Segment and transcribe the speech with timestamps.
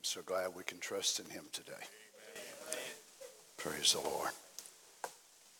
[0.00, 1.72] I'm so glad we can trust in him today.
[3.58, 4.30] Praise the Lord.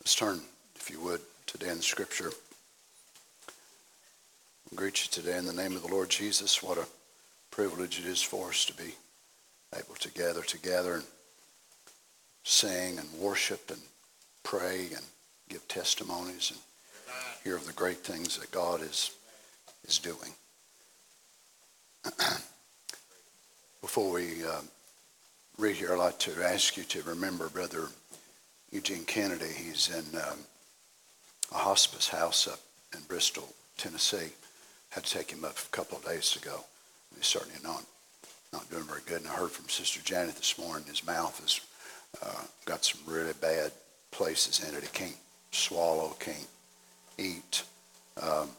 [0.00, 0.40] Let's turn,
[0.76, 2.30] if you would, today in scripture.
[3.50, 6.62] I greet you today in the name of the Lord Jesus.
[6.62, 6.86] What a
[7.50, 8.94] privilege it is for us to be
[9.76, 11.04] able to gather together and
[12.42, 13.82] sing and worship and
[14.42, 15.04] pray and
[15.50, 16.60] give testimonies and
[17.44, 19.10] hear of the great things that God is,
[19.86, 20.32] is doing.
[23.92, 24.60] Before we uh,
[25.58, 27.88] read here, I'd like to ask you to remember Brother
[28.70, 29.48] Eugene Kennedy.
[29.48, 30.38] He's in um,
[31.50, 32.60] a hospice house up
[32.94, 33.48] in Bristol,
[33.78, 34.28] Tennessee.
[34.90, 36.60] Had to take him up a couple of days ago.
[37.16, 37.82] He's certainly not
[38.52, 39.22] not doing very good.
[39.22, 40.84] And I heard from Sister Janet this morning.
[40.86, 41.60] His mouth has
[42.22, 43.72] uh, got some really bad
[44.12, 44.84] places in it.
[44.84, 45.18] He can't
[45.50, 46.46] swallow, can't
[47.18, 47.64] eat.
[48.22, 48.50] Um,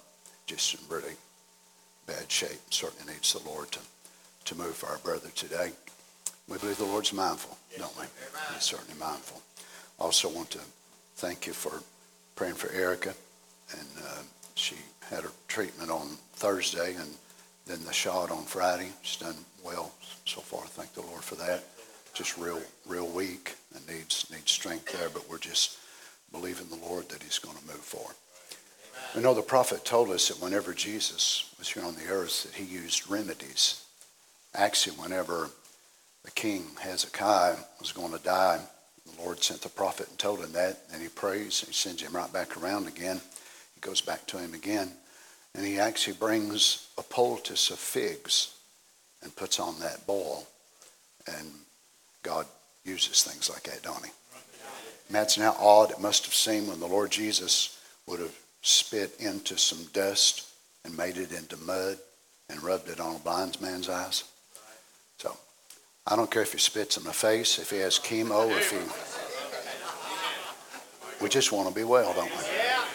[0.46, 1.16] just in really
[2.06, 2.60] bad shape.
[2.70, 3.80] Certainly needs the Lord to
[4.46, 5.72] to move for our brother today.
[6.48, 8.06] We believe the Lord's mindful, don't we?
[8.54, 9.42] He's certainly mindful.
[10.00, 10.60] Also want to
[11.16, 11.82] thank you for
[12.36, 13.14] praying for Erica.
[13.78, 14.22] And uh,
[14.56, 14.76] she
[15.10, 17.10] had her treatment on Thursday and
[17.66, 18.90] then the shot on Friday.
[19.02, 19.92] She's done well
[20.26, 20.66] so far.
[20.66, 21.64] Thank the Lord for that.
[22.14, 25.78] Just real, real weak and needs needs strength there, but we're just
[26.32, 28.16] believing the Lord that He's going to move for forward.
[29.16, 32.56] We know the prophet told us that whenever Jesus was here on the earth, that
[32.56, 33.81] He used remedies
[34.54, 35.50] Actually, whenever
[36.24, 38.60] the king Hezekiah was going to die,
[39.06, 42.02] the Lord sent the prophet and told him that, and he prays, and he sends
[42.02, 43.22] him right back around again.
[43.76, 44.92] He goes back to him again,
[45.56, 48.54] and he actually brings a poultice of figs
[49.24, 50.46] and puts on that boil,
[51.28, 51.52] and
[52.24, 52.46] God
[52.84, 54.12] uses things like that, don't he?
[55.10, 59.58] Imagine how odd it must have seemed when the Lord Jesus would have spit into
[59.58, 60.48] some dust
[60.86, 61.98] and made it into mud
[62.50, 64.24] and rubbed it on a blind man's eyes.
[66.08, 68.78] I don't care if he spits in the face, if he has chemo, if he.
[71.24, 72.44] We just want to be well, don't we?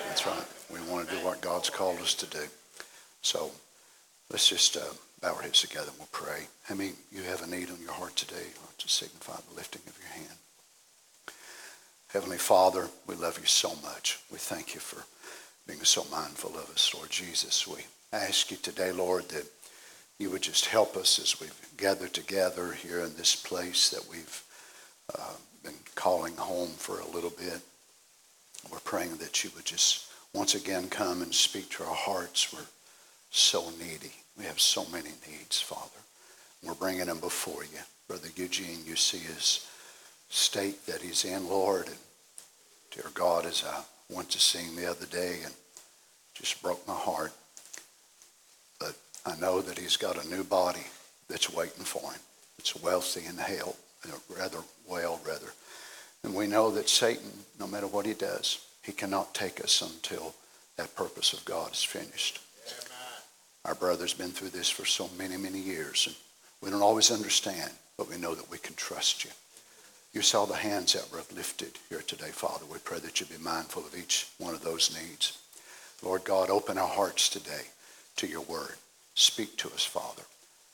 [0.09, 0.45] That's right.
[0.73, 2.45] We want to do what God's called us to do.
[3.23, 3.53] So
[4.31, 4.81] let's just uh,
[5.23, 6.47] bow our heads together and we'll pray.
[6.69, 8.47] I mean, you have a need on your heart today?
[8.61, 10.39] I'll signify the lifting of your hand.
[12.09, 14.19] Heavenly Father, we love you so much.
[14.31, 15.05] We thank you for
[15.67, 17.67] being so mindful of us, Lord Jesus.
[17.67, 17.81] We
[18.13, 19.45] ask you today, Lord, that
[20.19, 24.43] you would just help us as we've gathered together here in this place that we've
[25.19, 27.61] uh, been calling home for a little bit.
[28.71, 32.53] We're praying that you would just once again come and speak to our hearts.
[32.53, 32.61] We're
[33.31, 34.13] so needy.
[34.39, 36.01] We have so many needs, Father.
[36.63, 37.79] We're bringing them before you.
[38.09, 39.67] Brother Eugene, you see his
[40.31, 41.87] state that he's in, Lord.
[41.87, 41.97] And
[42.91, 45.55] dear God, as I went to see him the other day and
[46.35, 47.33] just broke my heart.
[49.27, 50.87] I know that he's got a new body
[51.29, 52.21] that's waiting for him.
[52.59, 53.79] It's wealthy in health,
[54.29, 55.53] rather well, rather.
[56.23, 60.35] And we know that Satan, no matter what he does, he cannot take us until
[60.77, 62.41] that purpose of God is finished.
[63.65, 66.17] Our brother's been through this for so many, many years, and
[66.63, 69.31] we don't always understand, but we know that we can trust you.
[70.13, 72.65] You saw the hands that were uplifted here today, Father.
[72.71, 75.37] We pray that you be mindful of each one of those needs.
[76.01, 77.63] Lord God, open our hearts today
[78.17, 78.77] to your word.
[79.17, 80.23] Speak to us, Father.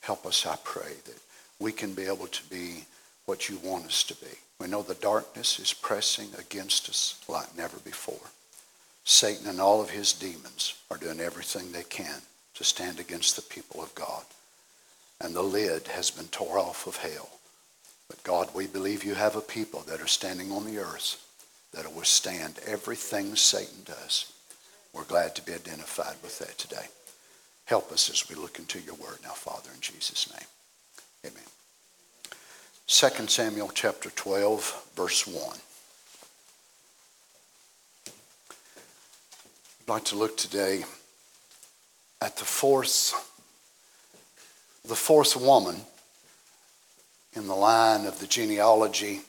[0.01, 1.19] Help us, I pray, that
[1.59, 2.85] we can be able to be
[3.25, 4.31] what you want us to be.
[4.59, 8.29] We know the darkness is pressing against us like never before.
[9.05, 12.21] Satan and all of his demons are doing everything they can
[12.55, 14.23] to stand against the people of God.
[15.21, 17.29] And the lid has been tore off of hell.
[18.09, 21.25] But God, we believe you have a people that are standing on the earth
[21.73, 24.31] that will withstand everything Satan does.
[24.91, 26.87] We're glad to be identified with that today.
[27.65, 30.47] Help us as we look into your word now, Father, in Jesus' name.
[31.25, 31.43] Amen.
[32.87, 35.57] 2 Samuel chapter 12, verse 1.
[39.81, 40.83] I'd like to look today
[42.21, 43.13] at the fourth,
[44.85, 45.81] the fourth woman
[47.33, 49.21] in the line of the genealogy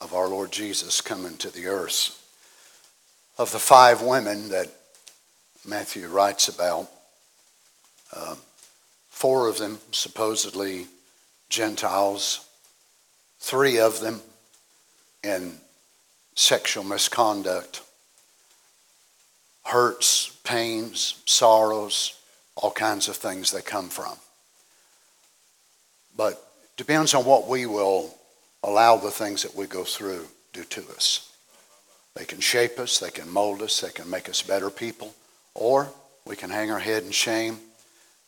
[0.00, 2.14] of our Lord Jesus coming to the earth.
[3.38, 4.68] Of the five women that
[5.68, 6.88] Matthew writes about.
[8.12, 8.36] Uh,
[9.10, 10.86] four of them supposedly
[11.50, 12.46] Gentiles,
[13.38, 14.20] three of them
[15.22, 15.54] in
[16.34, 17.82] sexual misconduct,
[19.64, 22.18] hurts, pains, sorrows,
[22.56, 24.16] all kinds of things they come from.
[26.16, 26.42] But
[26.76, 28.14] depends on what we will
[28.62, 31.30] allow the things that we go through do to us.
[32.14, 35.14] They can shape us, they can mold us, they can make us better people.
[35.58, 35.88] Or
[36.24, 37.58] we can hang our head in shame,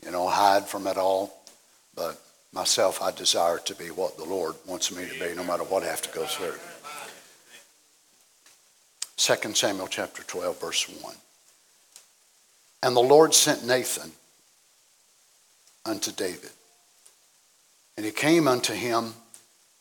[0.04, 1.32] you know, hide from it all.
[1.94, 2.20] But
[2.52, 5.84] myself, I desire to be what the Lord wants me to be, no matter what
[5.84, 6.54] I have to go through.
[9.16, 11.14] 2 Samuel chapter 12, verse 1.
[12.82, 14.10] And the Lord sent Nathan
[15.86, 16.50] unto David.
[17.96, 19.14] And he came unto him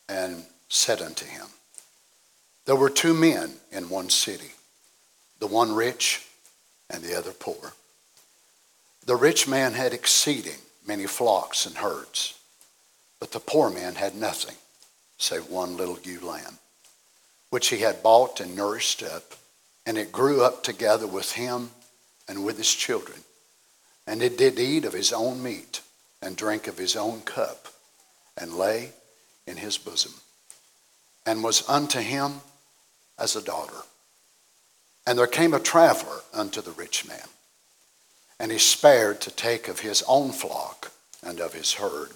[0.08, 1.48] and said unto him,
[2.66, 4.52] There were two men in one city,
[5.40, 6.28] the one rich
[6.90, 7.74] and the other poor.
[9.06, 12.38] The rich man had exceeding many flocks and herds,
[13.20, 14.56] but the poor man had nothing
[15.18, 16.58] save one little ewe lamb,
[17.50, 19.36] which he had bought and nourished up,
[19.86, 21.72] and it grew up together with him
[22.28, 23.20] and with his children.
[24.08, 25.82] And it did eat of his own meat
[26.22, 27.68] and drink of his own cup
[28.38, 28.92] and lay
[29.46, 30.14] in his bosom
[31.26, 32.42] and was unto him
[33.18, 33.84] as a daughter.
[35.10, 37.26] And there came a traveler unto the rich man,
[38.40, 40.92] and he spared to take of his own flock
[41.24, 42.12] and of his herd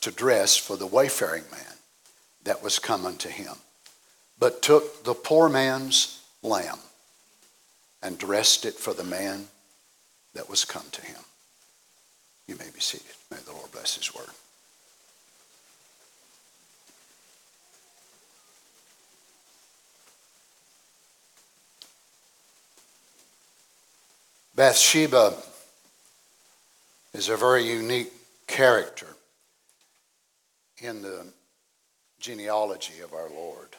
[0.00, 1.74] to dress for the wayfaring man
[2.44, 3.52] that was come unto him,
[4.38, 6.78] but took the poor man's lamb
[8.02, 9.48] and dressed it for the man
[10.32, 11.20] that was come to him.
[12.46, 13.14] You may be seated.
[13.30, 14.30] May the Lord bless his word.
[24.56, 25.34] Bathsheba
[27.12, 28.10] is a very unique
[28.46, 29.08] character
[30.78, 31.26] in the
[32.20, 33.76] genealogy of our Lord.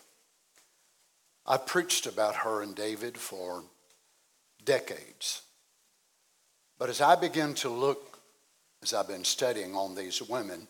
[1.48, 3.64] I preached about her and David for
[4.66, 5.42] decades.
[6.78, 8.20] But as I begin to look,
[8.84, 10.68] as I've been studying on these women,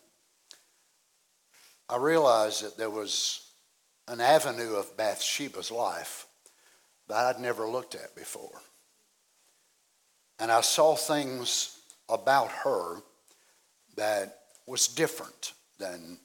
[1.90, 3.42] I realized that there was
[4.08, 6.28] an avenue of Bathsheba's life
[7.10, 8.62] that I'd never looked at before.
[10.40, 11.80] And I saw things
[12.10, 13.02] about her
[13.96, 16.20] that was different than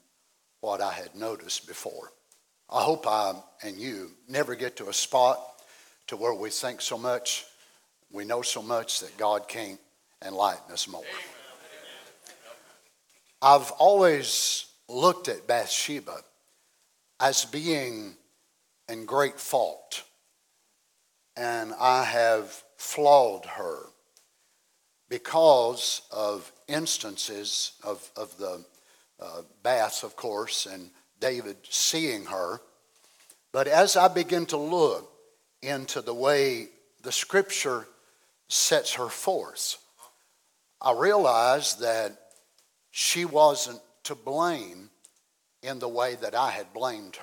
[0.60, 2.12] what I had noticed before.
[2.70, 5.40] I hope I and you never get to a spot
[6.08, 7.44] to where we think so much,
[8.10, 9.80] we know so much that God can't
[10.24, 11.04] enlighten us more.
[13.40, 16.18] I've always looked at Bathsheba
[17.18, 18.14] as being
[18.88, 20.04] in great fault,
[21.36, 23.86] and I have flawed her
[25.12, 28.64] because of instances of, of the
[29.20, 30.88] uh, bath, of course, and
[31.20, 32.62] David seeing her.
[33.52, 35.12] But as I begin to look
[35.60, 36.68] into the way
[37.02, 37.86] the scripture
[38.48, 39.76] sets her forth,
[40.80, 42.16] I realize that
[42.90, 44.88] she wasn't to blame
[45.62, 47.18] in the way that I had blamed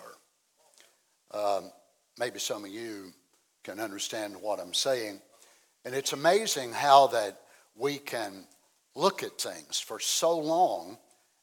[1.32, 1.40] her.
[1.40, 1.72] Um,
[2.20, 3.14] maybe some of you
[3.64, 5.22] can understand what I'm saying.
[5.86, 7.42] And it's amazing how that
[7.80, 8.46] we can
[8.94, 10.98] look at things for so long,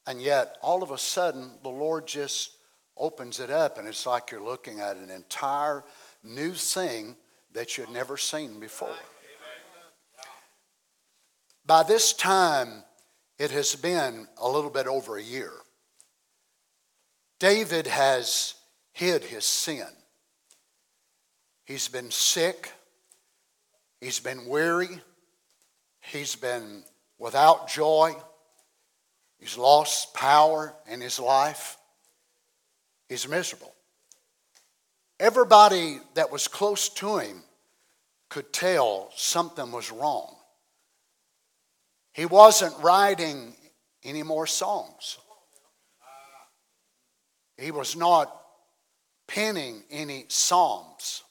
[0.06, 2.50] and yet all of a sudden the Lord just
[2.96, 5.82] opens it up, and it's like you're looking at an entire
[6.22, 7.16] new thing
[7.52, 8.94] that you'd never seen before.
[11.64, 12.84] By this time,
[13.38, 15.52] it has been a little bit over a year.
[17.38, 18.54] David has
[18.92, 19.88] hid his sin.
[21.64, 22.72] He's been sick.
[24.00, 25.00] He's been weary.
[26.12, 26.84] He's been
[27.18, 28.14] without joy.
[29.38, 31.78] He's lost power in his life.
[33.08, 33.74] He's miserable.
[35.18, 37.42] Everybody that was close to him
[38.28, 40.36] could tell something was wrong.
[42.12, 43.54] He wasn't writing
[44.04, 45.18] any more songs.
[47.58, 48.32] He was not
[49.26, 51.24] penning any psalms.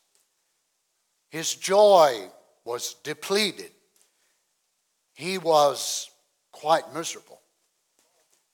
[1.30, 2.30] His joy
[2.66, 3.72] was depleted
[5.16, 6.10] he was
[6.52, 7.42] quite miserable.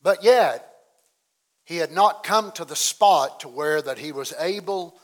[0.01, 0.67] But yet,
[1.65, 4.99] he had not come to the spot to where that he was able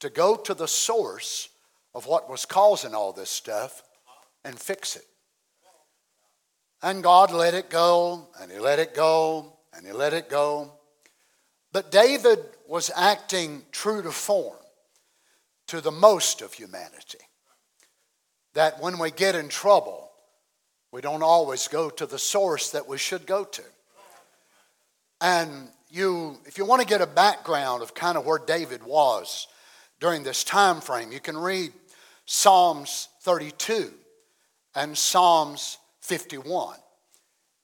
[0.00, 1.48] to go to the source
[1.94, 3.82] of what was causing all this stuff
[4.44, 5.04] and fix it.
[6.82, 10.72] And God let it go, and he let it go, and he let it go.
[11.72, 14.56] But David was acting true to form
[15.66, 17.18] to the most of humanity.
[18.54, 20.09] That when we get in trouble,
[20.92, 23.62] we don't always go to the source that we should go to.
[25.20, 29.46] And you, if you want to get a background of kind of where David was
[30.00, 31.72] during this time frame, you can read
[32.26, 33.92] Psalms 32
[34.74, 36.76] and Psalms 51.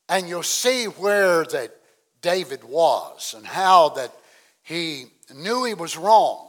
[0.08, 1.74] And you'll see where that
[2.22, 4.12] David was and how that
[4.62, 6.48] he knew he was wrong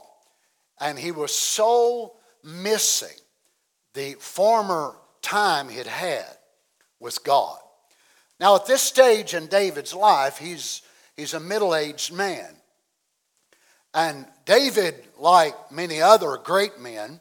[0.80, 3.16] and he was so missing
[3.94, 6.37] the former time he'd had
[7.00, 7.58] with God.
[8.40, 10.82] Now, at this stage in David's life, he's
[11.16, 12.48] he's a middle aged man.
[13.94, 17.20] And David, like many other great men,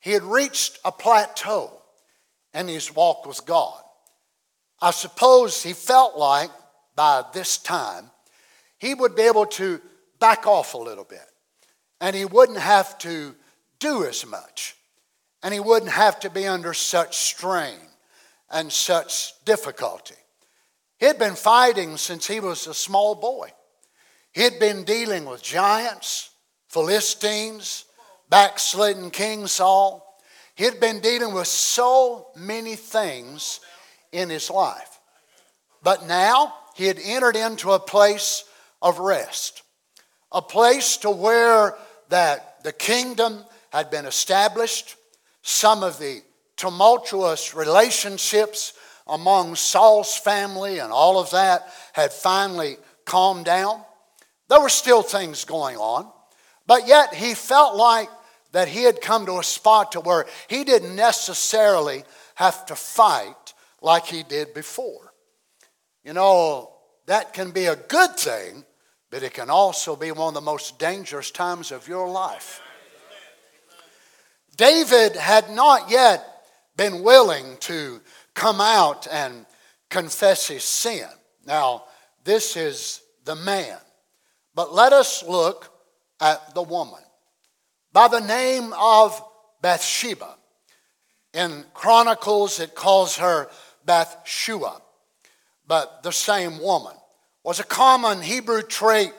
[0.00, 1.82] he had reached a plateau
[2.52, 3.80] in his walk with God.
[4.80, 6.50] I suppose he felt like
[6.96, 8.10] by this time
[8.78, 9.80] he would be able to
[10.18, 11.24] back off a little bit
[12.00, 13.34] and he wouldn't have to
[13.78, 14.74] do as much
[15.42, 17.78] and he wouldn't have to be under such strain
[18.52, 20.14] and such difficulty.
[20.98, 23.50] He had been fighting since he was a small boy.
[24.32, 26.30] He had been dealing with giants,
[26.68, 27.86] Philistines,
[28.28, 30.06] backslidden King Saul.
[30.54, 33.60] He had been dealing with so many things
[34.12, 35.00] in his life.
[35.82, 38.44] But now he had entered into a place
[38.80, 39.62] of rest,
[40.30, 41.74] a place to where
[42.10, 44.96] that the kingdom had been established,
[45.42, 46.22] some of the
[46.62, 48.72] tumultuous relationships
[49.08, 53.82] among Saul's family and all of that had finally calmed down.
[54.48, 56.08] There were still things going on,
[56.68, 58.08] but yet he felt like
[58.52, 62.04] that he had come to a spot to where he didn't necessarily
[62.36, 65.12] have to fight like he did before.
[66.04, 66.74] You know,
[67.06, 68.64] that can be a good thing,
[69.10, 72.60] but it can also be one of the most dangerous times of your life.
[74.56, 76.28] David had not yet
[76.76, 78.00] been willing to
[78.34, 79.46] come out and
[79.90, 81.06] confess his sin.
[81.46, 81.84] Now,
[82.24, 83.78] this is the man.
[84.54, 85.70] But let us look
[86.20, 87.00] at the woman
[87.92, 89.22] by the name of
[89.60, 90.36] Bathsheba.
[91.34, 93.48] In Chronicles, it calls her
[93.86, 94.80] Bathshua,
[95.66, 96.94] but the same woman.
[97.44, 99.12] Was a common Hebrew trait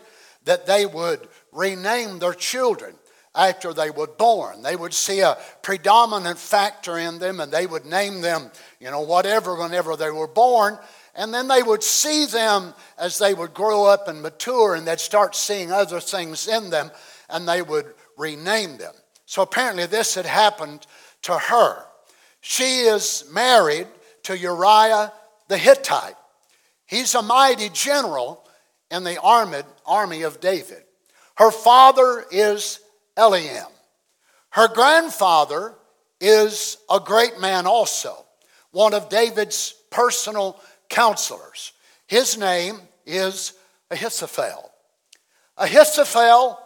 [0.45, 2.95] that they would rename their children
[3.35, 4.61] after they were born.
[4.61, 9.01] They would see a predominant factor in them and they would name them, you know,
[9.01, 10.77] whatever whenever they were born.
[11.15, 14.99] And then they would see them as they would grow up and mature and they'd
[14.99, 16.91] start seeing other things in them
[17.29, 18.93] and they would rename them.
[19.25, 20.85] So apparently this had happened
[21.23, 21.85] to her.
[22.41, 23.87] She is married
[24.23, 25.11] to Uriah
[25.47, 26.15] the Hittite.
[26.85, 28.47] He's a mighty general
[28.91, 30.83] in the army of David.
[31.35, 32.79] Her father is
[33.17, 33.71] Eliam.
[34.49, 35.73] Her grandfather
[36.19, 38.25] is a great man also,
[38.71, 41.73] one of David's personal counselors.
[42.07, 43.53] His name is
[43.91, 44.71] Ahithophel.
[45.57, 46.59] Ahithophel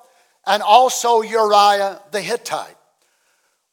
[0.46, 2.78] and also Uriah the Hittite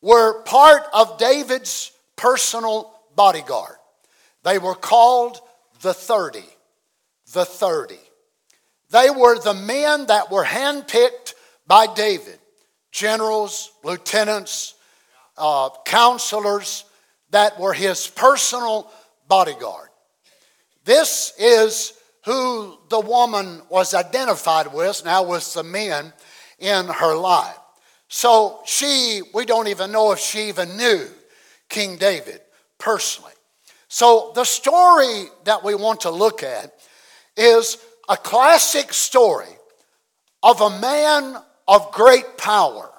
[0.00, 3.76] were part of David's personal bodyguard.
[4.42, 5.40] They were called
[5.82, 6.40] the 30.
[7.32, 7.96] The 30.
[8.90, 11.34] They were the men that were handpicked
[11.66, 12.38] by David
[12.94, 14.74] generals, lieutenants,
[15.36, 16.84] uh, counselors
[17.30, 18.88] that were his personal
[19.28, 19.88] bodyguard.
[20.84, 21.92] This is
[22.24, 26.12] who the woman was identified with, now with the men
[26.60, 27.58] in her life.
[28.08, 31.08] So she, we don't even know if she even knew
[31.68, 32.40] King David
[32.78, 33.32] personally.
[33.88, 36.72] So the story that we want to look at
[37.36, 37.76] is
[38.08, 39.58] a classic story
[40.44, 42.90] of a man of great power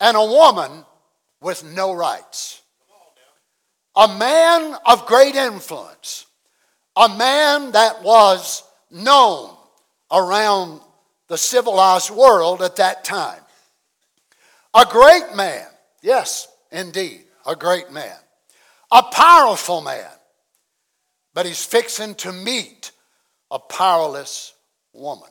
[0.00, 0.84] and a woman
[1.40, 2.62] with no rights.
[3.96, 6.26] A man of great influence,
[6.96, 9.56] a man that was known
[10.12, 10.80] around
[11.28, 13.40] the civilized world at that time.
[14.74, 15.66] A great man,
[16.02, 18.16] yes, indeed, a great man.
[18.92, 20.10] A powerful man,
[21.32, 22.92] but he's fixing to meet
[23.50, 24.52] a powerless
[24.92, 25.28] woman.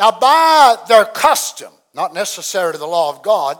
[0.00, 3.58] Now, by their custom, not necessarily the law of God,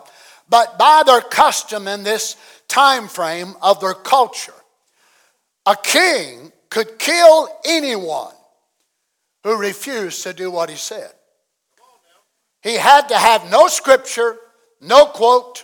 [0.49, 2.35] but by their custom in this
[2.67, 4.55] time frame of their culture,
[5.67, 8.33] a king could kill anyone
[9.45, 11.13] who refused to do what he said.
[12.63, 14.39] He had to have no scripture,
[14.81, 15.63] no quote.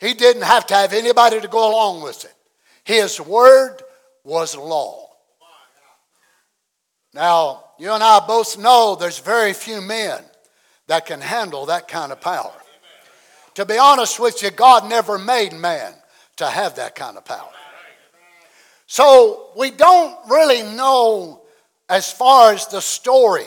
[0.00, 2.34] He didn't have to have anybody to go along with it.
[2.82, 3.82] His word
[4.24, 5.10] was law.
[7.12, 10.22] Now, you and I both know there's very few men
[10.88, 12.52] that can handle that kind of power.
[13.54, 15.94] To be honest with you, God never made man
[16.36, 17.50] to have that kind of power.
[18.86, 21.42] So we don't really know
[21.88, 23.46] as far as the story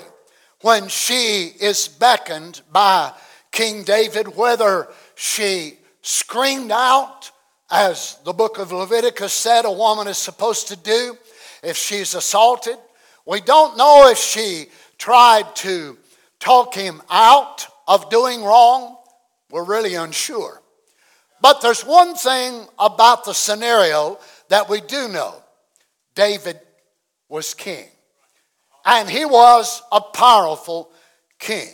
[0.62, 3.12] when she is beckoned by
[3.52, 7.32] King David, whether she screamed out,
[7.70, 11.18] as the book of Leviticus said a woman is supposed to do,
[11.64, 12.78] if she's assaulted.
[13.26, 15.98] We don't know if she tried to
[16.40, 18.98] talk him out of doing wrong.
[19.50, 20.62] We're really unsure.
[21.42, 25.36] But there's one thing about the scenario that we do know
[26.16, 26.60] David
[27.30, 27.88] was king.
[28.86, 30.92] and he was a powerful
[31.40, 31.70] king.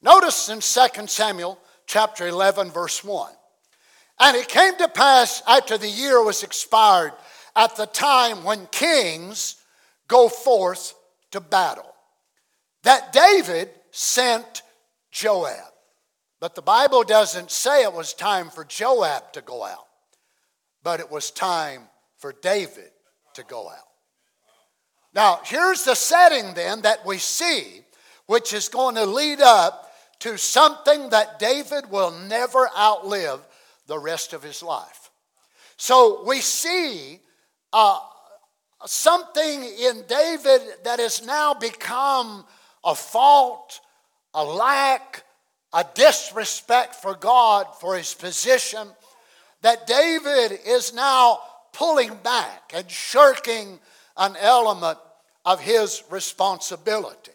[0.00, 3.32] Notice in 2 Samuel chapter 11, verse 1.
[4.20, 7.12] And it came to pass after the year was expired,
[7.54, 9.56] at the time when kings
[10.12, 10.94] go forth
[11.30, 11.94] to battle,
[12.82, 14.62] that David sent
[15.10, 15.72] Joab.
[16.38, 19.86] But the Bible doesn't say it was time for Joab to go out,
[20.82, 21.88] but it was time
[22.18, 22.90] for David
[23.34, 23.88] to go out.
[25.14, 27.80] Now, here's the setting then that we see,
[28.26, 33.40] which is going to lead up to something that David will never outlive
[33.86, 35.10] the rest of his life.
[35.78, 37.20] So we see
[37.72, 37.98] uh,
[38.86, 42.44] something in David that has now become
[42.84, 43.80] a fault,
[44.34, 45.24] a lack,
[45.72, 48.88] a disrespect for God, for his position,
[49.62, 51.40] that David is now
[51.72, 53.78] pulling back and shirking
[54.16, 54.98] an element
[55.44, 57.32] of his responsibility.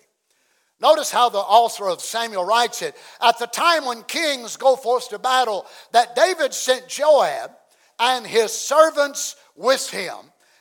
[0.79, 2.95] Notice how the author of Samuel writes it.
[3.19, 7.51] At the time when kings go forth to battle, that David sent Joab
[7.99, 10.13] and his servants with him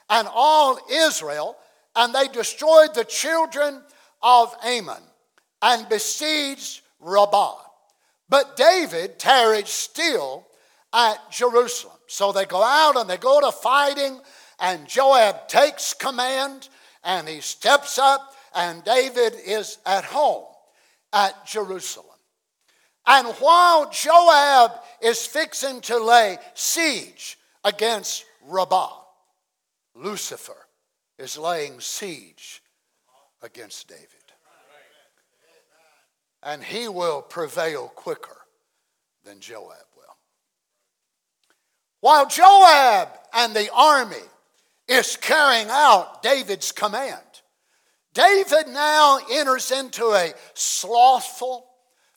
[0.08, 1.56] and all Israel,
[1.94, 3.82] and they destroyed the children
[4.22, 5.02] of Ammon
[5.62, 7.56] and besieged Rabbah.
[8.28, 10.46] But David tarried still
[10.92, 11.96] at Jerusalem.
[12.06, 14.20] So they go out and they go to fighting,
[14.60, 16.68] and Joab takes command
[17.04, 20.44] and he steps up, and David is at home
[21.12, 22.06] at Jerusalem.
[23.06, 29.05] And while Joab is fixing to lay siege against Rabbah,
[29.96, 30.66] Lucifer
[31.18, 32.62] is laying siege
[33.42, 34.08] against David.
[36.42, 38.36] And he will prevail quicker
[39.24, 40.16] than Joab will.
[42.00, 44.16] While Joab and the army
[44.86, 47.20] is carrying out David's command.
[48.14, 51.66] David now enters into a slothful,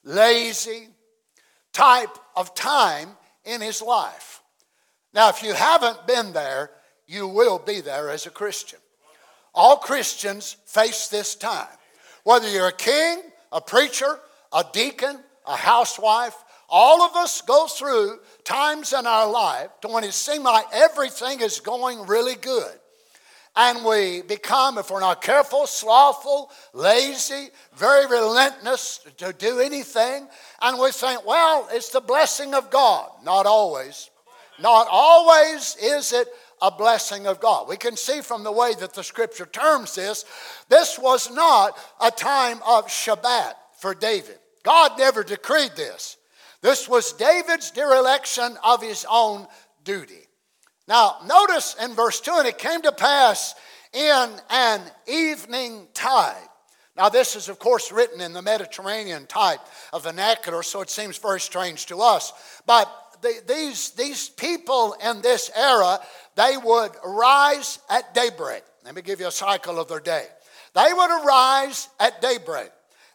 [0.03, 0.87] lazy
[1.73, 3.09] type of time
[3.43, 4.41] in his life.
[5.13, 6.71] Now, if you haven't been there,
[7.09, 8.77] you will be there as a Christian.
[9.55, 11.67] All Christians face this time.
[12.23, 14.19] Whether you're a king, a preacher,
[14.53, 15.17] a deacon,
[15.47, 16.35] a housewife,
[16.69, 21.41] all of us go through times in our life to when it seems like everything
[21.41, 22.73] is going really good.
[23.55, 30.27] And we become, if we're not careful, slothful, lazy, very relentless to do anything.
[30.61, 33.09] And we think, well, it's the blessing of God.
[33.23, 34.11] Not always.
[34.61, 36.27] Not always is it
[36.61, 37.67] a blessing of God.
[37.67, 40.25] We can see from the way that the scripture terms this,
[40.67, 44.37] this was not a time of Shabbat for David.
[44.63, 46.17] God never decreed this.
[46.61, 49.47] This was David's dereliction of his own
[49.83, 50.27] duty.
[50.87, 53.55] Now, notice in verse 2 and it came to pass
[53.93, 56.35] in an evening tide.
[56.97, 59.61] Now, this is, of course, written in the Mediterranean type
[59.93, 62.33] of vernacular, so it seems very strange to us.
[62.65, 65.99] But the, these, these people in this era,
[66.35, 68.63] they would rise at daybreak.
[68.85, 70.25] Let me give you a cycle of their day.
[70.73, 72.69] They would arise at daybreak.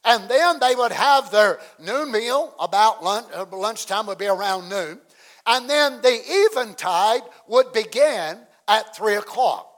[0.04, 4.68] And then they would have their noon meal about lunch, uh, lunchtime would be around
[4.68, 5.00] noon.
[5.46, 8.38] And then the eventide would begin
[8.68, 9.70] at three o'clock.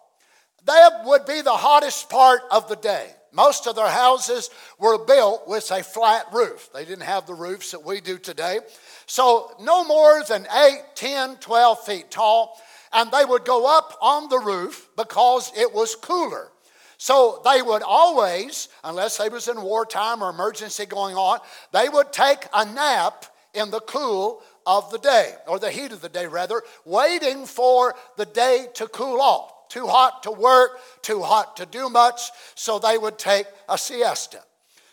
[0.65, 3.11] That would be the hottest part of the day.
[3.33, 6.71] Most of their houses were built with a flat roof.
[6.73, 8.61] They didn't have the roofs that we do today.
[9.07, 12.61] So, no more than 8, 10, 12 feet tall.
[12.93, 16.51] And they would go up on the roof because it was cooler.
[16.99, 21.41] So they would always, unless they was in wartime or emergency going on,
[21.73, 26.01] they would take a nap in the cool of the day, or the heat of
[26.01, 29.53] the day rather, waiting for the day to cool off.
[29.69, 34.41] Too hot to work, too hot to do much, so they would take a siesta.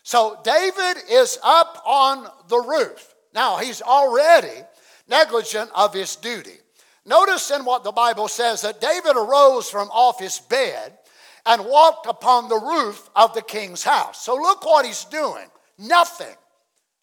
[0.04, 3.14] So David is up on the roof.
[3.34, 4.64] Now he's already
[5.08, 6.58] negligent of his duty.
[7.06, 10.98] Notice in what the Bible says that David arose from off his bed
[11.46, 14.24] and walked upon the roof of the king's house.
[14.24, 16.36] So look what he's doing nothing.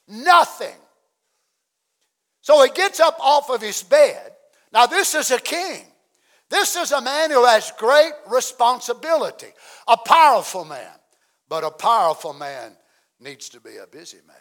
[0.08, 0.76] Nothing.
[2.40, 4.32] So he gets up off of his bed.
[4.72, 5.84] Now, this is a king.
[6.50, 9.46] This is a man who has great responsibility,
[9.86, 10.90] a powerful man.
[11.48, 12.76] But a powerful man
[13.18, 14.36] needs to be a busy man.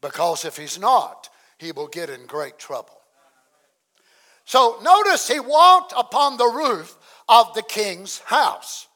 [0.00, 2.98] Because if he's not, he will get in great trouble.
[4.44, 6.96] So notice he walked upon the roof
[7.28, 8.88] of the king's house.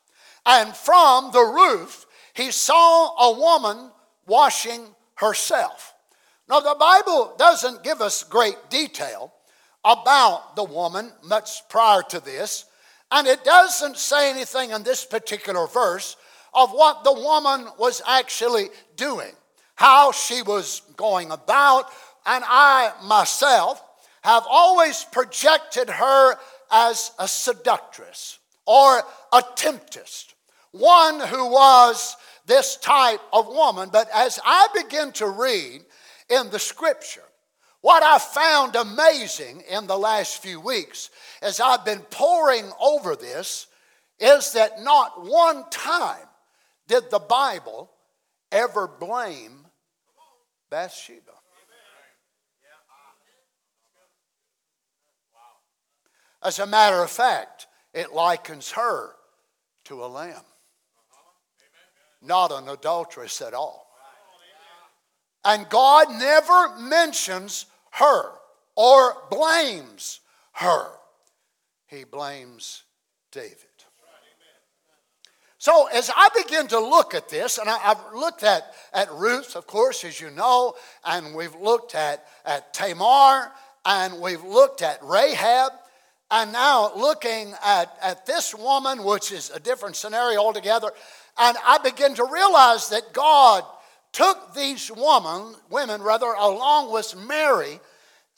[0.47, 3.91] And from the roof, he saw a woman
[4.27, 4.87] washing
[5.17, 5.95] herself.
[6.49, 9.33] Now, the Bible doesn't give us great detail
[9.85, 12.67] about the woman much prior to this,
[13.11, 16.17] and it doesn't say anything in this particular verse
[16.55, 19.33] of what the woman was actually doing,
[19.75, 21.87] how she was going about.
[22.25, 23.83] And I myself
[24.23, 26.37] have always projected her
[26.71, 30.33] as a seductress or a temptress,
[30.71, 32.17] one who was
[32.47, 33.91] this type of woman.
[33.93, 35.83] But as I begin to read
[36.31, 37.25] in the scripture,
[37.83, 41.11] what I found amazing in the last few weeks
[41.43, 43.67] as I've been poring over this
[44.19, 46.29] is that not one time
[46.87, 47.91] did the Bible
[48.53, 49.67] ever blame
[50.71, 51.33] Bathsheba.
[56.45, 59.11] As a matter of fact, it likens her
[59.85, 60.43] to a lamb,
[62.21, 63.89] not an adulteress at all.
[65.45, 68.33] And God never mentions her
[68.77, 70.21] or blames
[70.53, 70.89] her,
[71.87, 72.85] He blames
[73.31, 73.57] David.
[75.59, 79.55] So as I begin to look at this, and I, have looked at, at Ruth,
[79.55, 80.75] of course, as you know,
[81.05, 83.53] and we've looked at, at Tamar,
[83.87, 85.71] and we've looked at Rahab,
[86.33, 90.91] and now looking at, at this woman, which is a different scenario altogether,
[91.39, 93.63] and I begin to realize that God
[94.13, 97.81] took these women, women rather, along with Mary,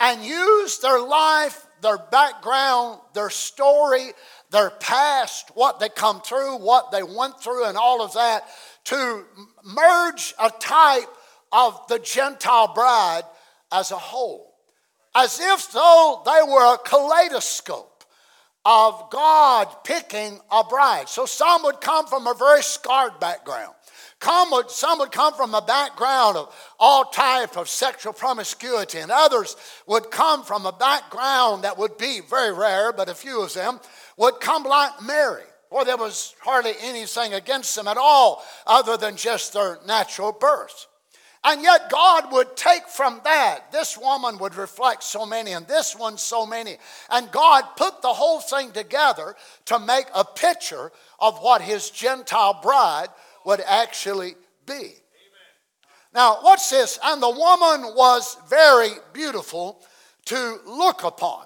[0.00, 4.12] and used their life, their background, their story,
[4.50, 8.44] their past, what they come through, what they went through, and all of that,
[8.84, 9.24] to
[9.64, 11.08] merge a type
[11.52, 13.22] of the Gentile bride
[13.72, 14.54] as a whole.
[15.14, 17.93] As if though they were a kaleidoscope
[18.64, 21.08] of God picking a bride.
[21.08, 23.74] So some would come from a very scarred background.
[24.50, 29.54] Would, some would come from a background of all type of sexual promiscuity, and others
[29.86, 33.80] would come from a background that would be very rare, but a few of them
[34.16, 39.16] would come like Mary, where there was hardly anything against them at all other than
[39.16, 40.86] just their natural birth.
[41.46, 43.70] And yet, God would take from that.
[43.70, 46.78] This woman would reflect so many, and this one so many.
[47.10, 52.60] And God put the whole thing together to make a picture of what his Gentile
[52.62, 53.08] bride
[53.44, 54.94] would actually be.
[56.14, 56.98] Now, what's this?
[57.04, 59.82] And the woman was very beautiful
[60.26, 61.44] to look upon.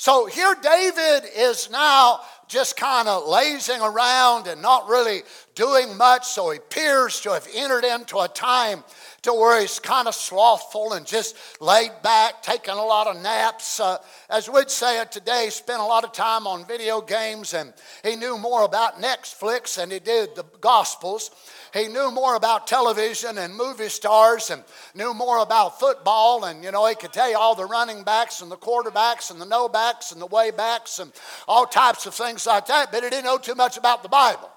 [0.00, 5.20] So here David is now just kind of lazing around and not really
[5.54, 6.26] doing much.
[6.26, 8.82] So he appears to have entered into a time
[9.20, 13.78] to where he's kind of slothful and just laid back, taking a lot of naps.
[13.78, 13.98] Uh,
[14.30, 18.16] as we'd say it today, spent a lot of time on video games and he
[18.16, 21.30] knew more about Netflix than he did the Gospels.
[21.72, 26.44] He knew more about television and movie stars and knew more about football.
[26.44, 29.40] And, you know, he could tell you all the running backs and the quarterbacks and
[29.40, 31.12] the no backs and the way backs and
[31.46, 32.90] all types of things like that.
[32.90, 34.50] But he didn't know too much about the Bible.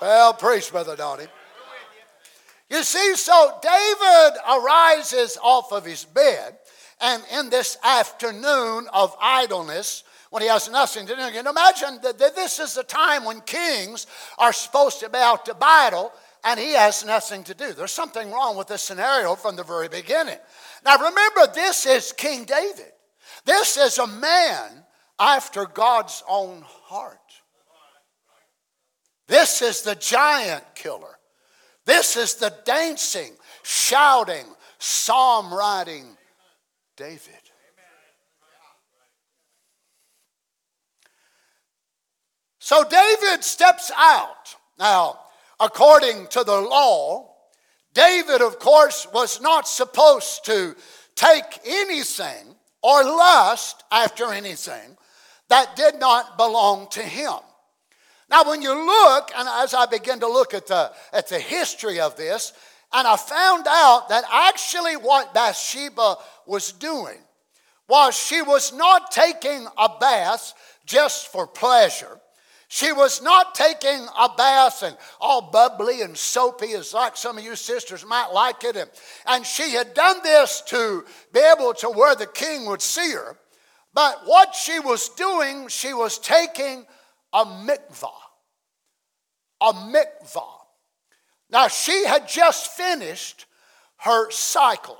[0.00, 1.26] Well, preach, Brother Donny.
[2.70, 6.58] You see, so David arises off of his bed,
[7.00, 11.98] and in this afternoon of idleness, when he has nothing to do, you can imagine
[12.02, 14.06] that this is the time when kings
[14.38, 16.12] are supposed to be out to battle,
[16.44, 17.72] and he has nothing to do.
[17.72, 20.38] There's something wrong with this scenario from the very beginning.
[20.84, 22.92] Now, remember, this is King David.
[23.44, 24.84] This is a man
[25.18, 27.18] after God's own heart.
[29.26, 31.18] This is the giant killer.
[31.84, 34.44] This is the dancing, shouting,
[34.78, 36.16] psalm writing
[36.96, 37.37] David.
[42.68, 44.54] So David steps out.
[44.78, 45.20] Now,
[45.58, 47.30] according to the law,
[47.94, 50.76] David, of course, was not supposed to
[51.14, 54.98] take anything or lust after anything
[55.48, 57.38] that did not belong to him.
[58.28, 62.00] Now, when you look, and as I begin to look at the, at the history
[62.00, 62.52] of this,
[62.92, 67.16] and I found out that actually what Bathsheba was doing
[67.88, 70.52] was she was not taking a bath
[70.84, 72.20] just for pleasure.
[72.70, 77.44] She was not taking a bath and all bubbly and soapy as like some of
[77.44, 78.76] you sisters might like it.
[78.76, 78.90] And,
[79.26, 83.38] and she had done this to be able to where the king would see her.
[83.94, 86.84] But what she was doing, she was taking
[87.32, 88.10] a mikvah.
[89.62, 90.58] A mikvah.
[91.50, 93.46] Now, she had just finished
[93.96, 94.98] her cycle.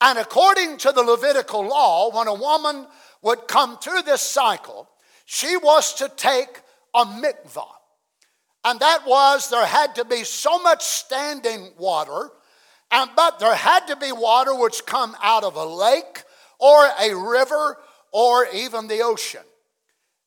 [0.00, 2.86] And according to the Levitical law, when a woman
[3.22, 4.88] would come through this cycle,
[5.24, 6.60] she was to take
[6.96, 7.68] a mikvah.
[8.64, 12.30] And that was there had to be so much standing water,
[12.90, 16.24] and, but there had to be water which come out of a lake
[16.58, 17.78] or a river
[18.10, 19.42] or even the ocean.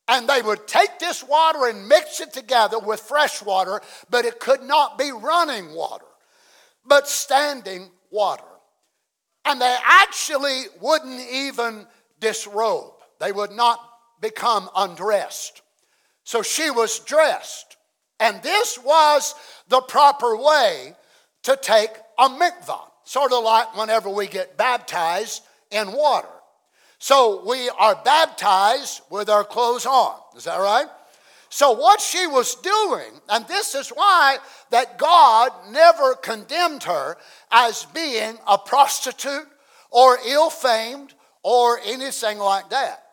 [0.08, 4.40] And they would take this water and mix it together with fresh water, but it
[4.40, 6.06] could not be running water,
[6.86, 8.44] but standing water.
[9.44, 11.86] And they actually wouldn't even
[12.20, 13.80] disrobe, they would not
[14.20, 15.62] become undressed.
[16.30, 17.76] So she was dressed.
[18.20, 19.34] And this was
[19.66, 20.94] the proper way
[21.42, 21.90] to take
[22.20, 26.28] a mikvah, sort of like whenever we get baptized in water.
[27.00, 30.20] So we are baptized with our clothes on.
[30.36, 30.86] Is that right?
[31.48, 34.38] So what she was doing, and this is why
[34.70, 37.16] that God never condemned her
[37.50, 39.48] as being a prostitute
[39.90, 41.12] or ill-famed
[41.42, 43.09] or anything like that.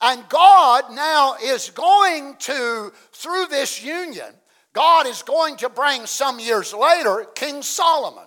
[0.00, 4.32] And God now is going to, through this union,
[4.72, 8.26] God is going to bring some years later King Solomon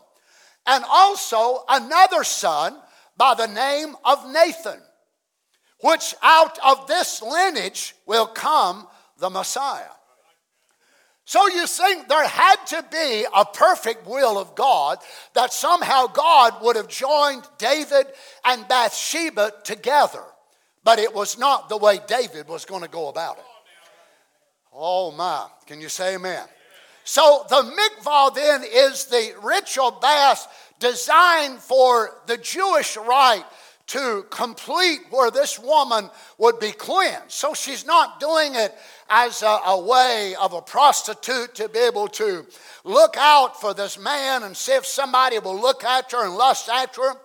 [0.66, 2.76] and also another son
[3.18, 4.80] by the name of Nathan,
[5.82, 9.84] which out of this lineage will come the Messiah.
[11.26, 14.98] So you think there had to be a perfect will of God
[15.36, 18.08] that somehow God would have joined David
[18.44, 20.24] and Bathsheba together.
[20.84, 23.44] But it was not the way David was going to go about it.
[24.74, 26.46] Oh my, can you say amen?
[27.04, 30.48] So the mikvah then is the ritual bath
[30.80, 33.46] designed for the Jewish rite
[33.88, 37.32] to complete where this woman would be cleansed.
[37.32, 38.74] So she's not doing it
[39.10, 42.46] as a, a, way of a prostitute to be able to
[42.84, 46.70] look out for this man and see if somebody will look at her and lust
[46.70, 47.16] after her.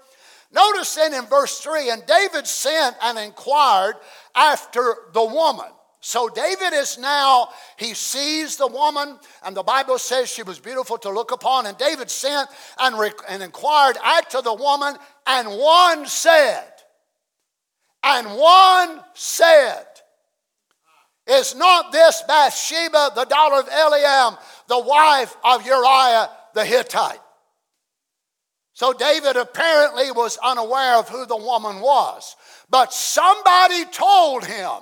[0.55, 3.97] Notice then in verse 3 and David sent and inquired
[4.35, 5.67] after the woman.
[6.01, 10.99] So David is now, he sees the woman, and the Bible says she was beautiful
[10.99, 11.65] to look upon.
[11.65, 16.63] And David sent and, re- and inquired after the woman, and one said,
[18.03, 19.87] and one said,
[21.27, 24.39] Is not this Bathsheba, the daughter of Eliam,
[24.69, 27.24] the wife of Uriah the Hittite?
[28.75, 32.37] So David apparently was unaware of who the woman was.
[32.69, 34.81] But somebody told him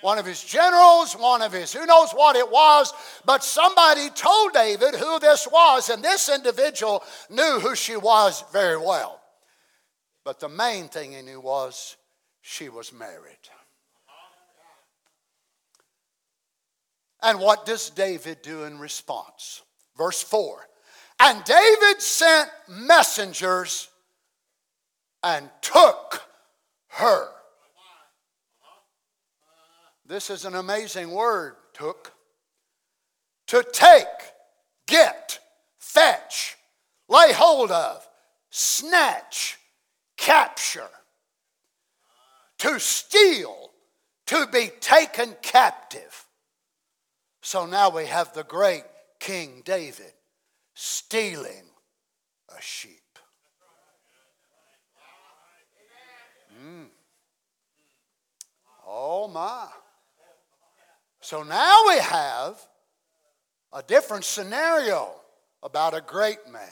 [0.00, 2.92] one of his generals, one of his, who knows what it was,
[3.24, 8.76] but somebody told David who this was, and this individual knew who she was very
[8.76, 9.20] well.
[10.24, 11.96] But the main thing he knew was
[12.42, 13.38] she was married.
[17.22, 19.62] And what does David do in response?
[19.96, 20.66] Verse 4
[21.24, 23.88] And David sent messengers
[25.22, 26.22] and took
[26.88, 27.34] her
[30.06, 32.12] this is an amazing word, took.
[33.48, 34.06] To take,
[34.86, 35.38] get,
[35.78, 36.56] fetch,
[37.08, 38.06] lay hold of,
[38.50, 39.58] snatch,
[40.16, 40.88] capture.
[42.58, 43.70] To steal,
[44.26, 46.26] to be taken captive.
[47.42, 48.84] So now we have the great
[49.20, 50.12] King David
[50.74, 51.64] stealing
[52.56, 53.00] a sheep.
[56.62, 56.86] Mm.
[58.86, 59.66] Oh my.
[61.20, 62.60] So now we have
[63.72, 65.10] a different scenario
[65.62, 66.68] about a great man.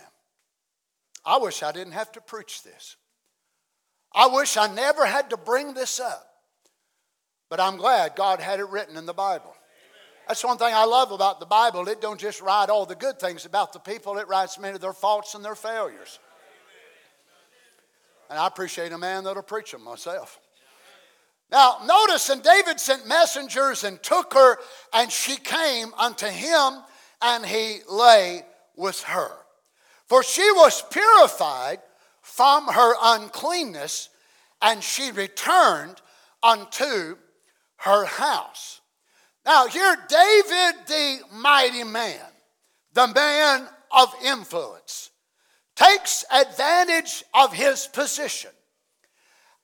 [1.24, 2.96] I wish I didn't have to preach this.
[4.14, 6.26] I wish I never had to bring this up.
[7.48, 9.54] But I'm glad God had it written in the Bible.
[10.28, 11.88] That's one thing I love about the Bible.
[11.88, 14.80] It don't just write all the good things about the people, it writes many of
[14.80, 16.18] their faults and their failures.
[18.30, 20.38] And I appreciate a man that'll preach them myself.
[21.50, 24.56] Now, notice, and David sent messengers and took her,
[24.94, 26.78] and she came unto him,
[27.20, 28.42] and he lay
[28.74, 29.32] with her.
[30.06, 31.80] For she was purified
[32.22, 34.08] from her uncleanness,
[34.62, 36.00] and she returned
[36.42, 37.16] unto
[37.76, 38.81] her house.
[39.44, 42.20] Now, here, David, the mighty man,
[42.92, 45.10] the man of influence,
[45.74, 48.50] takes advantage of his position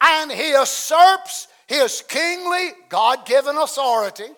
[0.01, 4.29] and he usurps his kingly, God given authority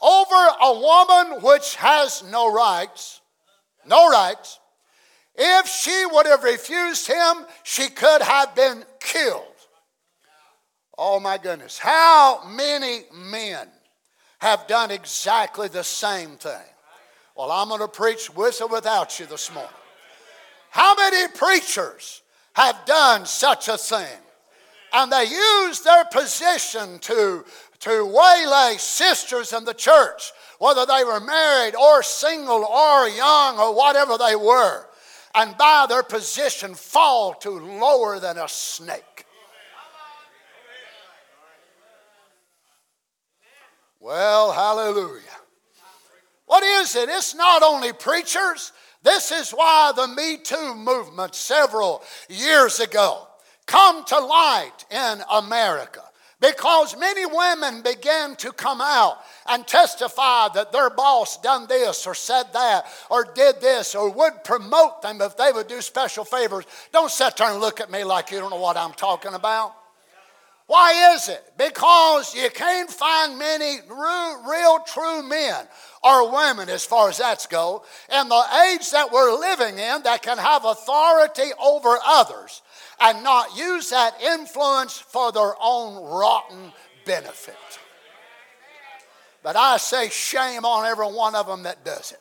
[0.00, 3.20] over a woman which has no rights.
[3.86, 4.58] No rights.
[5.34, 9.42] If she would have refused him, she could have been killed.
[10.96, 11.78] Oh my goodness.
[11.78, 13.68] How many men
[14.38, 16.52] have done exactly the same thing?
[17.36, 19.70] Well, I'm going to preach with or without you this morning.
[20.70, 22.22] How many preachers
[22.54, 24.18] have done such a thing?
[24.94, 27.44] and they use their position to,
[27.80, 33.74] to waylay sisters in the church, whether they were married or single or young or
[33.74, 34.86] whatever they were,
[35.34, 39.23] and by their position fall to lower than a snake.
[44.04, 45.22] Well, hallelujah.
[46.44, 47.08] What is it?
[47.08, 48.72] It's not only preachers.
[49.02, 53.26] This is why the Me Too movement several years ago
[53.64, 56.02] come to light in America
[56.38, 62.14] because many women began to come out and testify that their boss done this or
[62.14, 66.66] said that or did this or would promote them if they would do special favors.
[66.92, 69.74] Don't sit there and look at me like you don't know what I'm talking about.
[70.66, 71.42] Why is it?
[71.58, 75.66] Because you can't find many real, true men
[76.02, 80.22] or women, as far as that's go, in the age that we're living in that
[80.22, 82.62] can have authority over others
[83.00, 86.72] and not use that influence for their own rotten
[87.04, 87.56] benefit.
[89.42, 92.20] But I say shame on every one of them that does it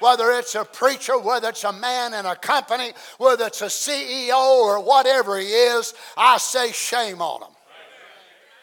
[0.00, 4.60] whether it's a preacher, whether it's a man in a company, whether it's a CEO
[4.60, 7.50] or whatever he is, I say shame on them.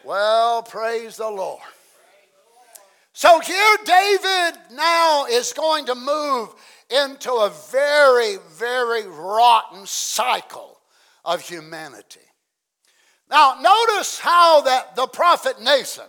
[0.06, 1.64] Well, praise the Lord.
[3.14, 6.50] So here, David now is going to move
[6.92, 10.78] into a very, very rotten cycle
[11.24, 12.20] of humanity.
[13.32, 16.06] Now, notice how that the prophet Nathan,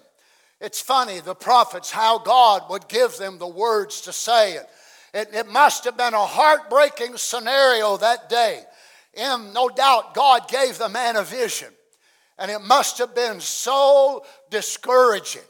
[0.61, 4.57] it's funny, the prophets, how God would give them the words to say.
[4.57, 4.69] It,
[5.15, 8.63] it, it must have been a heartbreaking scenario that day.
[9.17, 11.73] And no doubt God gave the man a vision.
[12.39, 15.43] And it must have been so discouraging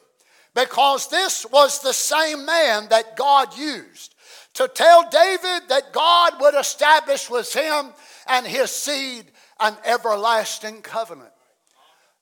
[0.54, 4.14] because this was the same man that God used
[4.54, 7.92] to tell David that God would establish with him
[8.26, 9.26] and his seed
[9.60, 11.30] an everlasting covenant.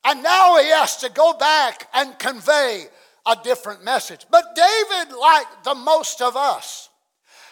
[0.05, 2.87] And now he has to go back and convey
[3.27, 4.27] a different message.
[4.31, 6.90] But David, like the most of us,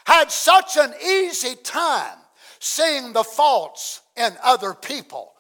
[0.05, 2.19] had such an easy time
[2.59, 5.33] seeing the faults in other people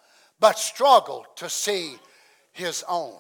[0.43, 1.95] but struggled to see
[2.51, 3.15] his own.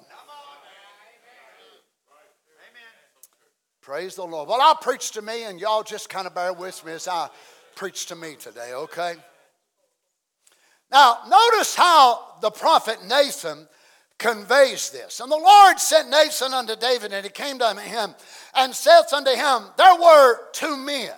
[3.80, 4.48] Praise the Lord.
[4.48, 7.28] Well, I'll preach to me, and y'all just kind of bear with me as I
[7.76, 9.14] preach to me today, okay?
[10.90, 13.68] Now, notice how the prophet Nathan
[14.18, 15.20] conveys this.
[15.20, 18.16] And the Lord sent Nathan unto David, and he came to him
[18.56, 21.14] and saith unto him, There were two men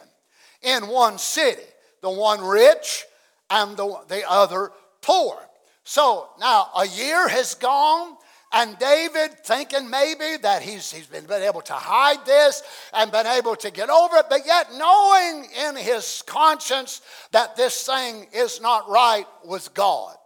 [0.60, 1.62] in one city,
[2.02, 3.04] the one rich
[3.48, 5.38] and the, the other poor.
[5.84, 8.16] So now a year has gone,
[8.52, 13.26] and David, thinking maybe that he's, he's been, been able to hide this and been
[13.26, 18.60] able to get over it, but yet knowing in his conscience that this thing is
[18.60, 20.16] not right with God.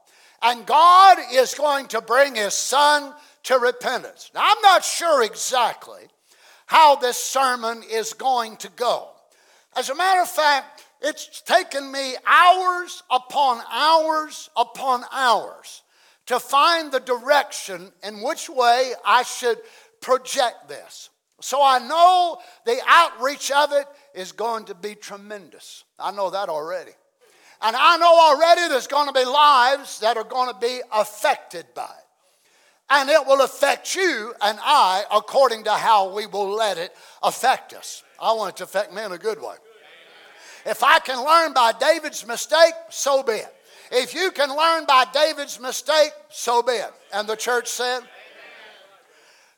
[0.43, 3.13] And God is going to bring his son
[3.45, 4.31] to repentance.
[4.35, 6.03] Now, I'm not sure exactly
[6.67, 9.09] how this sermon is going to go.
[9.75, 15.83] As a matter of fact, it's taken me hours upon hours upon hours
[16.27, 19.59] to find the direction in which way I should
[20.01, 21.11] project this.
[21.41, 25.85] So I know the outreach of it is going to be tremendous.
[25.99, 26.91] I know that already.
[27.63, 31.67] And I know already there's going to be lives that are going to be affected
[31.75, 32.05] by it.
[32.91, 37.73] And it will affect you and I according to how we will let it affect
[37.73, 38.03] us.
[38.21, 39.55] I want it to affect me in a good way.
[40.67, 43.55] If I can learn by David's mistake, so be it.
[43.91, 46.93] If you can learn by David's mistake, so be it.
[47.13, 48.01] And the church said,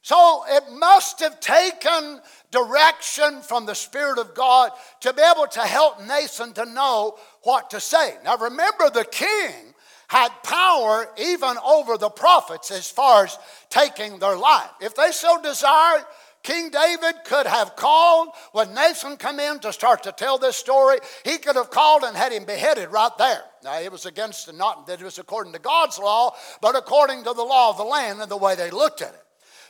[0.03, 5.61] so it must have taken direction from the Spirit of God to be able to
[5.61, 8.15] help Nathan to know what to say.
[8.25, 9.75] Now remember, the king
[10.09, 14.71] had power even over the prophets as far as taking their life.
[14.81, 16.05] If they so desired,
[16.43, 20.99] King David could have called when Nathan come in to start to tell this story.
[21.25, 23.43] He could have called and had him beheaded right there.
[23.63, 27.25] Now it was against the not that it was according to God's law, but according
[27.25, 29.23] to the law of the land and the way they looked at it.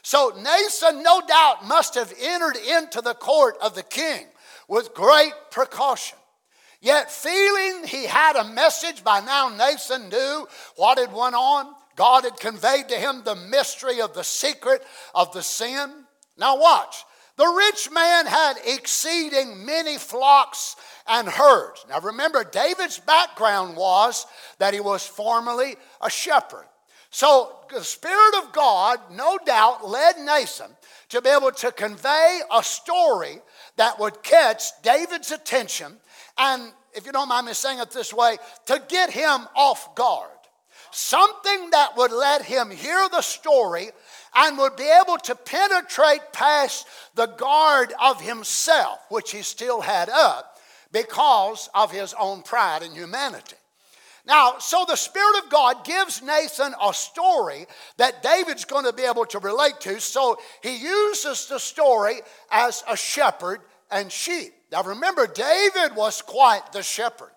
[0.03, 4.27] So Nathan, no doubt, must have entered into the court of the king
[4.69, 6.17] with great precaution.
[6.81, 11.75] Yet, feeling he had a message, by now Nathan knew what had went on.
[11.97, 14.83] God had conveyed to him the mystery of the secret
[15.14, 16.07] of the sin.
[16.41, 17.05] Now, watch.
[17.36, 20.76] The rich man had exceeding many flocks
[21.07, 21.84] and herds.
[21.88, 24.26] Now, remember, David's background was
[24.59, 26.66] that he was formerly a shepherd.
[27.11, 30.70] So, the Spirit of God, no doubt, led Nathan
[31.11, 33.41] to be able to convey a story
[33.76, 35.97] that would catch David's attention
[36.38, 40.30] and, if you don't mind me saying it this way, to get him off guard.
[40.93, 43.91] Something that would let him hear the story
[44.35, 50.09] and would be able to penetrate past the guard of himself, which he still had
[50.09, 50.59] up
[50.93, 53.57] because of his own pride and humanity.
[54.26, 57.66] Now, so the Spirit of God gives Nathan a story
[57.97, 60.01] that David's going to be able to relate to.
[60.01, 62.16] So he uses the story
[62.51, 63.61] as a shepherd
[63.91, 64.53] and sheep.
[64.70, 67.33] Now, remember, David was quite the shepherd.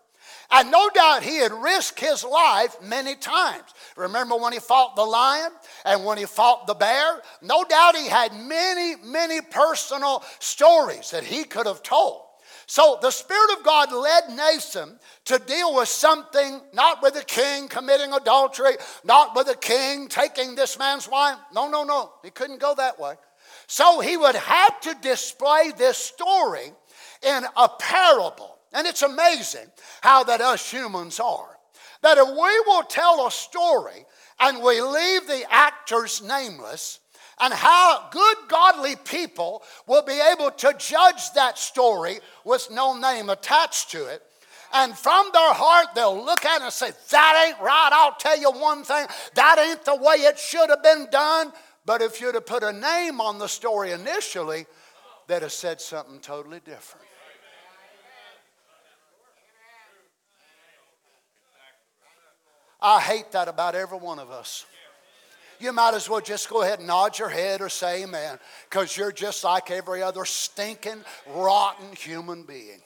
[0.56, 3.64] And no doubt he had risked his life many times.
[3.98, 5.52] Remember when he fought the lion
[5.84, 7.22] and when he fought the bear?
[7.42, 12.22] No doubt he had many, many personal stories that he could have told.
[12.68, 17.68] So the Spirit of God led Nathan to deal with something, not with the king
[17.68, 18.74] committing adultery,
[19.04, 21.38] not with the king taking this man's wife.
[21.52, 22.14] No, no, no.
[22.24, 23.16] He couldn't go that way.
[23.66, 26.72] So he would have to display this story
[27.24, 28.53] in a parable.
[28.74, 29.68] And it's amazing
[30.02, 31.58] how that us humans are.
[32.02, 34.06] That if we will tell a story
[34.40, 37.00] and we leave the actors nameless,
[37.40, 43.30] and how good godly people will be able to judge that story with no name
[43.30, 44.22] attached to it.
[44.74, 47.90] And from their heart, they'll look at it and say, That ain't right.
[47.92, 49.06] I'll tell you one thing,
[49.36, 51.52] that ain't the way it should have been done.
[51.86, 54.66] But if you'd have put a name on the story initially,
[55.28, 57.03] they'd have said something totally different.
[62.84, 64.66] I hate that about every one of us.
[65.60, 68.38] You might as well just go ahead and nod your head or say amen
[68.70, 72.82] because you're just like every other stinking, rotten human being.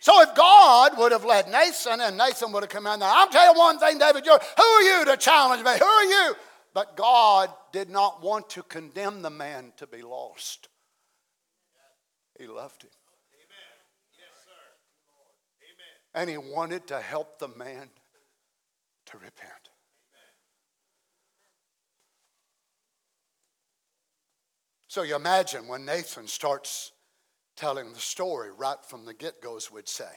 [0.00, 3.28] So if God would have led Nathan and Nathan would have come in there, I'll
[3.28, 5.72] tell you one thing, David, who are you to challenge me?
[5.78, 6.34] Who are you?
[6.72, 10.68] But God did not want to condemn the man to be lost.
[12.38, 12.90] He loved him.
[16.14, 17.88] And he wanted to help the man
[19.06, 19.70] to repent.
[24.88, 26.90] So you imagine when Nathan starts
[27.56, 30.10] telling the story right from the get goes, would say,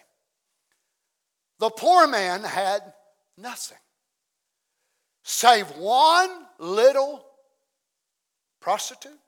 [1.59, 2.81] The poor man had
[3.37, 3.77] nothing
[5.23, 6.29] save one
[6.59, 7.25] little
[8.59, 9.19] prostitute,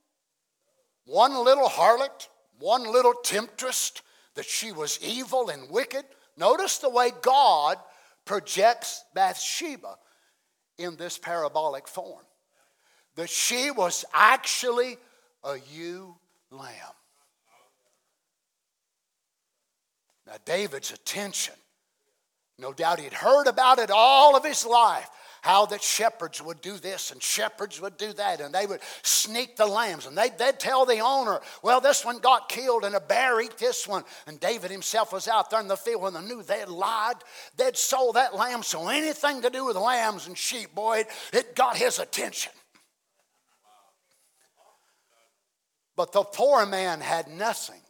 [1.06, 2.28] one little harlot,
[2.60, 3.94] one little temptress,
[4.36, 6.06] that she was evil and wicked,
[6.38, 7.78] Notice the way God
[8.26, 9.98] projects Bathsheba
[10.78, 12.24] in this parabolic form.
[13.16, 14.98] That she was actually
[15.44, 16.16] a ewe
[16.52, 16.96] lamb.
[20.28, 21.54] Now, David's attention,
[22.58, 25.10] no doubt he'd heard about it all of his life
[25.46, 29.56] how that shepherds would do this and shepherds would do that, and they would sneak
[29.56, 33.00] the lambs, and they'd, they'd tell the owner, Well, this one got killed, and a
[33.00, 34.04] bear ate this one.
[34.26, 37.18] And David himself was out there in the field when they knew they'd lied.
[37.58, 41.56] They'd sold that lamb, so anything to do with lambs and sheep, boy, it, it
[41.56, 42.52] got his attention.
[45.96, 47.82] But the poor man had nothing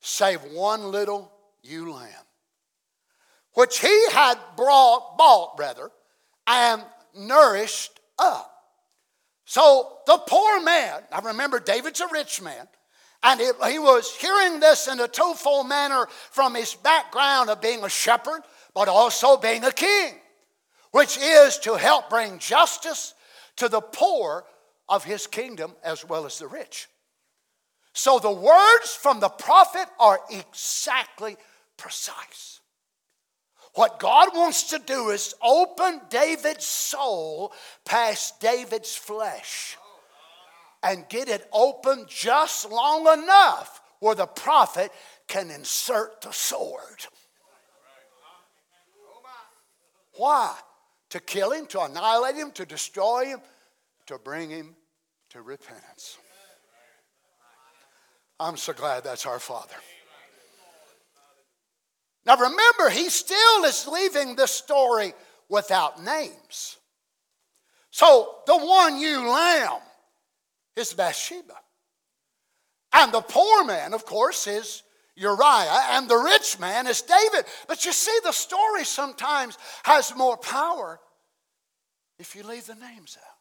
[0.00, 1.30] save one little
[1.62, 2.26] ewe lamb,
[3.52, 5.92] which he had brought, bought rather,
[6.48, 6.82] and
[7.14, 8.50] nourished up.
[9.44, 12.66] So the poor man, I remember David's a rich man,
[13.22, 17.84] and it, he was hearing this in a twofold manner from his background of being
[17.84, 18.42] a shepherd,
[18.74, 20.14] but also being a king,
[20.92, 23.14] which is to help bring justice
[23.56, 24.44] to the poor
[24.88, 26.88] of his kingdom as well as the rich.
[27.92, 31.36] So the words from the prophet are exactly
[31.76, 32.60] precise.
[33.78, 37.52] What God wants to do is open David's soul
[37.84, 39.78] past David's flesh
[40.82, 44.90] and get it open just long enough where the prophet
[45.28, 47.06] can insert the sword.
[50.16, 50.56] Why?
[51.10, 53.40] To kill him, to annihilate him, to destroy him,
[54.06, 54.74] to bring him
[55.30, 56.18] to repentance.
[58.40, 59.76] I'm so glad that's our Father.
[62.28, 65.14] Now remember, he still is leaving this story
[65.48, 66.76] without names.
[67.90, 69.80] So the one ewe lamb
[70.76, 71.54] is Bathsheba.
[72.92, 74.82] And the poor man, of course, is
[75.16, 77.46] Uriah, and the rich man is David.
[77.66, 81.00] But you see, the story sometimes has more power
[82.18, 83.36] if you leave the names out.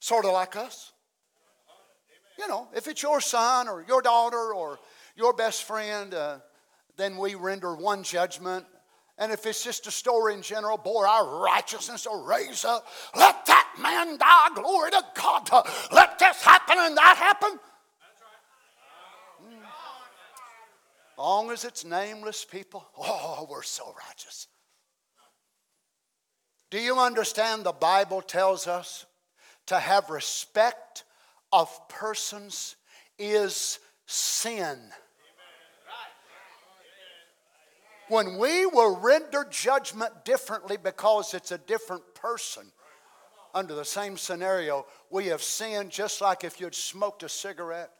[0.00, 0.92] Sort of like us.
[2.38, 4.78] You know, if it's your son or your daughter or
[5.16, 6.38] your best friend, uh,
[6.96, 8.66] then we render one judgment.
[9.18, 12.86] And if it's just a story in general, boy, our righteousness will raise up.
[13.16, 14.48] Let that man die.
[14.54, 15.50] Glory to God.
[15.90, 17.58] Let this happen and that happen.
[19.42, 19.56] Mm.
[21.16, 24.48] Long as it's nameless people, oh, we're so righteous.
[26.70, 29.06] Do you understand the Bible tells us
[29.66, 31.04] to have respect
[31.56, 32.76] of persons
[33.18, 34.78] is sin.
[38.08, 42.70] When we will render judgment differently because it's a different person
[43.54, 47.90] under the same scenario, we have sinned just like if you'd smoked a cigarette,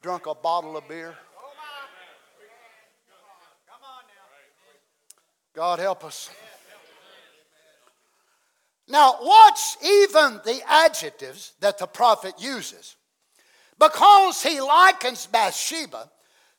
[0.00, 1.14] drunk a bottle of beer.
[5.54, 6.30] God help us.
[8.86, 12.96] Now, watch even the adjectives that the prophet uses.
[13.78, 16.10] Because he likens Bathsheba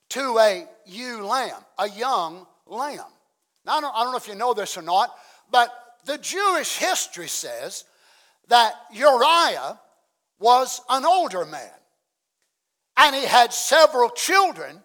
[0.10, 3.00] to a ewe lamb, a young lamb.
[3.66, 5.16] Now, I don't, I don't know if you know this or not,
[5.52, 5.72] but
[6.06, 7.86] the Jewish history says
[8.48, 9.80] that Uriah
[10.40, 11.72] was an older man
[12.98, 14.82] and he had several children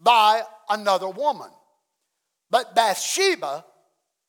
[0.00, 1.50] by another woman.
[2.50, 3.64] But Bathsheba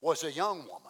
[0.02, 0.83] was a young woman.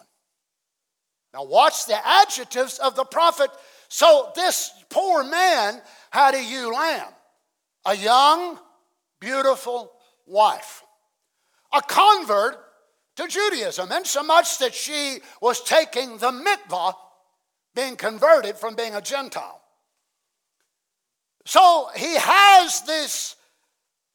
[1.33, 3.49] Now, watch the adjectives of the prophet.
[3.89, 5.81] So, this poor man
[6.11, 7.07] had a ewe lamb,
[7.85, 8.59] a young,
[9.19, 9.91] beautiful
[10.27, 10.83] wife,
[11.73, 12.57] a convert
[13.15, 16.93] to Judaism, and so much that she was taking the mikvah,
[17.75, 19.61] being converted from being a Gentile.
[21.45, 23.35] So he has this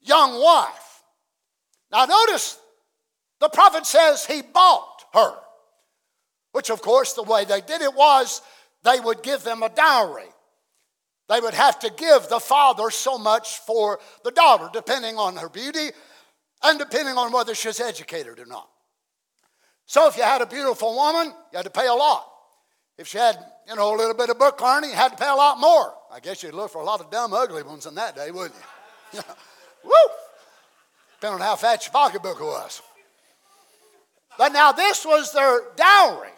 [0.00, 1.02] young wife.
[1.90, 2.58] Now, notice
[3.40, 5.34] the prophet says he bought her,
[6.52, 8.42] which, of course, the way they did it was
[8.84, 10.28] they would give them a dowry.
[11.28, 15.48] They would have to give the father so much for the daughter, depending on her
[15.48, 15.90] beauty
[16.62, 18.68] and depending on whether she's educated or not.
[19.86, 22.26] So if you had a beautiful woman, you had to pay a lot.
[22.96, 23.38] If she had,
[23.68, 25.94] you know, a little bit of book learning, you had to pay a lot more.
[26.12, 28.58] I guess you'd look for a lot of dumb, ugly ones in that day, wouldn't
[29.12, 29.20] you?
[29.84, 29.92] Woo!
[31.20, 32.82] Depending on how fat your pocketbook was.
[34.36, 36.30] But now this was their dowry.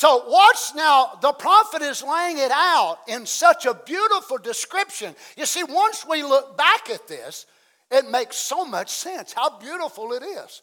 [0.00, 5.14] So, watch now, the prophet is laying it out in such a beautiful description.
[5.36, 7.44] You see, once we look back at this,
[7.90, 10.62] it makes so much sense how beautiful it is.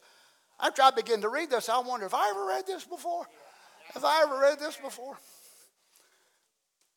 [0.59, 3.27] After I begin to read this, I wonder if I ever read this before?
[3.93, 5.19] Have I ever read this before?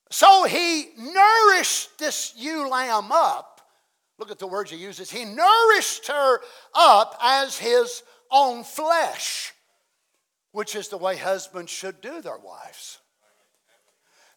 [0.08, 3.60] So he nourished this ewe lamb up.
[4.18, 5.10] Look at the words he uses.
[5.10, 6.40] He nourished her
[6.74, 9.52] up as his own flesh
[10.52, 12.98] which is the way husbands should do their wives.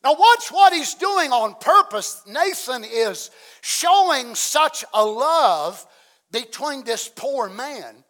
[0.03, 2.21] Now, watch what he's doing on purpose.
[2.27, 5.85] Nathan is showing such a love
[6.31, 8.03] between this poor man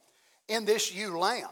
[0.50, 1.50] and this ewe lamb.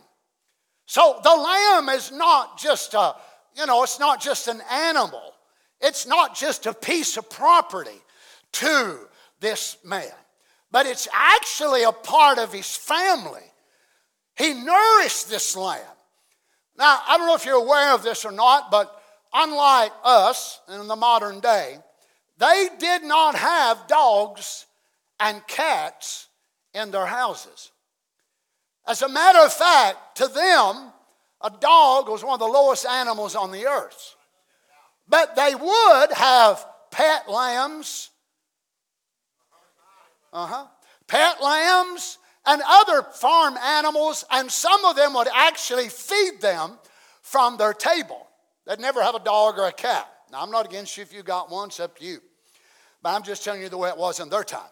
[0.88, 3.14] So the lamb is not just a,
[3.56, 5.34] you know, it's not just an animal.
[5.80, 8.02] It's not just a piece of property
[8.54, 9.00] to
[9.40, 10.12] this man,
[10.72, 13.42] but it's actually a part of his family.
[14.38, 15.80] He nourished this lamb.
[16.82, 18.92] Now, I don't know if you're aware of this or not, but
[19.36, 21.78] unlike us in the modern day,
[22.40, 24.66] they did not have dogs
[25.20, 26.28] and cats
[26.74, 27.70] in their houses.
[28.88, 30.92] As a matter of fact, to them,
[31.42, 34.16] a dog was one of the lowest animals on the earth.
[35.08, 38.10] But they would have pet lambs,
[40.34, 40.66] uh huh,
[41.06, 46.78] pet lambs and other farm animals, and some of them would actually feed them
[47.22, 48.28] from their table.
[48.66, 50.08] They'd never have a dog or a cat.
[50.32, 52.20] Now, I'm not against you if you got one, it's up to you.
[53.04, 54.70] But I'm just telling you the way it was in their time.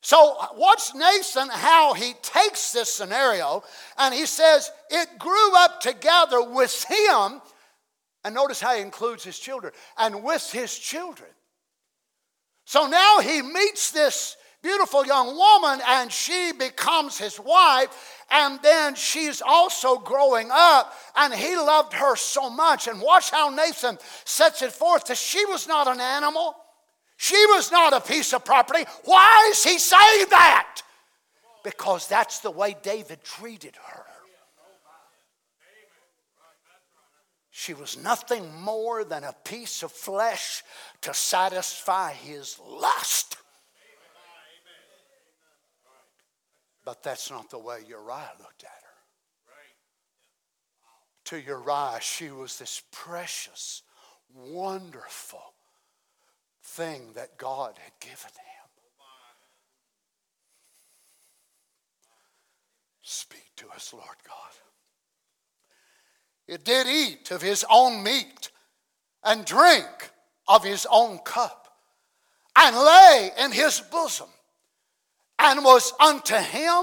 [0.00, 3.62] So, watch Nathan how he takes this scenario
[3.96, 7.40] and he says, It grew up together with him.
[8.24, 11.30] And notice how he includes his children and with his children.
[12.64, 18.94] So now he meets this beautiful young woman and she becomes his wife and then
[18.94, 22.86] she's also growing up and he loved her so much.
[22.86, 26.54] And watch how nathan sets it forth that she was not an animal.
[27.16, 28.84] She was not a piece of property.
[29.04, 30.82] Why is he saying that?
[31.62, 34.04] Because that's the way david treated her.
[37.50, 40.64] She was nothing more than a piece of flesh
[41.02, 43.36] to satisfy his lust
[46.84, 48.88] But that's not the way Uriah looked at her.
[51.26, 53.82] To Uriah, she was this precious,
[54.34, 55.54] wonderful
[56.62, 58.52] thing that God had given him.
[63.02, 64.36] Speak to us, Lord God.
[66.48, 68.50] It did eat of his own meat
[69.22, 70.10] and drink
[70.48, 71.68] of his own cup
[72.56, 74.28] and lay in his bosom
[75.42, 76.82] and was unto him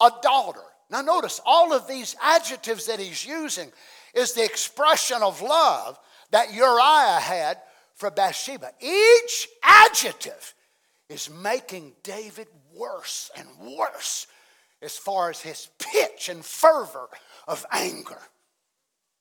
[0.00, 0.60] a daughter.
[0.90, 3.70] Now, notice all of these adjectives that he's using
[4.14, 5.98] is the expression of love
[6.30, 7.58] that Uriah had
[7.94, 8.70] for Bathsheba.
[8.80, 10.54] Each adjective
[11.08, 13.46] is making David worse and
[13.76, 14.26] worse
[14.82, 17.08] as far as his pitch and fervor
[17.46, 18.18] of anger.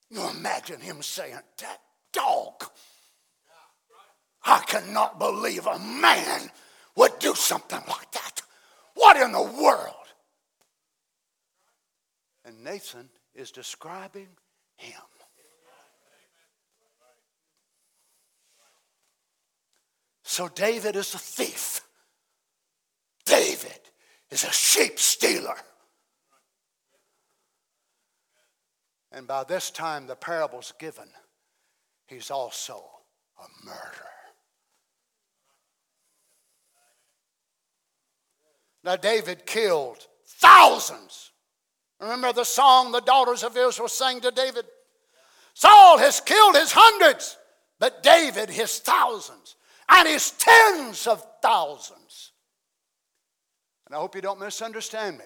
[0.10, 1.82] You imagine him saying, That
[2.14, 2.64] dog.
[4.44, 6.50] I cannot believe a man
[6.96, 8.42] would do something like that.
[8.94, 9.96] What in the world?
[12.46, 14.28] And Nathan is describing
[14.76, 15.02] him.
[20.24, 21.82] So David is a thief.
[23.26, 23.80] David
[24.30, 25.58] is a sheep stealer.
[29.12, 31.10] And by this time the parable's given,
[32.08, 32.84] he's also
[33.40, 34.19] a murderer.
[38.90, 41.30] Now, David killed thousands.
[42.00, 44.66] Remember the song the daughters of Israel sang to David?
[45.54, 47.38] Saul has killed his hundreds,
[47.78, 49.58] but David his thousands
[49.90, 52.32] and his tens of thousands.
[53.86, 55.26] And I hope you don't misunderstand me.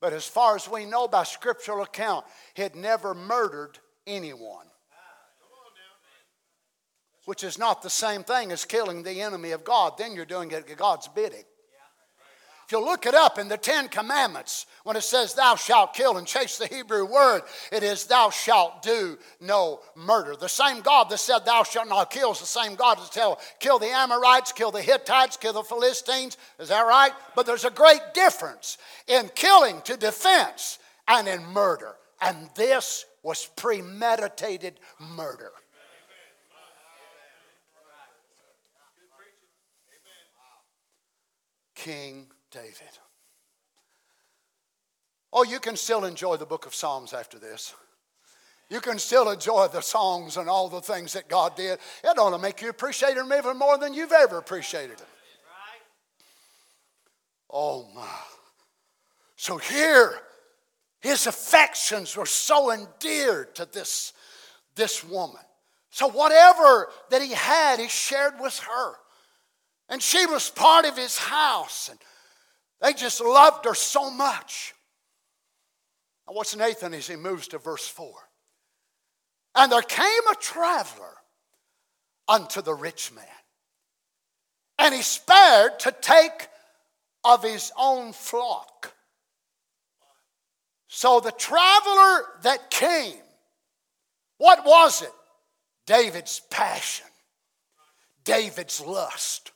[0.00, 2.24] But as far as we know by scriptural account,
[2.54, 3.76] he had never murdered
[4.06, 4.66] anyone.
[7.24, 9.98] Which is not the same thing as killing the enemy of God.
[9.98, 11.42] Then you're doing it God's bidding.
[12.66, 16.16] If you look it up in the Ten Commandments, when it says, Thou shalt kill
[16.16, 20.34] and chase the Hebrew word, it is, Thou shalt do no murder.
[20.34, 23.38] The same God that said, Thou shalt not kill is the same God that tell,
[23.60, 26.38] kill the Amorites, kill the Hittites, kill the Philistines.
[26.58, 27.12] Is that right?
[27.34, 31.96] But there's a great difference in killing to defense and in murder.
[32.22, 35.52] And this was premeditated murder.
[41.74, 42.98] King David.
[45.32, 47.74] Oh, you can still enjoy the book of Psalms after this.
[48.70, 51.78] You can still enjoy the songs and all the things that God did.
[52.04, 55.06] It ought to make you appreciate Him even more than you've ever appreciated Him.
[57.50, 58.06] Oh, my.
[59.36, 60.18] So here,
[61.00, 64.12] his affections were so endeared to this,
[64.74, 65.42] this woman.
[65.90, 68.94] So whatever that he had, he shared with her.
[69.88, 71.90] And she was part of his house.
[71.90, 71.98] And
[72.80, 74.74] they just loved her so much.
[76.26, 78.12] Now, what's Nathan as he moves to verse 4?
[79.54, 81.14] And there came a traveler
[82.26, 83.24] unto the rich man,
[84.78, 86.48] and he spared to take
[87.22, 88.94] of his own flock.
[90.88, 93.20] So the traveler that came,
[94.38, 95.12] what was it?
[95.86, 97.06] David's passion,
[98.24, 99.52] David's lust,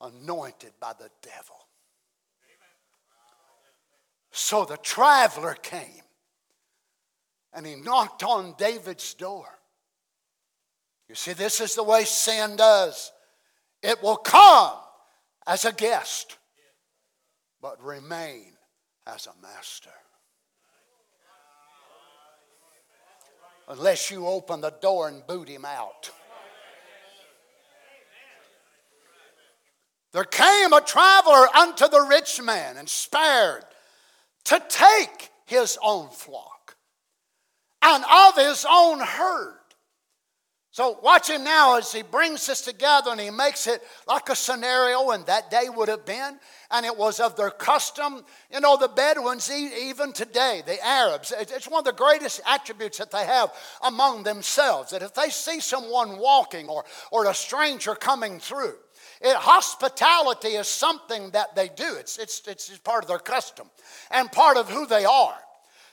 [0.00, 1.67] anointed by the devil.
[4.38, 6.04] So the traveler came
[7.52, 9.48] and he knocked on David's door.
[11.08, 13.10] You see, this is the way sin does
[13.82, 14.76] it will come
[15.44, 16.38] as a guest,
[17.60, 18.52] but remain
[19.08, 19.90] as a master.
[23.66, 26.12] Unless you open the door and boot him out.
[30.12, 33.64] There came a traveler unto the rich man and spared
[34.48, 36.76] to take his own flock
[37.82, 39.54] and of his own herd.
[40.70, 44.36] So, watch him now as he brings this together and he makes it like a
[44.36, 46.38] scenario, and that day would have been,
[46.70, 48.24] and it was of their custom.
[48.50, 53.10] You know, the Bedouins, even today, the Arabs, it's one of the greatest attributes that
[53.10, 53.50] they have
[53.82, 58.76] among themselves that if they see someone walking or, or a stranger coming through,
[59.20, 63.68] it, hospitality is something that they do, it's, it's, it's part of their custom
[64.10, 65.36] and part of who they are.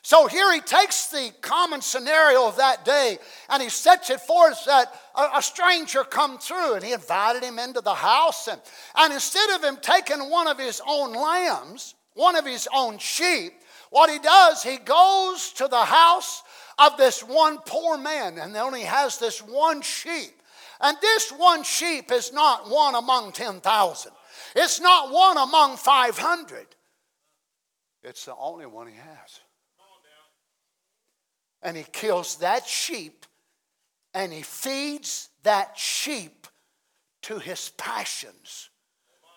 [0.06, 3.18] So here he takes the common scenario of that day
[3.50, 7.58] and he sets it forth that a, a, stranger come through and he invited him
[7.58, 8.48] into the house.
[8.48, 8.62] And,
[8.96, 13.54] and instead of him taking one of his own lambs, one of his own sheep,
[13.90, 16.44] what he does, he goes to the house
[16.78, 20.40] of this one poor man and only has this one sheep.
[20.82, 24.12] And this one sheep is not one among 10,000.
[24.56, 26.68] It's not one among 500.
[28.04, 29.40] It's the only one he has.
[31.62, 33.26] And he kills that sheep
[34.14, 36.48] and he feeds that sheep
[37.24, 38.70] to his passions,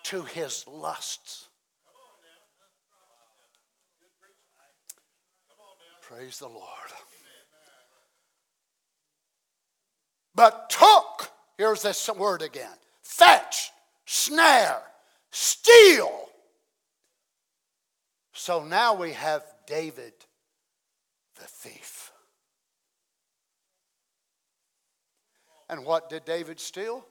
[0.05, 1.49] to his lusts.
[6.03, 6.63] Praise the Lord.
[10.39, 13.73] But took, here's this word again fetch,
[14.07, 14.81] snare,
[15.33, 16.13] steal.
[18.33, 20.13] So now we have David
[21.41, 22.13] the thief.
[25.69, 27.05] And what did David steal?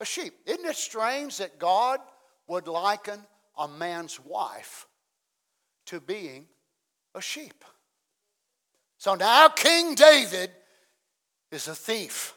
[0.00, 0.34] A sheep.
[0.44, 2.00] Isn't it strange that God
[2.48, 3.20] would liken
[3.56, 4.88] a man's wife
[5.86, 6.46] to being
[7.14, 7.64] a sheep?
[8.98, 10.50] So now King David
[11.52, 12.34] is a thief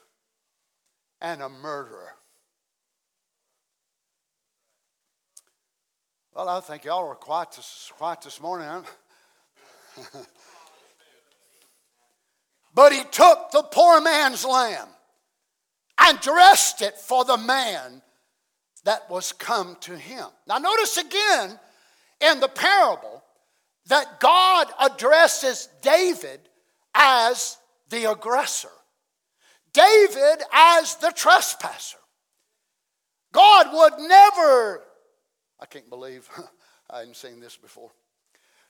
[1.24, 2.14] and a murderer.
[6.36, 8.68] Well, I think y'all were quiet this, quiet this morning.
[12.74, 14.88] But he took the poor man's lamb
[16.00, 18.02] and dressed it for the man
[18.84, 20.26] that was come to him.
[20.48, 21.60] Now, notice again
[22.20, 23.24] in the parable
[23.88, 26.40] that God addresses David
[26.96, 27.58] as
[27.90, 28.70] the aggressor,
[29.74, 31.98] David as the trespasser.
[33.32, 34.84] God would never,
[35.60, 36.30] I can't believe
[36.90, 37.92] I hadn't seen this before.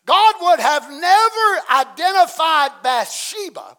[0.06, 3.78] God would have never identified Bathsheba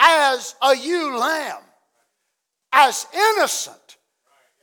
[0.00, 1.62] as a ewe lamb,
[2.72, 3.96] as innocent,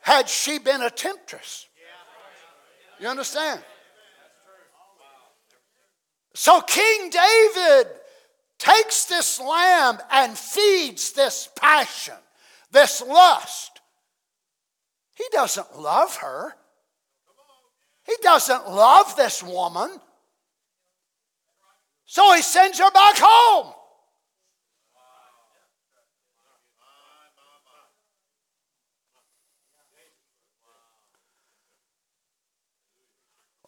[0.01, 1.67] had she been a temptress.
[2.99, 3.61] You understand?
[6.33, 7.87] So King David
[8.57, 12.15] takes this lamb and feeds this passion,
[12.71, 13.79] this lust.
[15.15, 16.55] He doesn't love her.
[18.05, 19.89] He doesn't love this woman.
[22.05, 23.73] So he sends her back home.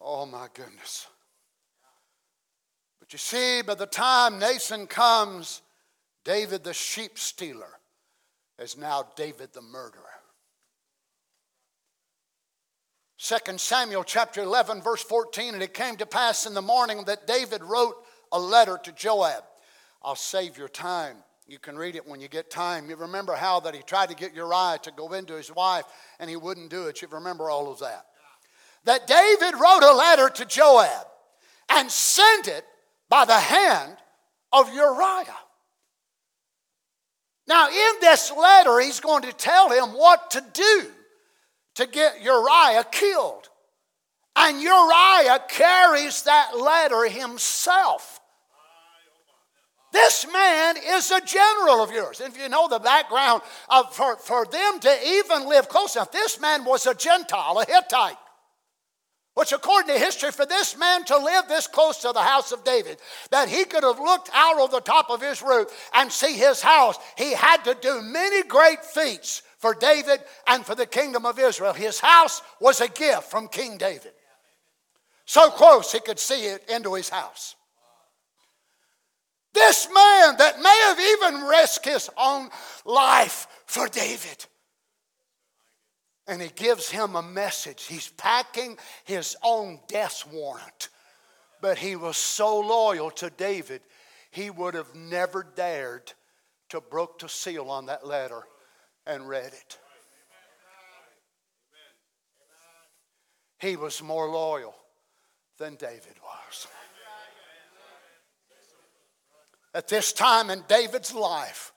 [0.00, 1.06] Oh my goodness.
[3.10, 5.62] But you see, by the time Nathan comes,
[6.22, 7.80] David the sheep stealer
[8.56, 10.04] is now David the murderer.
[13.18, 17.26] 2 Samuel chapter 11, verse 14, and it came to pass in the morning that
[17.26, 17.96] David wrote
[18.30, 19.42] a letter to Joab.
[20.04, 21.16] I'll save your time.
[21.48, 22.88] You can read it when you get time.
[22.88, 25.84] You remember how that he tried to get Uriah to go into his wife
[26.20, 27.02] and he wouldn't do it.
[27.02, 28.06] You remember all of that
[28.84, 31.06] that David wrote a letter to Joab
[31.68, 32.64] and sent it
[33.10, 33.96] by the hand
[34.52, 35.36] of Uriah.
[37.46, 40.86] Now, in this letter, he's going to tell him what to do
[41.74, 43.48] to get Uriah killed.
[44.36, 48.20] And Uriah carries that letter himself.
[49.92, 52.20] This man is a general of yours.
[52.20, 56.40] If you know the background of, for, for them to even live close enough, this
[56.40, 58.16] man was a Gentile, a Hittite.
[59.34, 62.64] Which, according to history, for this man to live this close to the house of
[62.64, 62.98] David,
[63.30, 66.60] that he could have looked out of the top of his roof and see his
[66.60, 71.38] house, he had to do many great feats for David and for the kingdom of
[71.38, 71.72] Israel.
[71.72, 74.12] His house was a gift from King David.
[75.26, 77.54] So close he could see it into his house.
[79.54, 82.50] This man that may have even risked his own
[82.84, 84.46] life for David
[86.30, 87.86] and he gives him a message.
[87.86, 90.88] He's packing his own death warrant.
[91.60, 93.82] But he was so loyal to David,
[94.30, 96.12] he would have never dared
[96.68, 98.42] to broke the seal on that letter
[99.06, 99.78] and read it.
[103.58, 104.74] He was more loyal
[105.58, 106.68] than David was.
[109.74, 111.72] At this time in David's life,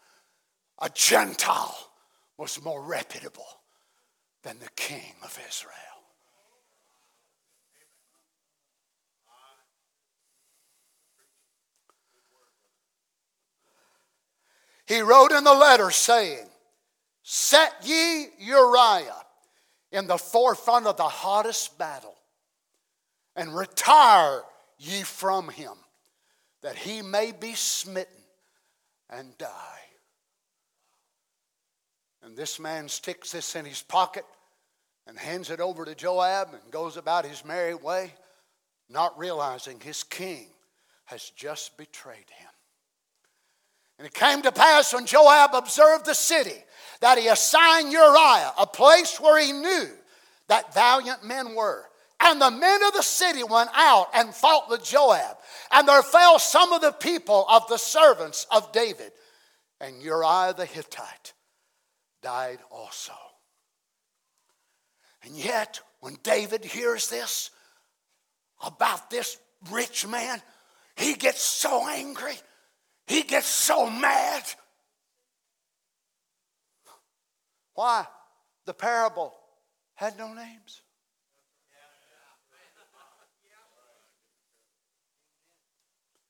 [0.79, 1.75] a Gentile
[2.37, 3.47] was more reputable
[4.43, 5.73] than the king of Israel.
[14.85, 16.45] He wrote in the letter saying,
[17.23, 19.25] Set ye Uriah
[19.91, 22.15] in the forefront of the hottest battle,
[23.35, 24.41] and retire
[24.77, 25.73] ye from him,
[26.61, 28.23] that he may be smitten
[29.09, 29.82] and die.
[32.23, 34.25] And this man sticks this in his pocket
[35.05, 38.13] and hands it over to Joab and goes about his merry way,
[38.89, 40.47] not realizing his king
[41.05, 42.49] has just betrayed him.
[43.97, 46.63] And it came to pass when Joab observed the city
[47.01, 49.89] that he assigned Uriah a place where he knew
[50.47, 51.85] that valiant men were.
[52.21, 55.35] And the men of the city went out and fought with Joab.
[55.71, 59.11] And there fell some of the people of the servants of David.
[59.81, 61.33] And Uriah the Hittite
[62.23, 63.13] died also.
[65.23, 67.51] And yet, when David hears this
[68.65, 69.37] about this
[69.71, 70.41] rich man,
[70.95, 72.35] he gets so angry.
[73.07, 74.43] He gets so mad.
[77.75, 78.05] Why?
[78.65, 79.33] The parable
[79.95, 80.81] had no names.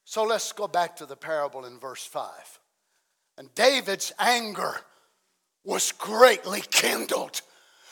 [0.05, 2.29] So let's go back to the parable in verse 5.
[3.39, 4.79] And David's anger
[5.63, 7.41] was greatly kindled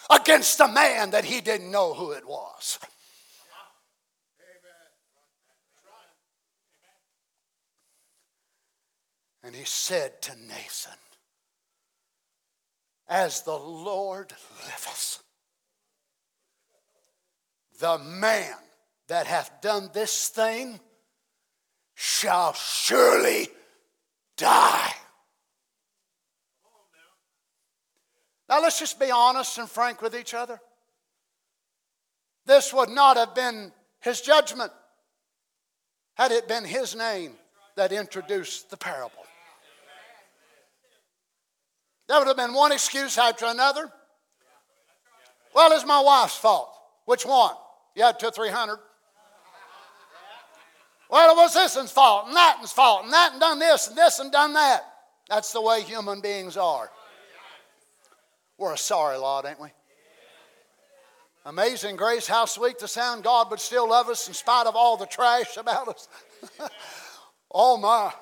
[0.09, 2.79] against a man that he didn't know who it was.
[9.43, 10.97] And he said to Nathan,
[13.07, 14.33] As the Lord
[14.65, 15.23] liveth,
[17.79, 18.53] the man
[19.07, 20.79] that hath done this thing
[21.95, 23.49] shall surely
[24.37, 24.93] die.
[28.51, 30.59] Now let's just be honest and frank with each other.
[32.45, 33.71] This would not have been
[34.01, 34.73] his judgment
[36.15, 37.31] had it been his name
[37.77, 39.23] that introduced the parable.
[42.09, 43.89] That would have been one excuse after another.
[45.55, 46.75] Well, it's my wife's fault.
[47.05, 47.55] Which one?
[47.95, 48.79] You had two three hundred.
[51.09, 53.87] Well, it was this one's fault, and that one's fault, and that and done this,
[53.87, 54.81] and this and done that.
[55.29, 56.89] That's the way human beings are.
[58.61, 59.69] We're a sorry lot, ain't we?
[61.45, 64.97] Amazing grace, how sweet the sound God would still love us in spite of all
[64.97, 66.07] the trash about us.
[67.51, 68.13] oh my.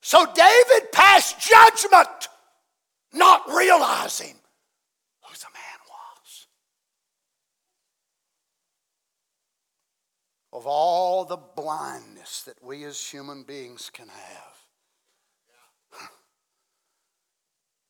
[0.00, 2.28] So David passed judgment,
[3.12, 4.34] not realizing
[5.22, 6.46] who the man was.
[10.52, 14.63] Of all the blindness that we as human beings can have,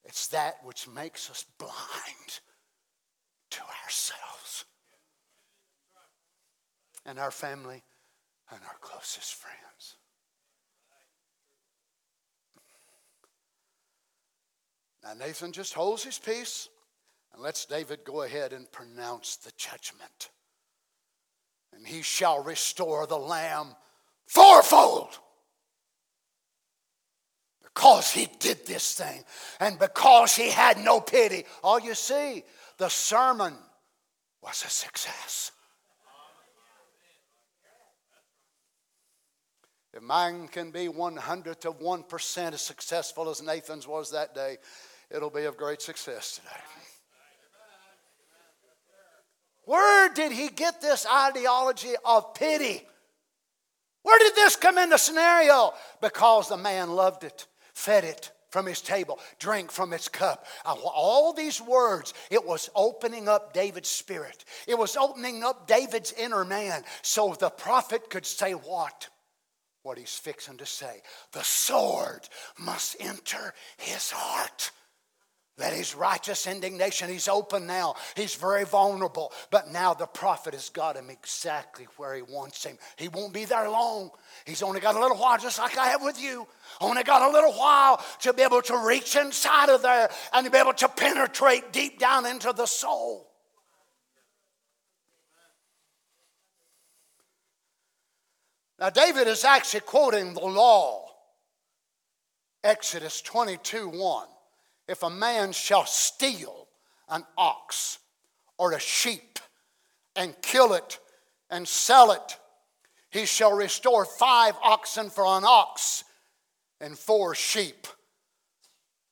[0.04, 2.40] it's that which makes us blind
[3.50, 4.64] to ourselves
[7.06, 7.82] and our family
[8.50, 9.96] and our closest friends.
[15.02, 16.68] Now, Nathan just holds his peace
[17.32, 20.30] and lets David go ahead and pronounce the judgment.
[21.74, 23.74] And he shall restore the lamb
[24.26, 25.18] fourfold.
[27.74, 29.24] Because he did this thing
[29.58, 31.44] and because he had no pity.
[31.62, 32.44] All you see,
[32.78, 33.54] the sermon
[34.42, 35.50] was a success.
[39.92, 44.56] If mine can be one hundredth of 1% as successful as Nathan's was that day,
[45.10, 46.60] it'll be of great success today.
[49.66, 52.86] Where did he get this ideology of pity?
[54.02, 55.72] Where did this come in the scenario?
[56.02, 60.46] Because the man loved it, fed it from his table, drank from its cup.
[60.64, 64.44] All these words, it was opening up David's spirit.
[64.68, 69.08] It was opening up David's inner man so the prophet could say what?
[69.82, 71.02] What he's fixing to say.
[71.32, 74.70] The sword must enter his heart.
[75.56, 77.94] That his righteous indignation, he's open now.
[78.16, 79.32] He's very vulnerable.
[79.52, 82.76] But now the prophet has got him exactly where he wants him.
[82.96, 84.10] He won't be there long.
[84.46, 86.48] He's only got a little while, just like I have with you.
[86.80, 90.50] Only got a little while to be able to reach inside of there and to
[90.50, 93.30] be able to penetrate deep down into the soul.
[98.80, 101.06] Now, David is actually quoting the law,
[102.64, 104.26] Exodus 22 1
[104.88, 106.68] if a man shall steal
[107.08, 107.98] an ox
[108.58, 109.38] or a sheep
[110.16, 110.98] and kill it
[111.50, 112.38] and sell it,
[113.10, 116.04] he shall restore five oxen for an ox
[116.80, 117.86] and four sheep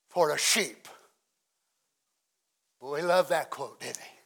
[0.09, 0.89] for a sheep.
[2.81, 4.19] we love that quote, didn't he?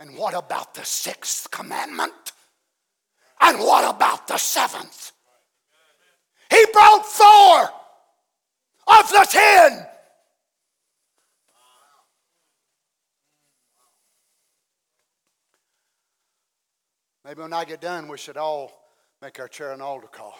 [0.00, 2.32] And what about the sixth commandment?
[3.40, 5.12] And what about the seventh?
[6.50, 7.79] He brought four
[8.98, 9.86] of the ten.
[17.24, 18.72] Maybe when I get done, we should all
[19.22, 20.36] make our chair an altar call.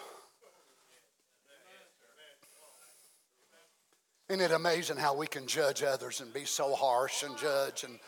[4.27, 7.83] Isn't it amazing how we can judge others and be so harsh and judge?
[7.83, 7.99] And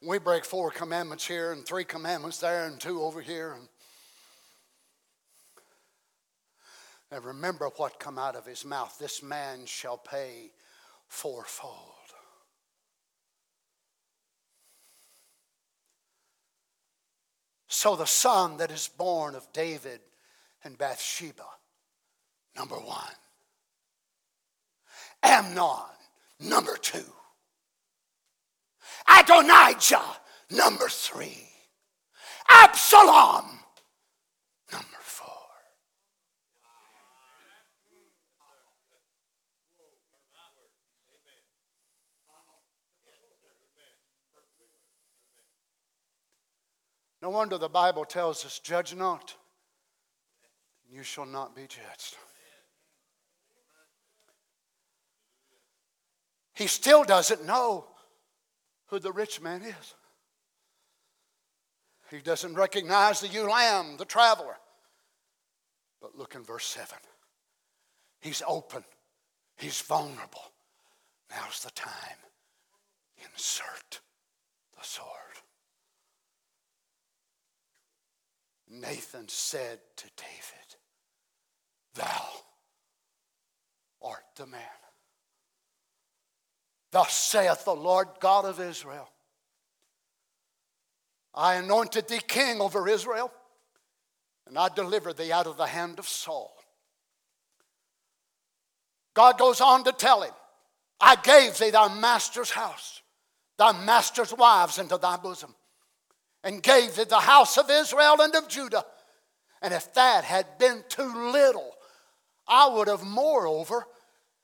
[0.00, 3.52] we break four commandments here and three commandments there and two over here.
[3.52, 3.68] And
[7.12, 8.96] And remember what come out of his mouth.
[8.98, 10.52] This man shall pay
[11.08, 11.74] fourfold.
[17.66, 20.00] So the son that is born of David
[20.64, 21.46] and Bathsheba,
[22.56, 23.14] number one.
[25.22, 25.86] Amnon,
[26.40, 27.04] number two.
[29.08, 30.16] Adonijah,
[30.50, 31.48] number three.
[32.48, 33.60] Absalom,
[47.22, 49.34] No wonder the Bible tells us, Judge not,
[50.86, 52.16] and you shall not be judged.
[56.54, 57.86] He still doesn't know
[58.86, 59.94] who the rich man is.
[62.10, 64.56] He doesn't recognize the lamb, the traveler.
[66.00, 66.98] But look in verse 7.
[68.20, 68.84] He's open,
[69.56, 70.52] he's vulnerable.
[71.30, 72.18] Now's the time.
[73.32, 74.00] Insert
[74.76, 75.06] the sword.
[78.70, 80.76] Nathan said to David,
[81.94, 82.26] Thou
[84.02, 84.60] art the man.
[86.92, 89.08] Thus saith the Lord God of Israel
[91.34, 93.32] I anointed thee king over Israel,
[94.46, 96.52] and I delivered thee out of the hand of Saul.
[99.14, 100.32] God goes on to tell him,
[101.00, 103.02] I gave thee thy master's house,
[103.58, 105.54] thy master's wives into thy bosom,
[106.42, 108.84] and gave thee the house of Israel and of Judah.
[109.62, 111.72] And if that had been too little,
[112.48, 113.86] I would have moreover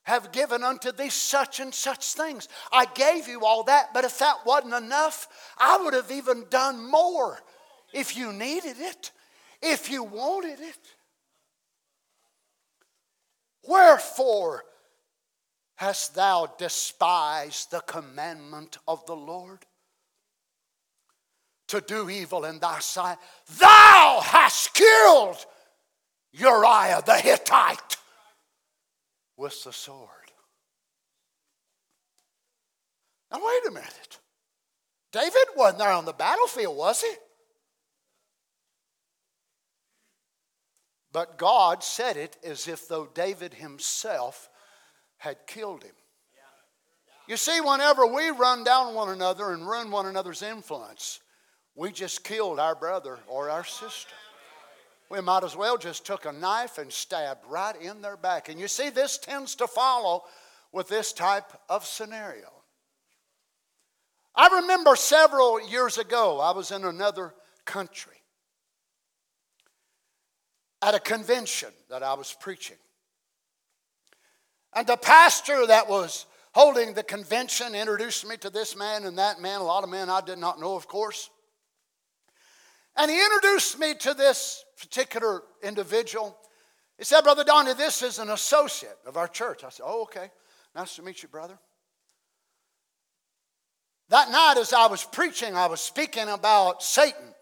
[0.07, 2.49] have given unto thee such and such things.
[2.73, 5.27] I gave you all that, but if that wasn't enough,
[5.59, 7.41] I would have even done more
[7.93, 9.11] if you needed it,
[9.61, 10.79] if you wanted it.
[13.65, 14.63] Wherefore
[15.75, 19.67] hast thou despised the commandment of the Lord?
[21.69, 23.19] To do evil in thy sight.
[23.59, 25.37] Thou hast killed
[26.33, 27.97] Uriah the Hittite
[29.37, 30.11] with the sword.
[33.33, 34.19] Now, wait a minute.
[35.13, 37.13] David wasn't there on the battlefield, was he?
[41.13, 44.51] But God said it as if though David himself
[45.17, 45.95] had killed him.
[47.27, 51.21] You see, whenever we run down one another and ruin one another's influence,
[51.77, 54.15] we just killed our brother or our sister.
[55.11, 58.49] We might as well just took a knife and stabbed right in their back.
[58.49, 60.25] And you see, this tends to follow
[60.73, 62.51] with this type of scenario.
[64.35, 68.13] I remember several years ago, I was in another country
[70.83, 72.77] at a convention that I was preaching.
[74.75, 79.41] And the pastor that was holding the convention introduced me to this man and that
[79.41, 81.31] man, a lot of men I did not know, of course.
[82.97, 86.37] And he introduced me to this particular individual.
[86.99, 89.65] He said, Brother Donny, this is an associate of our church.
[89.65, 90.31] I said, Oh, okay.
[90.75, 91.59] Nice to meet you, brother.
[94.09, 97.35] That night, as I was preaching, I was speaking about Satan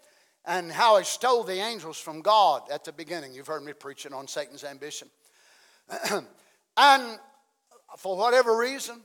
[0.45, 3.33] and how he stole the angels from God at the beginning.
[3.33, 5.09] You've heard me preaching on Satan's ambition.
[6.77, 7.19] and
[7.97, 9.01] for whatever reason,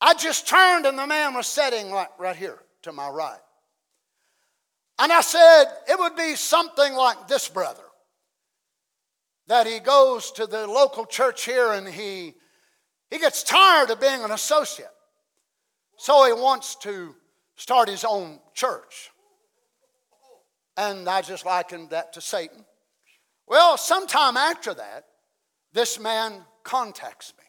[0.00, 3.40] I just turned and the man was sitting right, right here to my right.
[4.98, 7.82] And I said, it would be something like this, brother.
[9.46, 12.34] That he goes to the local church here and he,
[13.10, 14.90] he gets tired of being an associate.
[15.96, 17.14] So he wants to
[17.56, 19.10] start his own church.
[20.76, 22.64] And I just likened that to Satan.
[23.46, 25.06] Well, sometime after that,
[25.72, 27.44] this man contacts me.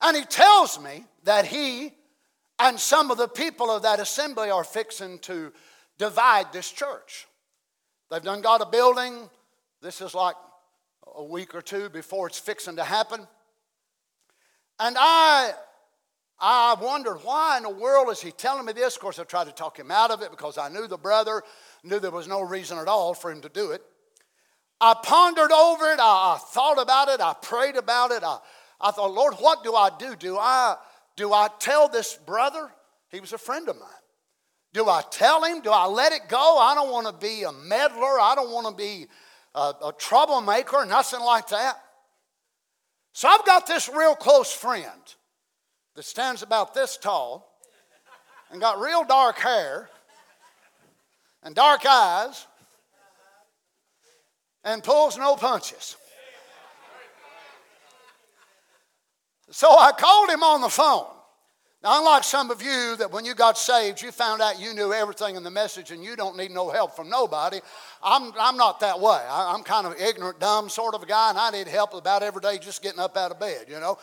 [0.00, 1.92] And he tells me that he
[2.58, 5.52] and some of the people of that assembly are fixing to
[6.02, 7.28] divide this church.
[8.10, 9.30] They've done got a building.
[9.82, 10.34] This is like
[11.14, 13.20] a week or two before it's fixing to happen.
[14.80, 15.52] And I
[16.40, 18.96] I wondered why in the world is he telling me this?
[18.96, 21.44] Of course, I tried to talk him out of it because I knew the brother,
[21.84, 23.80] knew there was no reason at all for him to do it.
[24.80, 26.00] I pondered over it.
[26.00, 27.20] I, I thought about it.
[27.20, 28.24] I prayed about it.
[28.24, 28.38] I,
[28.80, 30.16] I thought, Lord, what do I do?
[30.16, 30.74] Do I,
[31.14, 32.72] do I tell this brother?
[33.12, 34.01] He was a friend of mine.
[34.72, 35.60] Do I tell him?
[35.60, 36.58] Do I let it go?
[36.58, 38.20] I don't want to be a meddler.
[38.20, 39.06] I don't want to be
[39.54, 41.76] a, a troublemaker, nothing like that.
[43.12, 44.86] So I've got this real close friend
[45.94, 47.60] that stands about this tall
[48.50, 49.90] and got real dark hair
[51.42, 52.46] and dark eyes
[54.64, 55.96] and pulls no punches.
[59.50, 61.06] So I called him on the phone.
[61.82, 64.92] Now, unlike some of you that when you got saved, you found out you knew
[64.92, 67.60] everything in the message and you don't need no help from nobody,
[68.00, 69.20] I'm, I'm not that way.
[69.28, 72.22] I, am kind of ignorant, dumb sort of a guy, and I need help about
[72.22, 73.98] every day just getting up out of bed, you know.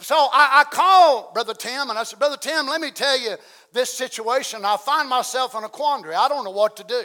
[0.00, 3.36] So I, I called Brother Tim and I said, Brother Tim, let me tell you
[3.72, 4.64] this situation.
[4.64, 6.14] I find myself in a quandary.
[6.14, 7.04] I don't know what to do.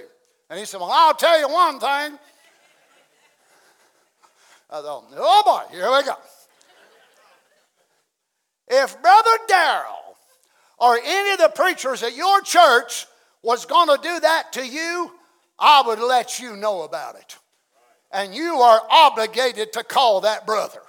[0.50, 2.20] And he said, Well, I'll tell you one thing.
[4.70, 6.16] I thought, Oh boy, here we go.
[8.68, 10.03] If Brother Darrell
[10.84, 13.08] or any of the preachers at your church
[13.42, 15.12] was going to do that to you,
[15.58, 17.38] I would let you know about it.
[18.12, 20.82] And you are obligated to call that brother.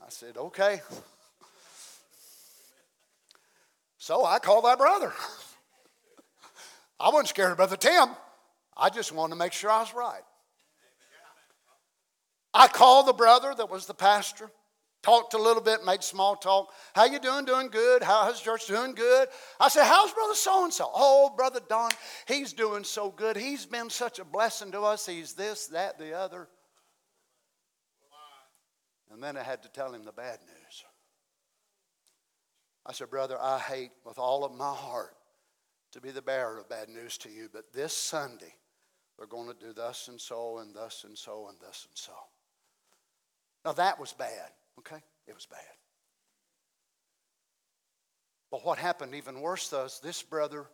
[0.00, 0.80] I said, okay.
[3.98, 5.12] So I called that brother.
[6.98, 8.08] I wasn't scared of Brother Tim.
[8.78, 10.22] I just wanted to make sure I was right.
[12.54, 14.50] I called the brother that was the pastor,
[15.06, 16.72] talked a little bit, made small talk.
[16.92, 17.44] How you doing?
[17.44, 18.02] Doing good.
[18.02, 18.92] How's church doing?
[18.92, 19.28] Good.
[19.60, 20.90] I said, how's brother so and so?
[20.92, 21.92] Oh, brother Don,
[22.26, 23.36] he's doing so good.
[23.36, 25.06] He's been such a blessing to us.
[25.06, 26.48] He's this, that, the other.
[29.12, 30.84] And then I had to tell him the bad news.
[32.84, 35.14] I said, brother, I hate with all of my heart
[35.92, 38.54] to be the bearer of bad news to you, but this Sunday,
[39.16, 42.12] they're going to do thus and so and thus and so and thus and so.
[43.64, 45.02] Now that was bad, okay?
[45.26, 45.60] It was bad.
[48.50, 50.66] But what happened even worse was this brother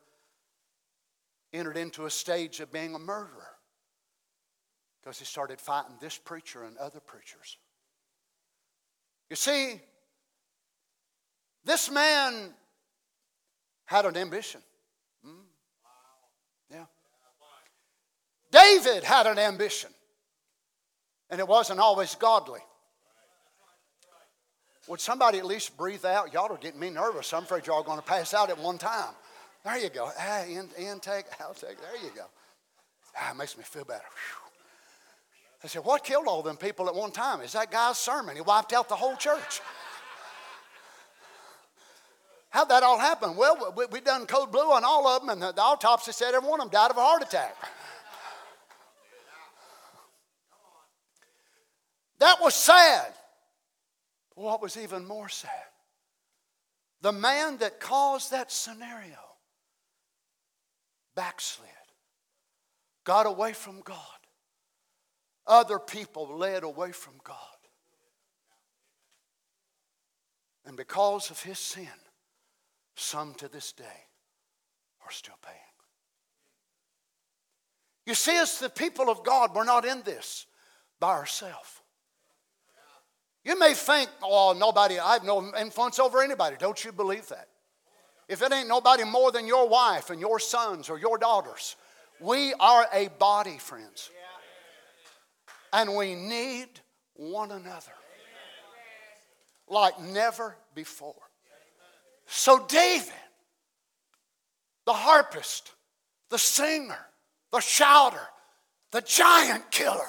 [1.52, 3.48] entered into a stage of being a murderer
[5.00, 7.58] because he started fighting this preacher and other preachers.
[9.30, 9.80] You see,
[11.64, 12.50] this man
[13.86, 14.60] had an ambition.
[15.26, 15.44] Mm.
[16.70, 16.84] Yeah.
[18.50, 19.90] David had an ambition,
[21.30, 22.60] and it wasn't always godly.
[24.88, 26.32] Would somebody at least breathe out?
[26.32, 27.32] Y'all are getting me nervous.
[27.32, 29.14] I'm afraid y'all are going to pass out at one time.
[29.64, 30.10] There you go.
[30.18, 31.78] Ah, in, intake, outtake.
[31.80, 32.24] There you go.
[33.16, 34.00] Ah, it makes me feel better.
[34.00, 34.42] Whew.
[35.64, 37.40] I said, What killed all them people at one time?
[37.42, 38.34] Is that guy's sermon?
[38.34, 39.60] He wiped out the whole church.
[42.50, 43.36] How'd that all happen?
[43.36, 46.34] Well, we, we done code blue on all of them, and the, the autopsy said
[46.34, 47.56] every one of them died of a heart attack.
[52.18, 53.14] That was sad.
[54.34, 55.50] What was even more sad?
[57.00, 59.18] The man that caused that scenario
[61.14, 61.68] backslid,
[63.04, 63.98] got away from God.
[65.46, 67.36] Other people led away from God.
[70.64, 71.88] And because of his sin,
[72.94, 74.06] some to this day
[75.04, 75.58] are still paying.
[78.06, 80.46] You see, as the people of God, we're not in this
[81.00, 81.81] by ourselves.
[83.44, 86.56] You may think, oh, nobody, I have no influence over anybody.
[86.58, 87.48] Don't you believe that?
[88.28, 91.76] If it ain't nobody more than your wife and your sons or your daughters,
[92.20, 94.10] we are a body, friends
[95.72, 96.68] and we need
[97.14, 97.92] one another
[99.68, 101.14] like never before.
[102.26, 103.12] So, David,
[104.84, 105.72] the harpist,
[106.30, 106.98] the singer,
[107.52, 108.28] the shouter,
[108.90, 110.08] the giant killer,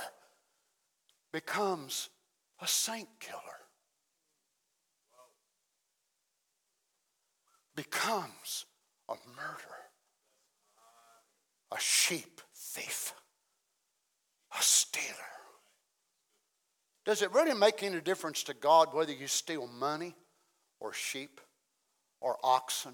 [1.32, 2.10] becomes
[2.64, 3.40] a saint killer.
[7.76, 8.66] Becomes
[9.10, 9.84] a murderer,
[11.72, 13.14] a sheep thief,
[14.58, 15.08] a stealer.
[17.06, 20.16] Does it really make any difference to God whether you steal money
[20.80, 21.42] or sheep
[22.22, 22.94] or oxen?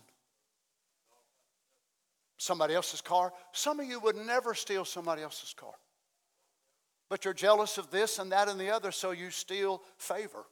[2.37, 3.33] Somebody else's car?
[3.51, 5.73] Some of you would never steal somebody else's car.
[7.09, 10.45] But you're jealous of this and that and the other, so you steal favor.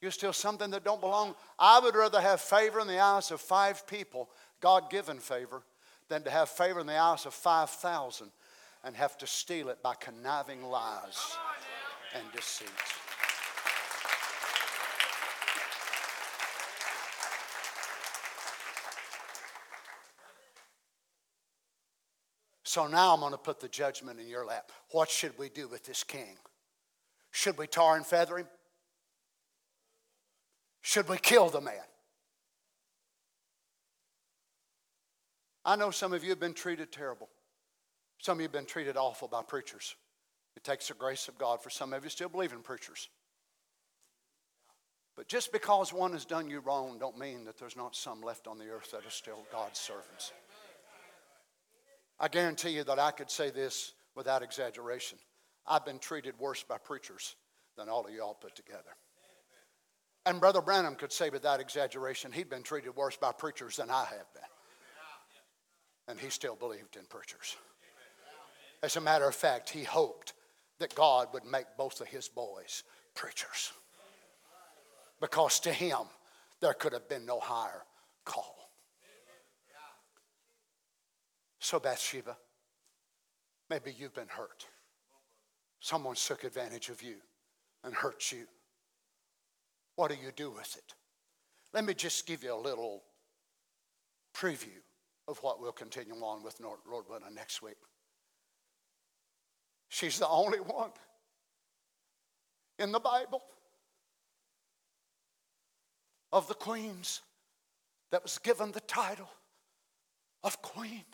[0.00, 1.34] You steal something that don't belong.
[1.58, 4.28] I would rather have favor in the eyes of five people,
[4.60, 5.62] God given favor,
[6.08, 8.30] than to have favor in the eyes of 5,000
[8.82, 11.36] and have to steal it by conniving lies
[12.14, 12.68] and deceit.
[22.74, 24.72] So now I'm going to put the judgment in your lap.
[24.90, 26.36] What should we do with this king?
[27.30, 28.48] Should we tar and feather him?
[30.82, 31.86] Should we kill the man?
[35.64, 37.28] I know some of you have been treated terrible.
[38.18, 39.94] Some of you have been treated awful by preachers.
[40.56, 43.08] It takes the grace of God for some of you still believe in preachers.
[45.16, 48.48] But just because one has done you wrong don't mean that there's not some left
[48.48, 50.32] on the earth that are still God's servants.
[52.18, 55.18] I guarantee you that I could say this without exaggeration.
[55.66, 57.36] I've been treated worse by preachers
[57.76, 58.96] than all of y'all put together.
[60.26, 64.04] And Brother Branham could say without exaggeration, he'd been treated worse by preachers than I
[64.04, 64.42] have been.
[66.08, 67.56] And he still believed in preachers.
[68.82, 70.34] As a matter of fact, he hoped
[70.78, 72.84] that God would make both of his boys
[73.14, 73.72] preachers.
[75.20, 76.00] Because to him,
[76.60, 77.84] there could have been no higher
[78.24, 78.63] call.
[81.64, 82.36] So, Bathsheba,
[83.70, 84.66] maybe you've been hurt.
[85.80, 87.14] Someone took advantage of you
[87.82, 88.44] and hurt you.
[89.96, 90.92] What do you do with it?
[91.72, 93.02] Let me just give you a little
[94.36, 94.76] preview
[95.26, 97.78] of what we'll continue on with Lord willing next week.
[99.88, 100.90] She's the only one
[102.78, 103.42] in the Bible
[106.30, 107.22] of the queens
[108.10, 109.30] that was given the title
[110.42, 111.04] of Queen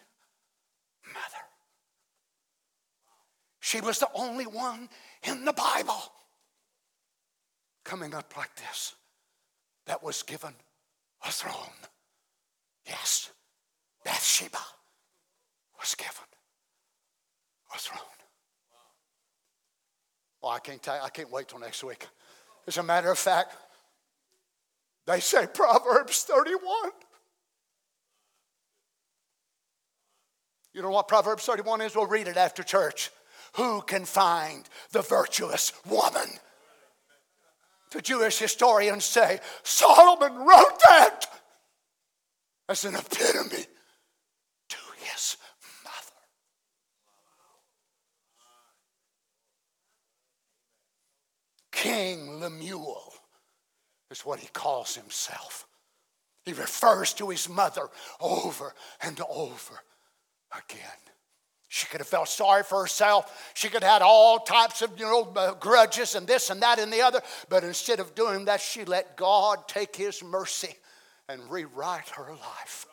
[1.12, 1.45] Mother.
[3.61, 4.89] She was the only one
[5.23, 6.03] in the Bible
[7.85, 8.95] coming up like this
[9.87, 10.55] that was given
[11.27, 11.55] a throne.
[12.87, 13.31] Yes,
[14.05, 14.59] Bathsheba
[15.78, 16.15] was given
[17.74, 18.01] a throne.
[20.43, 22.07] Well, I can't tell you, I can't wait till next week.
[22.66, 23.55] As a matter of fact,
[25.07, 26.91] they say Proverbs 31.
[30.73, 31.97] You know what Proverbs 31 is?
[31.97, 33.11] We'll read it after church.
[33.55, 36.29] Who can find the virtuous woman?
[37.91, 41.27] The Jewish historians say Solomon wrote that
[42.69, 43.67] as an epitome
[44.69, 45.37] to his
[45.83, 46.21] mother.
[51.73, 53.13] King Lemuel
[54.13, 55.67] is what he calls himself.
[56.45, 57.89] He refers to his mother
[58.21, 58.73] over
[59.03, 59.81] and over
[60.52, 61.01] again.
[61.68, 63.52] She could have felt sorry for herself.
[63.55, 66.81] She could have had all types of, you know, uh, grudges and this and that
[66.81, 67.20] and the other.
[67.48, 70.74] But instead of doing that, she let God take his mercy
[71.28, 72.86] and rewrite her life.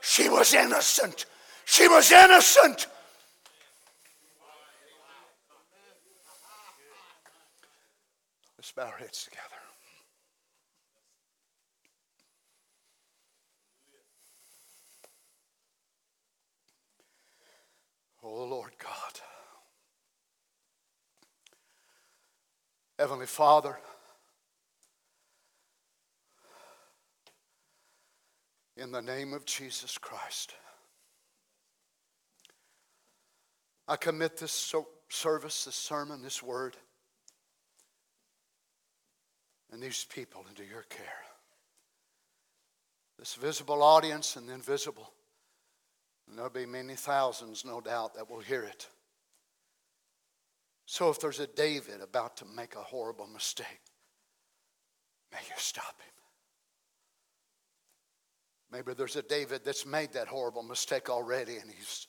[0.00, 1.26] She was innocent.
[1.64, 2.88] She was innocent.
[8.58, 9.65] Let's bow our heads together.
[18.28, 19.20] Oh, Lord God.
[22.98, 23.78] Heavenly Father,
[28.76, 30.54] in the name of Jesus Christ,
[33.86, 34.74] I commit this
[35.08, 36.76] service, this sermon, this word,
[39.70, 41.22] and these people into your care.
[43.20, 45.12] This visible audience and the invisible.
[46.28, 48.88] And there'll be many thousands, no doubt, that will hear it.
[50.86, 53.80] So if there's a David about to make a horrible mistake,
[55.32, 56.12] may you stop him.
[58.70, 62.08] Maybe there's a David that's made that horrible mistake already and he's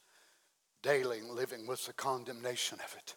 [0.84, 3.15] daily living with the condemnation of it,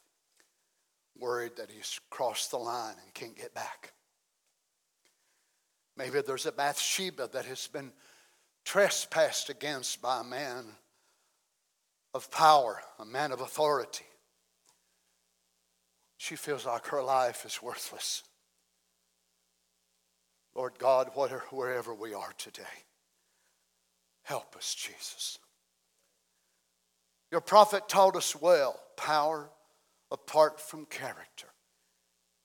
[1.18, 3.92] worried that he's crossed the line and can't get back.
[5.96, 7.92] Maybe there's a Bathsheba that has been
[8.64, 10.64] trespassed against by a man
[12.14, 14.04] of power, a man of authority.
[16.16, 18.22] She feels like her life is worthless.
[20.54, 22.62] Lord God, wherever we are today,
[24.24, 25.38] help us, Jesus.
[27.30, 29.50] Your prophet told us well power
[30.10, 31.46] apart from character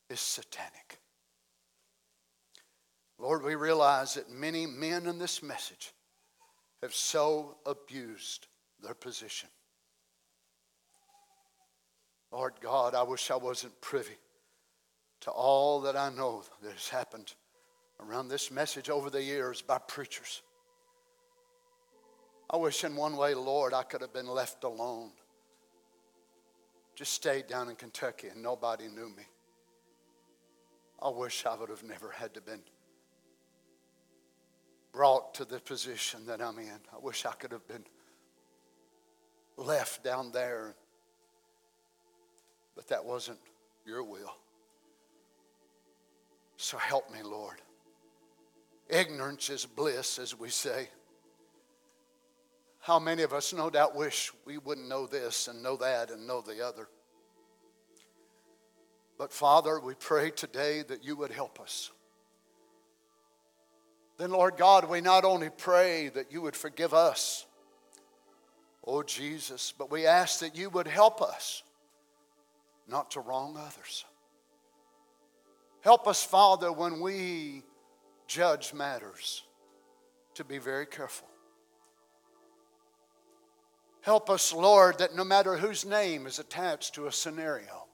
[0.10, 1.00] is satanic.
[3.18, 5.94] Lord, we realize that many men in this message
[6.84, 8.48] have so abused
[8.82, 9.50] their position.
[12.36, 14.18] Lord God, I wish I wasn't privy
[15.22, 17.34] to all that I know that has happened
[18.02, 20.42] around this message over the years by preachers.
[22.50, 25.12] I wish in one way, Lord, I could have been left alone.
[26.94, 29.24] Just stayed down in Kentucky and nobody knew me.
[31.02, 32.64] I wish I would have never had to been
[34.92, 36.82] brought to the position that I'm in.
[36.94, 37.86] I wish I could have been
[39.56, 40.76] left down there.
[42.76, 43.40] But that wasn't
[43.86, 44.36] your will.
[46.58, 47.62] So help me, Lord.
[48.90, 50.90] Ignorance is bliss, as we say.
[52.80, 56.28] How many of us, no doubt, wish we wouldn't know this and know that and
[56.28, 56.88] know the other?
[59.18, 61.92] But Father, we pray today that you would help us.
[64.18, 67.46] Then, Lord God, we not only pray that you would forgive us
[68.86, 71.64] oh Jesus, but we ask that you would help us
[72.88, 74.06] not to wrong others.
[75.82, 77.64] Help us, Father, when we
[78.28, 79.44] judge matters
[80.34, 81.28] to be very careful.
[84.02, 87.86] Help us, Lord, that no matter whose name is attached to a scenario,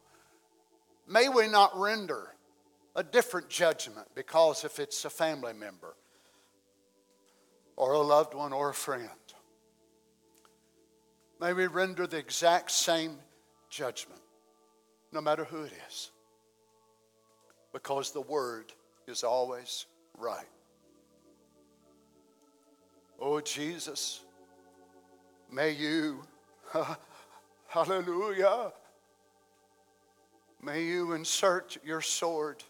[1.07, 2.35] may we not render
[2.95, 5.95] a different judgment because if it's a family member
[7.75, 9.09] or a loved one or a friend.
[11.39, 13.17] May we render the exact same
[13.69, 14.20] judgment,
[15.11, 16.11] no matter who it is,
[17.73, 18.71] because the word
[19.07, 19.85] is always
[20.17, 20.47] right.
[23.19, 24.21] Oh, Jesus,
[25.53, 26.23] May you,
[27.67, 28.71] hallelujah,
[30.63, 32.63] may you insert your sword,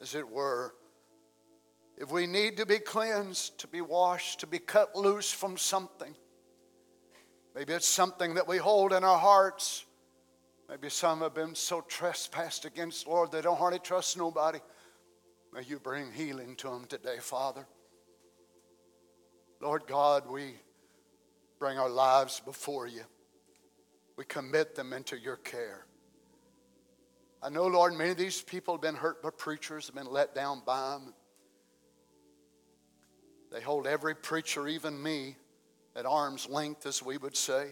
[0.00, 0.72] as it were.
[1.98, 6.14] If we need to be cleansed, to be washed, to be cut loose from something,
[7.56, 9.84] maybe it's something that we hold in our hearts.
[10.70, 14.60] Maybe some have been so trespassed against, Lord, they don't hardly trust nobody.
[15.52, 17.66] May you bring healing to them today, Father.
[19.60, 20.54] Lord God, we
[21.58, 23.02] bring our lives before you.
[24.16, 25.86] We commit them into your care.
[27.42, 30.36] I know, Lord, many of these people have been hurt by preachers, have been let
[30.36, 31.14] down by them.
[33.50, 35.34] They hold every preacher, even me,
[35.96, 37.70] at arm's length, as we would say,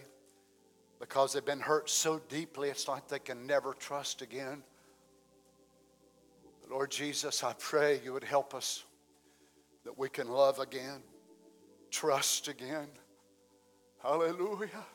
[0.99, 4.63] because they've been hurt so deeply it's like they can never trust again.
[6.69, 8.83] Lord Jesus, I pray you would help us
[9.85, 11.01] that we can love again,
[11.89, 12.87] trust again.
[14.03, 14.85] Hallelujah.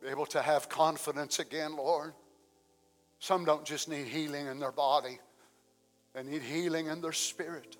[0.00, 2.14] Be able to have confidence again, Lord.
[3.18, 5.18] Some don't just need healing in their body,
[6.14, 7.76] they need healing in their spirit.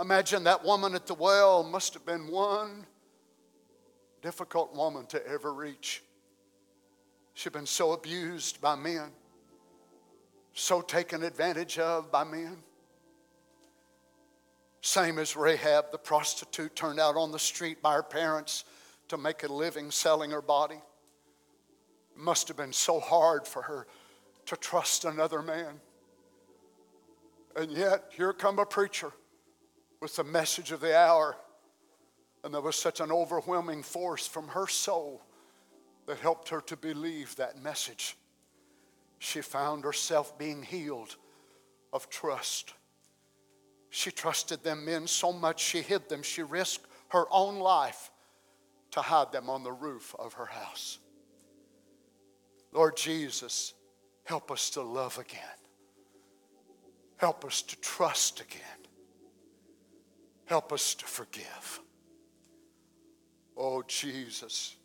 [0.00, 2.86] Imagine that woman at the well must have been one
[4.22, 6.02] difficult woman to ever reach.
[7.34, 9.10] She'd been so abused by men,
[10.54, 12.58] so taken advantage of by men.
[14.80, 18.64] Same as Rahab, the prostitute turned out on the street by her parents
[19.08, 20.76] to make a living selling her body.
[20.76, 23.86] It must have been so hard for her
[24.46, 25.80] to trust another man.
[27.54, 29.12] And yet, here come a preacher
[30.00, 31.36] with the message of the hour.
[32.44, 35.22] And there was such an overwhelming force from her soul
[36.06, 38.16] that helped her to believe that message.
[39.18, 41.16] She found herself being healed
[41.92, 42.74] of trust.
[43.90, 46.22] She trusted them men so much she hid them.
[46.22, 48.10] She risked her own life
[48.92, 50.98] to hide them on the roof of her house.
[52.72, 53.74] Lord Jesus,
[54.24, 55.40] help us to love again.
[57.18, 58.60] Help us to trust again.
[60.46, 61.80] Help us to forgive.
[63.56, 64.76] Oh, Jesus,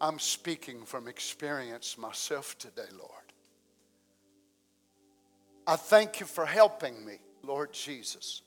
[0.00, 3.10] I'm speaking from experience myself today, Lord.
[5.66, 8.42] I thank you for helping me, Lord Jesus.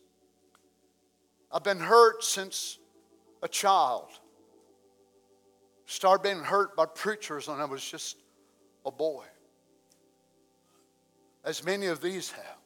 [1.52, 2.78] I've been hurt since
[3.42, 4.10] a child.
[5.86, 8.18] Started being hurt by preachers when I was just
[8.86, 9.26] a boy,
[11.44, 12.58] as many of these have.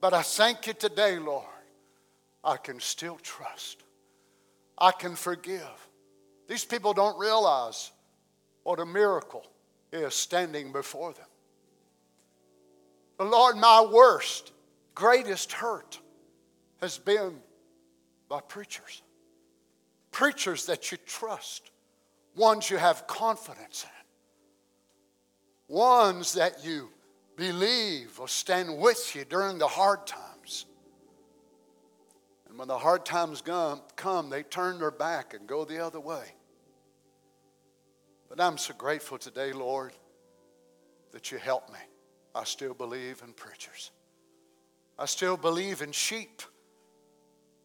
[0.00, 1.46] But I thank you today, Lord.
[2.44, 3.82] I can still trust.
[4.78, 5.88] I can forgive.
[6.48, 7.90] These people don't realize
[8.62, 9.46] what a miracle
[9.92, 11.26] is standing before them.
[13.16, 14.52] But Lord, my worst,
[14.94, 15.98] greatest hurt
[16.80, 17.38] has been
[18.28, 19.02] by preachers.
[20.10, 21.70] Preachers that you trust,
[22.34, 26.90] ones you have confidence in, ones that you
[27.36, 30.25] believe will stand with you during the hard times.
[32.56, 36.24] And when the hard times come, they turn their back and go the other way.
[38.30, 39.92] But I'm so grateful today, Lord,
[41.12, 41.78] that you help me.
[42.34, 43.90] I still believe in preachers.
[44.98, 46.40] I still believe in sheep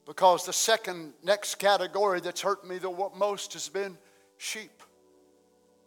[0.05, 3.97] because the second next category that's hurt me the most has been
[4.37, 4.83] sheep.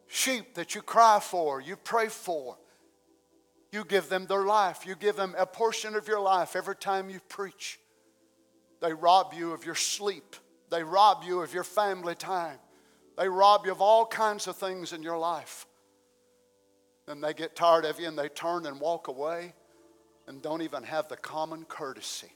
[0.07, 2.57] Sheep that you cry for, you pray for.
[3.71, 4.87] You give them their life.
[4.87, 7.79] You give them a portion of your life every time you preach.
[8.85, 10.37] They rob you of your sleep.
[10.69, 12.59] They rob you of your family time.
[13.17, 15.67] They rob you of all kinds of things in your life.
[17.07, 19.55] Then they get tired of you and they turn and walk away
[20.29, 22.31] and don't even have the common courtesy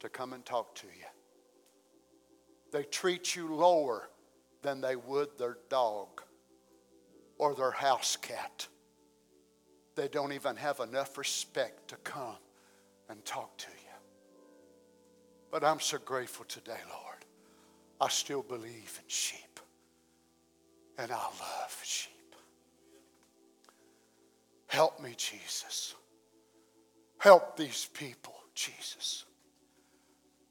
[0.00, 1.04] to come and talk to you.
[2.72, 4.08] They treat you lower
[4.62, 6.22] than they would their dog
[7.36, 8.66] or their house cat.
[9.94, 12.36] They don't even have enough respect to come
[13.10, 13.75] and talk to you.
[15.56, 17.24] But I'm so grateful today, Lord.
[17.98, 19.58] I still believe in sheep,
[20.98, 22.12] and I love sheep.
[24.66, 25.94] Help me, Jesus.
[27.16, 29.24] Help these people, Jesus.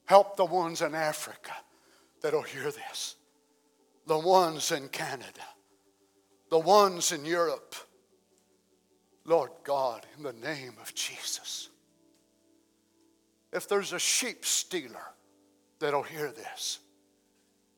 [0.06, 1.54] Help the ones in Africa
[2.24, 3.16] that'll hear this,
[4.08, 5.46] the ones in Canada,
[6.50, 7.76] the ones in Europe.
[9.24, 11.70] Lord God, in the name of Jesus
[13.56, 15.14] if there's a sheep stealer
[15.80, 16.80] that'll hear this,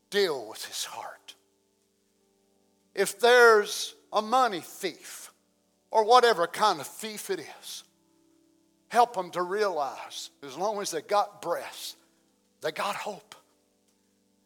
[0.09, 1.35] deal with his heart.
[2.95, 5.31] If there's a money thief
[5.91, 7.83] or whatever kind of thief it is,
[8.87, 11.95] help them to realize as long as they got breath,
[12.61, 13.35] they got hope.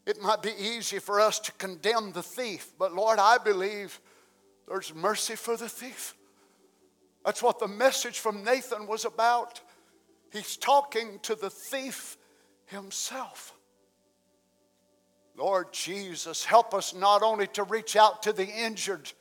[0.06, 4.02] It might be easy for us to condemn the thief, but Lord, I believe
[4.68, 6.14] there's mercy for the thief.
[7.24, 9.62] That's what the message from Nathan was about.
[10.32, 12.18] He's talking to the thief
[12.66, 13.54] himself.
[15.38, 19.12] Lord Jesus, help us not only to reach out to the injured,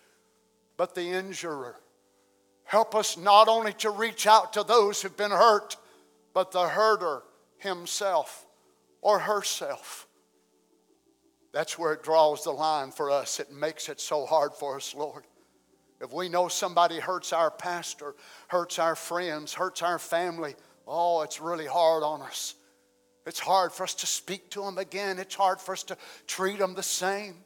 [0.77, 1.77] but the injurer.
[2.65, 5.77] Help us not only to reach out to those who've been hurt,
[6.33, 7.23] but the hurter
[7.59, 8.47] himself
[9.01, 10.07] or herself.
[11.53, 13.41] That's where it draws the line for us.
[13.41, 15.25] It makes it so hard for us, Lord.
[16.01, 18.15] If we know somebody hurts our pastor,
[18.49, 20.55] hurts our friends, hurts our family,
[20.87, 22.55] oh, it's really hard on us.
[23.27, 25.19] It's hard for us to speak to them again.
[25.19, 25.97] It's hard for us to
[26.27, 27.37] treat them the same.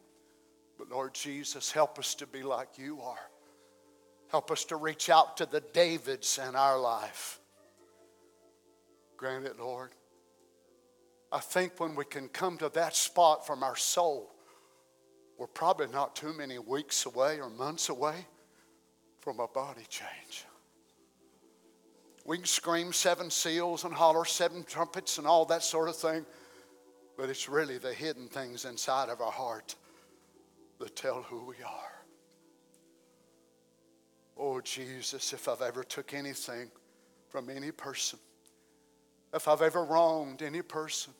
[0.78, 3.30] But Lord Jesus, help us to be like you are.
[4.28, 7.38] Help us to reach out to the Davids in our life.
[9.16, 9.90] Grant it, Lord.
[11.30, 14.32] I think when we can come to that spot from our soul,
[15.38, 18.26] we're probably not too many weeks away or months away
[19.20, 20.44] from a body change.
[22.24, 26.24] We can scream seven seals and holler seven trumpets and all that sort of thing,
[27.18, 29.74] but it's really the hidden things inside of our heart
[30.78, 31.92] that tell who we are.
[34.36, 36.70] Oh Jesus, if I've ever took anything
[37.28, 38.18] from any person,
[39.32, 41.12] if I've ever wronged any person,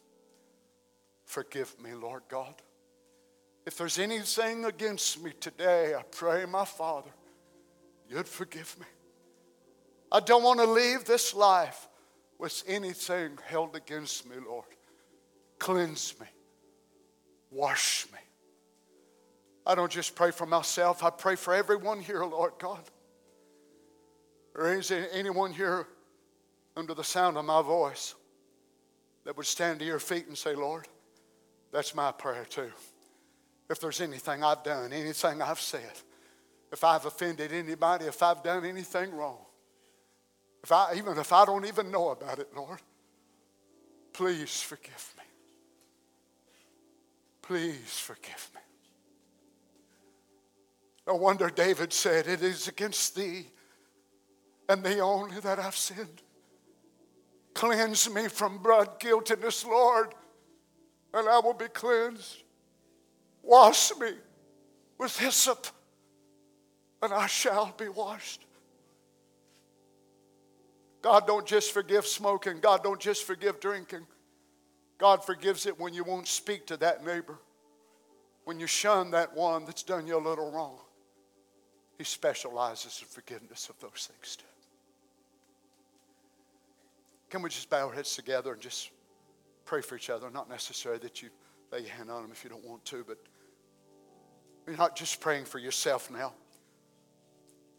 [1.25, 2.55] Forgive me, Lord God.
[3.67, 7.11] If there's anything against me today, I pray, my Father,
[8.09, 8.87] you'd forgive me.
[10.15, 11.89] I don't want to leave this life
[12.39, 14.65] with anything held against me, Lord.
[15.59, 16.27] Cleanse me,
[17.51, 18.21] wash me.
[19.67, 22.83] I don't just pray for myself, I pray for everyone here, Lord God.
[24.55, 25.89] Or is there anyone here
[26.77, 28.15] under the sound of my voice
[29.25, 30.87] that would stand to your feet and say, Lord,
[31.73, 32.71] that's my prayer too.
[33.69, 35.91] If there's anything I've done, anything I've said,
[36.71, 39.39] if I've offended anybody, if I've done anything wrong,
[40.65, 42.81] if I, even if I don't even know about it, Lord,
[44.13, 45.23] please forgive me.
[47.43, 48.61] Please forgive me.
[51.07, 53.47] No wonder David said, It is against thee
[54.69, 56.23] and thee only that I've sinned.
[57.55, 60.15] Cleanse me from blood guiltiness, Lord
[61.15, 62.43] and I will be cleansed.
[63.43, 64.11] Wash me
[64.99, 65.67] with hyssop,
[67.01, 68.44] and I shall be washed.
[71.05, 72.61] God don't just forgive smoking.
[72.61, 74.07] God don't just forgive drinking.
[74.97, 77.39] God forgives it when you won't speak to that neighbor,
[78.45, 80.79] when you shun that one that's done you a little wrong.
[81.99, 84.45] He specializes in forgiveness of those things too.
[87.29, 88.91] Can we just bow our heads together and just
[89.67, 90.31] pray for each other.
[90.31, 91.29] Not necessary that you
[91.71, 93.19] lay your hand on them if you don't want to, but
[94.67, 96.33] you're not just praying for yourself now.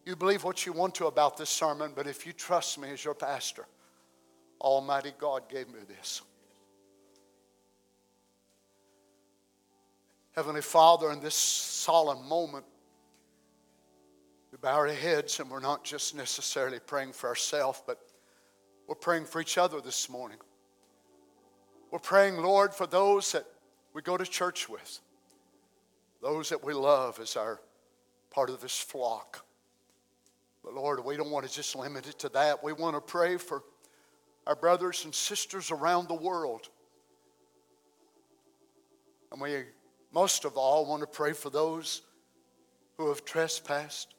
[0.05, 3.03] You believe what you want to about this sermon, but if you trust me as
[3.03, 3.65] your pastor,
[4.61, 6.21] Almighty God gave me this.
[10.35, 12.65] Heavenly Father, in this solemn moment,
[14.51, 17.99] we bow our heads and we're not just necessarily praying for ourselves, but
[18.87, 20.37] we're praying for each other this morning.
[21.89, 23.45] We're praying, Lord, for those that
[23.93, 24.99] we go to church with,
[26.21, 27.59] those that we love as our
[28.29, 29.45] part of this flock.
[30.65, 32.63] But Lord, we don't want to just limit it to that.
[32.63, 33.61] We want to pray for
[34.47, 36.69] our brothers and sisters around the world.
[39.31, 39.65] And we
[40.11, 42.01] most of all want to pray for those
[42.97, 44.15] who have trespassed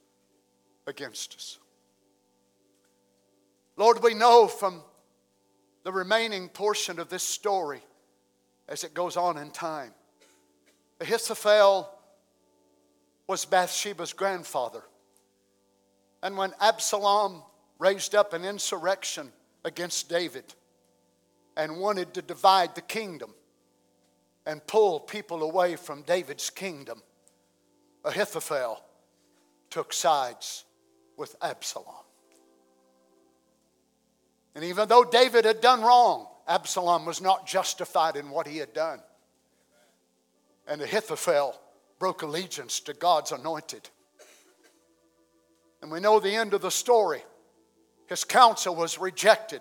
[0.87, 1.59] against us.
[3.77, 4.83] Lord, we know from
[5.83, 7.81] the remaining portion of this story
[8.69, 9.93] as it goes on in time.
[11.01, 11.91] Ahithophel
[13.27, 14.83] was Bathsheba's grandfather.
[16.27, 17.45] And when Absalom
[17.79, 19.31] raised up an insurrection
[19.65, 20.43] against David
[21.57, 23.33] and wanted to divide the kingdom
[24.45, 27.01] and pull people away from David's kingdom,
[28.05, 28.83] Ahithophel
[29.71, 30.65] took sides
[31.17, 31.95] with Absalom.
[34.57, 38.73] And even though David had done wrong, Absalom was not justified in what he had
[38.73, 38.99] done.
[40.67, 41.55] And Ahithophel
[42.01, 43.91] broke allegiance to God's anointed.
[45.83, 47.23] And we know the end of the story.
[48.07, 49.61] His counsel was rejected,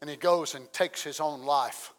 [0.00, 1.92] and he goes and takes his own life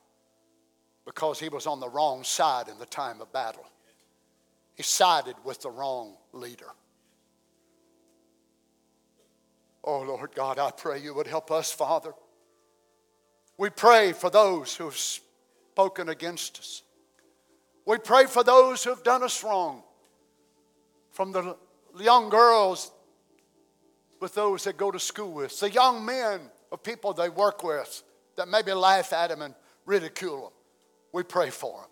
[1.05, 3.65] because he was on the wrong side in the time of battle.
[4.75, 6.67] He sided with the wrong leader.
[9.83, 12.13] Oh, Lord God, I pray you would help us, Father.
[13.57, 16.83] We pray for those who have spoken against us.
[17.85, 19.81] We pray for those who have done us wrong,
[21.11, 21.55] from the
[22.03, 22.91] young girls
[24.19, 26.41] with those that go to school with, the young men
[26.71, 28.03] of people they work with
[28.35, 29.53] that maybe laugh at them and
[29.85, 30.51] ridicule them.
[31.13, 31.89] We pray for them.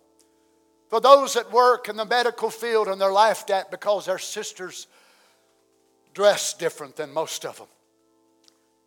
[0.89, 4.87] For those that work in the medical field and they're laughed at because their sisters
[6.13, 7.67] dress different than most of them.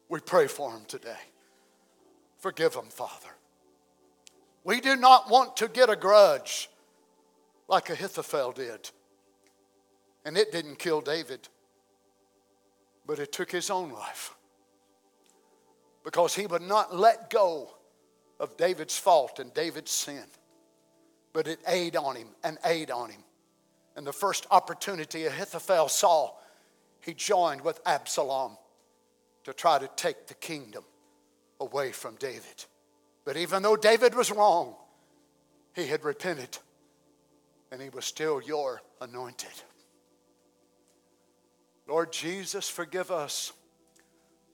[0.09, 1.19] We pray for them today.
[2.39, 3.28] Forgive them, Father.
[4.65, 6.70] We do not want to get a grudge
[7.69, 8.90] like Ahithophel did.
[10.24, 11.49] And it didn't kill David,
[13.07, 14.35] but it took his own life
[16.05, 17.70] because he would not let go
[18.40, 20.24] of David's fault and David's sin.
[21.32, 23.23] But it ate on him and ate on him.
[23.97, 26.32] And the first opportunity Ahithophel saw,
[27.01, 28.57] he joined with Absalom
[29.45, 30.85] to try to take the kingdom
[31.61, 32.65] away from David.
[33.24, 34.74] But even though David was wrong,
[35.74, 36.59] he had repented
[37.70, 39.62] and he was still your anointed.
[41.89, 43.52] Lord Jesus, forgive us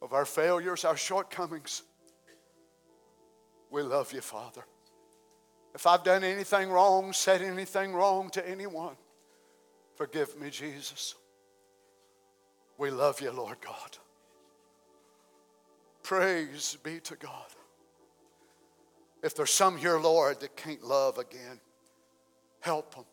[0.00, 1.82] of our failures, our shortcomings.
[3.70, 4.64] We love you, Father.
[5.74, 8.94] If I've done anything wrong, said anything wrong to anyone,
[9.96, 11.16] forgive me, Jesus.
[12.78, 13.98] We love you, Lord God.
[16.04, 17.46] Praise be to God.
[19.24, 21.58] If there's some here, Lord, that can't love again,
[22.60, 23.04] help them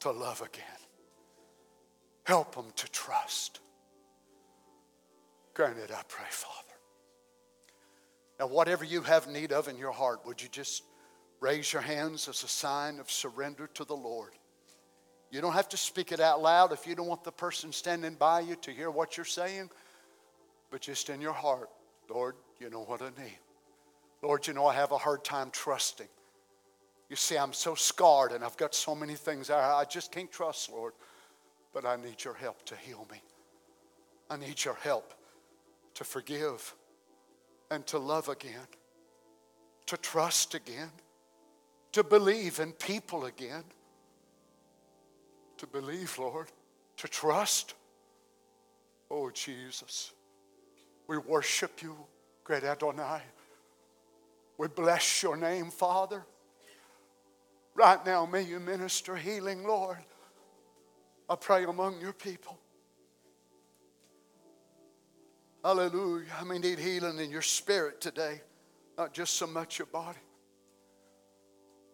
[0.00, 0.75] to love again.
[2.26, 3.60] Help them to trust.
[5.54, 6.74] Grant it, I pray, Father.
[8.40, 10.82] Now, whatever you have need of in your heart, would you just
[11.38, 14.32] raise your hands as a sign of surrender to the Lord?
[15.30, 18.14] You don't have to speak it out loud if you don't want the person standing
[18.14, 19.70] by you to hear what you're saying,
[20.72, 21.70] but just in your heart,
[22.10, 23.38] Lord, you know what I need.
[24.20, 26.08] Lord, you know I have a hard time trusting.
[27.08, 30.32] You see, I'm so scarred and I've got so many things I, I just can't
[30.32, 30.92] trust, Lord.
[31.76, 33.20] But I need your help to heal me.
[34.30, 35.12] I need your help
[35.92, 36.74] to forgive
[37.70, 38.66] and to love again,
[39.84, 40.90] to trust again,
[41.92, 43.62] to believe in people again,
[45.58, 46.46] to believe, Lord,
[46.96, 47.74] to trust.
[49.10, 50.12] Oh, Jesus,
[51.06, 51.94] we worship you,
[52.42, 53.20] great Adonai.
[54.56, 56.24] We bless your name, Father.
[57.74, 59.98] Right now, may you minister healing, Lord.
[61.28, 62.58] I pray among your people.
[65.64, 66.26] Hallelujah.
[66.40, 68.40] I mean, need healing in your spirit today,
[68.96, 70.18] not just so much your body.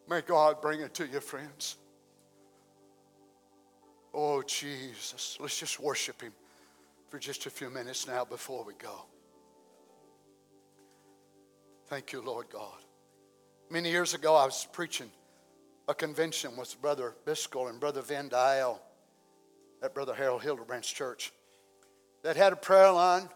[0.09, 1.77] May God bring it to you, friends.
[4.13, 5.39] Oh, Jesus.
[5.41, 6.33] Let's just worship Him
[7.09, 9.07] for just a few minutes now before we go.
[11.87, 12.79] Thank you, Lord God.
[13.71, 15.11] Many years ago, I was preaching
[15.89, 18.83] a convention with Brother Biscoe and Brother Van Dial
[19.83, 21.33] at Brother Harold Hildebrands Church
[22.23, 23.29] that had a prayer line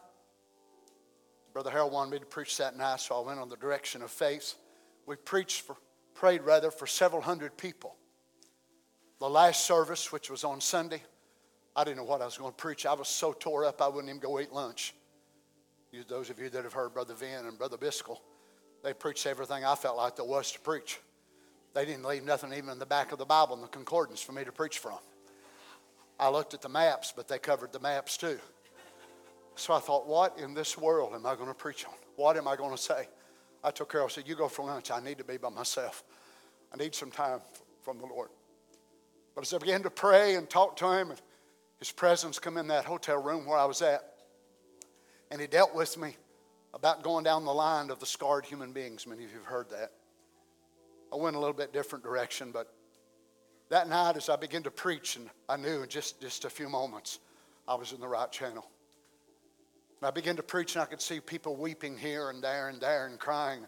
[1.56, 4.10] Brother Harold wanted me to preach that night, so I went on the direction of
[4.10, 4.56] faith.
[5.06, 5.74] We preached for,
[6.12, 7.96] prayed rather, for several hundred people.
[9.20, 11.02] The last service, which was on Sunday,
[11.74, 12.84] I didn't know what I was going to preach.
[12.84, 14.94] I was so tore up I wouldn't even go eat lunch.
[15.92, 18.18] You, those of you that have heard Brother Vin and Brother Biscoe,
[18.84, 21.00] they preached everything I felt like there was to preach.
[21.72, 24.32] They didn't leave nothing even in the back of the Bible in the concordance for
[24.32, 24.98] me to preach from.
[26.18, 28.38] I looked at the maps, but they covered the maps too.
[29.54, 31.94] So I thought, what in this world am I going to preach on?
[32.16, 33.08] What am I going to say?
[33.64, 34.04] I took care.
[34.04, 34.90] I said, you go for lunch.
[34.90, 36.04] I need to be by myself.
[36.72, 37.40] I need some time
[37.82, 38.28] from the Lord.
[39.34, 41.12] But as I began to pray and talk to him,
[41.78, 44.02] his presence come in that hotel room where I was at,
[45.30, 46.16] and he dealt with me
[46.72, 49.06] about going down the line of the scarred human beings.
[49.06, 49.92] Many of you have heard that.
[51.12, 52.72] I went a little bit different direction, but
[53.68, 56.68] that night as I began to preach, and I knew in just, just a few
[56.68, 57.18] moments
[57.66, 58.68] I was in the right channel.
[60.00, 62.80] And I began to preach, and I could see people weeping here and there and
[62.80, 63.66] there and crying.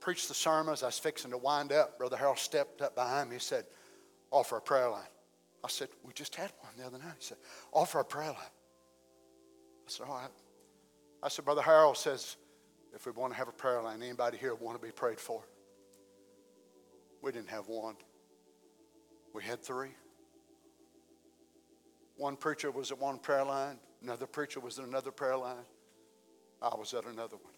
[0.00, 1.98] Preached the sermon as I was fixing to wind up.
[1.98, 3.36] Brother Harold stepped up behind me.
[3.36, 3.64] He said,
[4.30, 5.02] Offer a prayer line.
[5.62, 7.14] I said, We just had one the other night.
[7.18, 7.38] He said,
[7.72, 8.36] Offer a prayer line.
[8.36, 10.30] I said, All right.
[11.22, 12.36] I said, Brother Harold says,
[12.94, 15.42] if we want to have a prayer line, anybody here want to be prayed for?
[17.22, 17.96] We didn't have one.
[19.34, 19.90] We had three.
[22.16, 23.76] One preacher was at one prayer line.
[24.02, 25.66] Another preacher was at another prayer line.
[26.62, 27.52] I was at another one.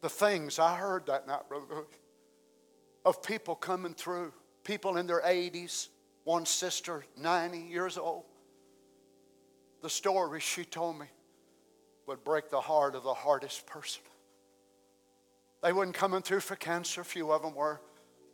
[0.00, 1.66] The things I heard that night, Brother
[3.04, 4.32] of people coming through,
[4.64, 5.88] people in their 80s,
[6.24, 8.24] one sister, 90 years old.
[9.82, 11.06] The story she told me
[12.06, 14.02] would break the heart of the hardest person.
[15.62, 17.80] They weren't coming through for cancer, few of them were,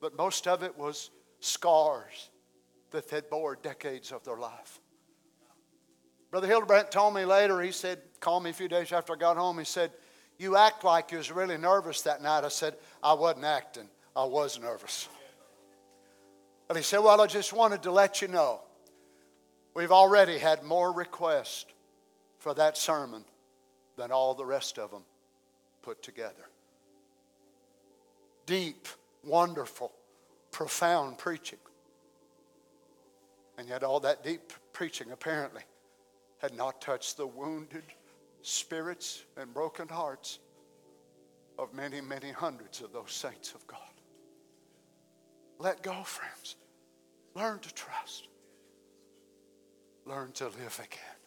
[0.01, 1.11] but most of it was
[1.41, 2.31] scars
[2.91, 4.81] that had bore decades of their life.
[6.31, 9.37] Brother Hildebrandt told me later, he said, called me a few days after I got
[9.37, 9.93] home, he said,
[10.39, 12.45] You act like you was really nervous that night.
[12.45, 15.09] I said, I wasn't acting, I was nervous.
[16.69, 18.61] And he said, Well, I just wanted to let you know
[19.75, 21.67] we've already had more requests
[22.39, 23.25] for that sermon
[23.97, 25.03] than all the rest of them
[25.83, 26.49] put together.
[28.47, 28.87] Deep,
[29.25, 29.93] wonderful,
[30.59, 31.61] profound preaching.
[33.59, 35.63] And yet, all that deep preaching apparently
[36.39, 37.85] had not touched the wounded
[38.43, 40.41] spirits and broken hearts
[41.61, 43.79] of many, many hundreds of those saints of God.
[45.61, 46.57] Let go, friends.
[47.37, 48.27] Learn to trust.
[50.07, 51.19] Learn to live again.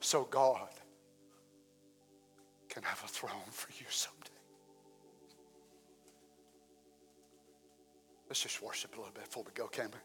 [0.00, 0.70] So God
[2.70, 4.21] can have a throne for you someday.
[8.32, 9.98] Let's just worship a little bit before we go, can we?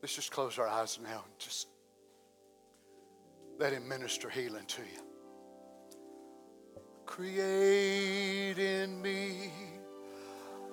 [0.00, 1.68] Let's just close our eyes now and just
[3.58, 5.02] let Him minister healing to you.
[7.04, 9.52] Create in me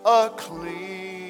[0.05, 1.22] a clean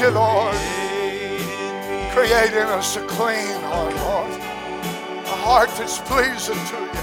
[0.00, 0.54] You, Lord.
[2.12, 4.30] Create in us a clean heart, Lord.
[5.26, 7.00] A heart that's pleasing to you.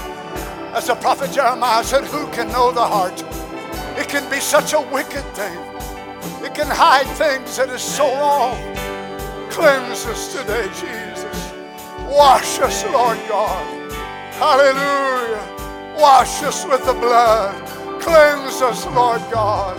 [0.72, 3.22] As the prophet Jeremiah said, Who can know the heart?
[3.98, 5.58] It can be such a wicked thing.
[6.42, 8.56] It can hide things that is so wrong.
[9.50, 11.52] Cleanse us today, Jesus.
[12.08, 13.92] Wash us, Lord God.
[14.40, 15.96] Hallelujah.
[15.98, 17.62] Wash us with the blood.
[18.00, 19.76] Cleanse us, Lord God.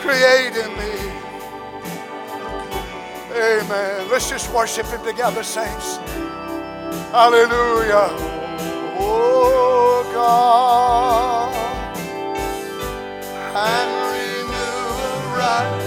[0.00, 1.21] Create in me.
[3.34, 4.10] Amen.
[4.10, 5.96] Let's just worship Him together, saints.
[7.12, 8.08] Hallelujah.
[8.98, 11.52] Oh God.
[13.54, 15.81] And renew right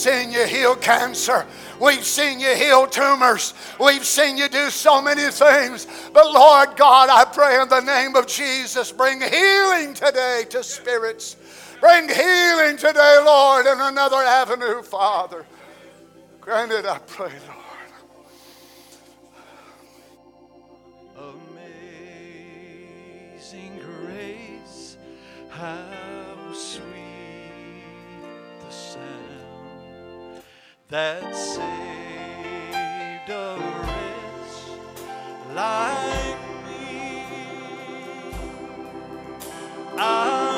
[0.00, 1.46] seen you heal cancer.
[1.78, 3.52] We've seen you heal tumors.
[3.78, 5.86] We've seen you do so many things.
[6.12, 11.36] But Lord God, I pray in the name of Jesus, bring healing today to spirits.
[11.80, 15.44] Bring healing today, Lord, in another avenue, Father.
[16.40, 17.32] Grant it, I pray,
[21.16, 21.36] Lord.
[23.36, 24.96] Amazing grace.
[25.50, 26.09] How
[30.90, 31.62] that saved
[33.30, 33.56] a
[33.86, 34.56] wretch
[35.54, 37.24] like me.
[39.96, 40.49] I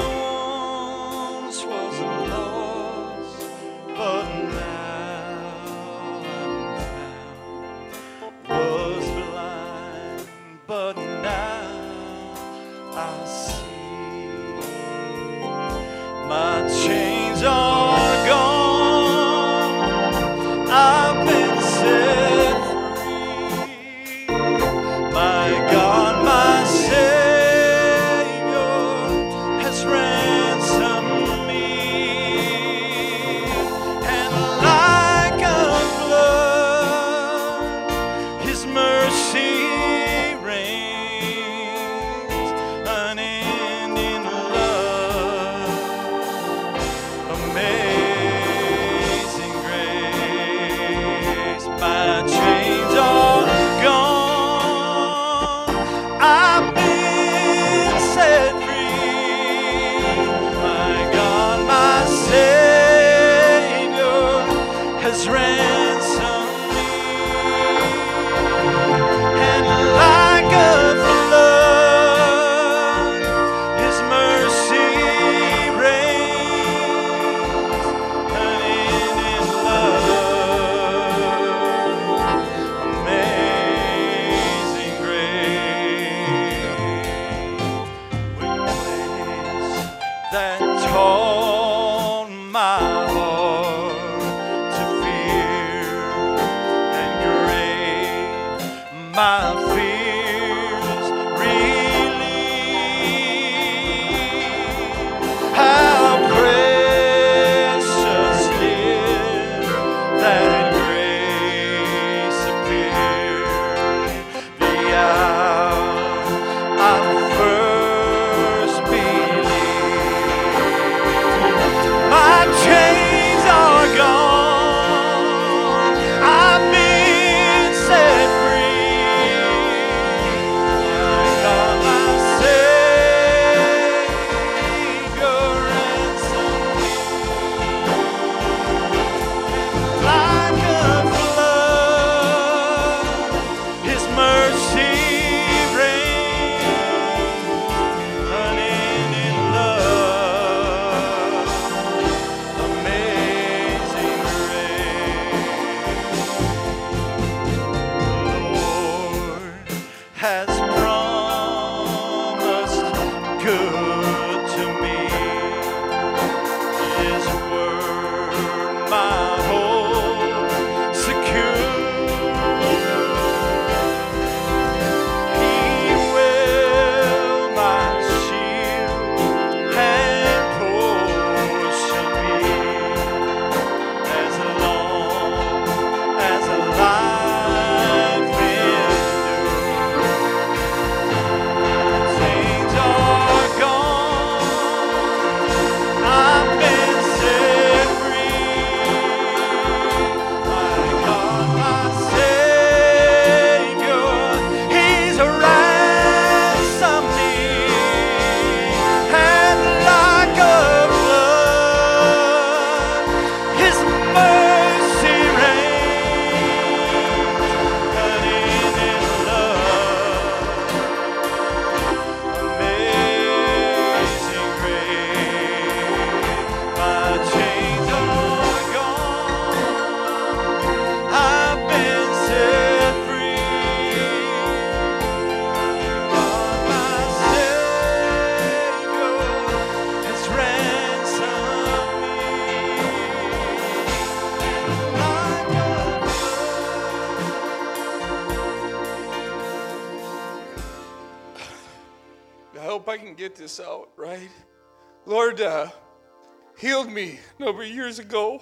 [257.43, 258.41] number of years ago.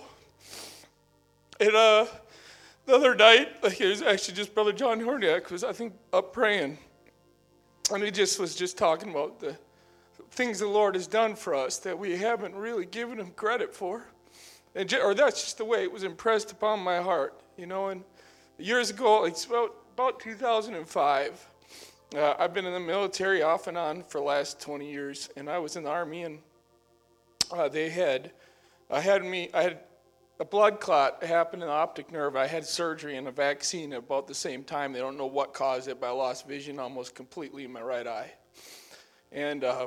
[1.59, 2.07] And uh,
[2.85, 6.33] the other night, like it was actually just Brother John Horniak was, I think, up
[6.33, 6.77] praying.
[7.93, 9.57] And he just was just talking about the
[10.33, 14.07] things the Lord has done for us that we haven't really given him credit for.
[14.75, 17.89] And just, or that's just the way it was impressed upon my heart, you know.
[17.89, 18.05] And
[18.59, 21.47] years ago, it's about, about 2005.
[22.15, 25.49] Uh, I've been in the military off and on for the last 20 years, and
[25.49, 26.39] I was in the Army, and
[27.51, 28.31] uh, they had
[28.91, 29.79] I had me, I had
[30.41, 32.35] a blood clot happened in the optic nerve.
[32.35, 34.93] I had surgery and a vaccine about the same time.
[34.93, 38.07] They don't know what caused it, but I lost vision almost completely in my right
[38.07, 38.33] eye.
[39.31, 39.87] And uh,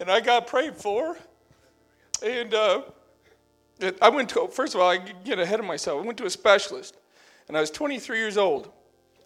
[0.00, 1.18] and I got prayed for,
[2.24, 2.82] and uh,
[4.00, 6.02] I went to first of all I get ahead of myself.
[6.02, 6.96] I went to a specialist,
[7.48, 8.70] and I was 23 years old,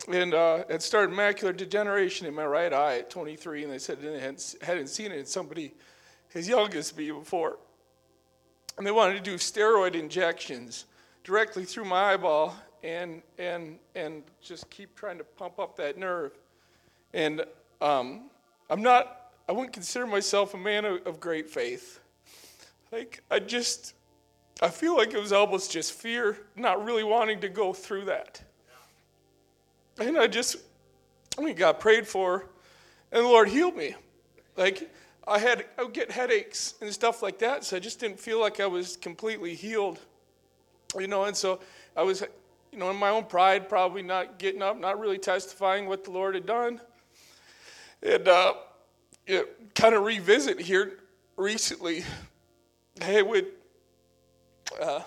[0.07, 4.01] and uh, had started macular degeneration in my right eye at 23, and they said
[4.01, 5.75] they hadn't, hadn't seen it in somebody
[6.35, 7.59] as young as me before,
[8.77, 10.85] and they wanted to do steroid injections
[11.25, 12.55] directly through my eyeball
[12.85, 16.39] and and and just keep trying to pump up that nerve.
[17.13, 17.45] And
[17.81, 18.31] um,
[18.71, 22.01] I'm not, I wouldn't consider myself a man of, of great faith.
[22.93, 23.95] Like, I just,
[24.61, 28.43] I feel like it was almost just fear, not really wanting to go through that.
[30.01, 30.57] And I just,
[31.37, 32.47] we got prayed for,
[33.11, 33.95] and the Lord healed me.
[34.57, 34.91] Like,
[35.27, 38.41] I had, I would get headaches and stuff like that, so I just didn't feel
[38.41, 39.99] like I was completely healed.
[40.99, 41.61] You know, and so
[41.97, 42.23] I was,
[42.73, 46.11] you know, in my own pride, probably not getting up, not really testifying what the
[46.11, 46.81] Lord had done.
[48.03, 48.55] And uh,
[49.75, 51.01] kind of revisit here
[51.37, 52.05] recently.
[53.03, 53.47] Hey, would
[54.81, 55.01] uh,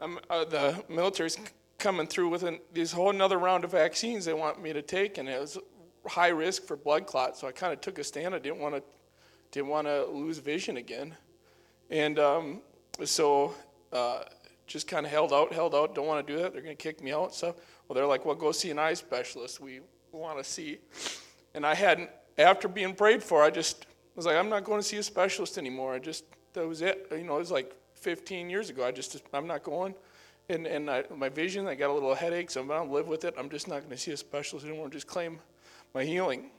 [0.00, 1.38] uh, the military's
[1.84, 5.18] coming through with an, this whole another round of vaccines they want me to take,
[5.18, 5.58] and it was
[6.06, 7.40] high risk for blood clots.
[7.40, 8.34] So I kind of took a stand.
[8.34, 8.82] I didn't want to
[9.50, 11.14] didn't want to lose vision again,
[11.90, 12.62] and um,
[13.04, 13.54] so
[13.92, 14.20] uh,
[14.66, 15.94] just kind of held out, held out.
[15.94, 16.54] Don't want to do that.
[16.54, 17.34] They're going to kick me out.
[17.34, 17.54] So
[17.86, 19.60] well, they're like, well, go see an eye specialist.
[19.60, 19.80] We
[20.10, 20.78] want to see.
[21.52, 22.08] And I hadn't.
[22.38, 23.86] After being prayed for, I just
[24.16, 25.92] was like, I'm not going to see a specialist anymore.
[25.92, 26.24] I just
[26.54, 27.08] that was it.
[27.10, 28.86] You know, it was like 15 years ago.
[28.86, 29.94] I just I'm not going.
[30.48, 33.24] And and I, my vision, I got a little headache, so I'm gonna live with
[33.24, 33.34] it.
[33.38, 34.90] I'm just not going to see a specialist anymore.
[34.90, 35.38] Just claim
[35.94, 36.50] my healing.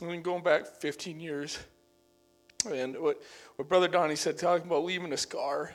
[0.00, 1.58] And then going back 15 years,
[2.70, 3.20] and what
[3.56, 5.72] what Brother Donny said, talking about leaving a scar,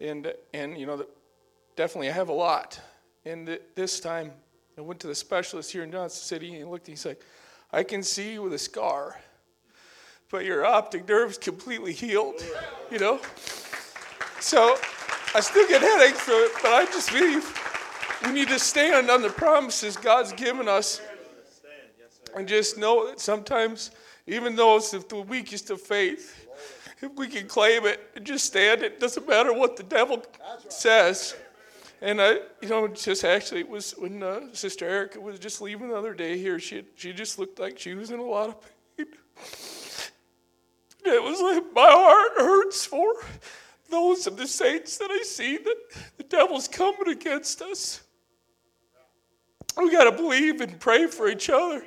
[0.00, 1.08] and and you know, that
[1.74, 2.80] definitely I have a lot.
[3.24, 4.32] And th- this time,
[4.76, 7.22] I went to the specialist here in Johnson City, and he looked, and he's like,
[7.72, 9.20] "I can see you with a scar,
[10.30, 12.44] but your optic nerve's completely healed."
[12.90, 13.20] You know,
[14.38, 14.76] so
[15.34, 17.58] I still get headaches from it, but I just believe
[18.24, 21.00] we need to stand on the promises God's given us
[22.36, 23.92] and just know that sometimes,
[24.26, 26.46] even though it's the weakest of faith,
[27.00, 30.22] if we can claim it and just stand it, doesn't matter what the devil
[30.68, 31.34] says.
[32.02, 35.88] And I, you know, just actually, it was when uh, Sister Erica was just leaving
[35.88, 36.58] the other day here.
[36.58, 38.56] She she just looked like she was in a lot of
[38.96, 39.06] pain.
[41.04, 43.14] It was like my heart hurts for
[43.92, 45.76] those of the saints that I see that
[46.16, 48.02] the devil's coming against us.
[49.76, 51.84] We got to believe and pray for each other.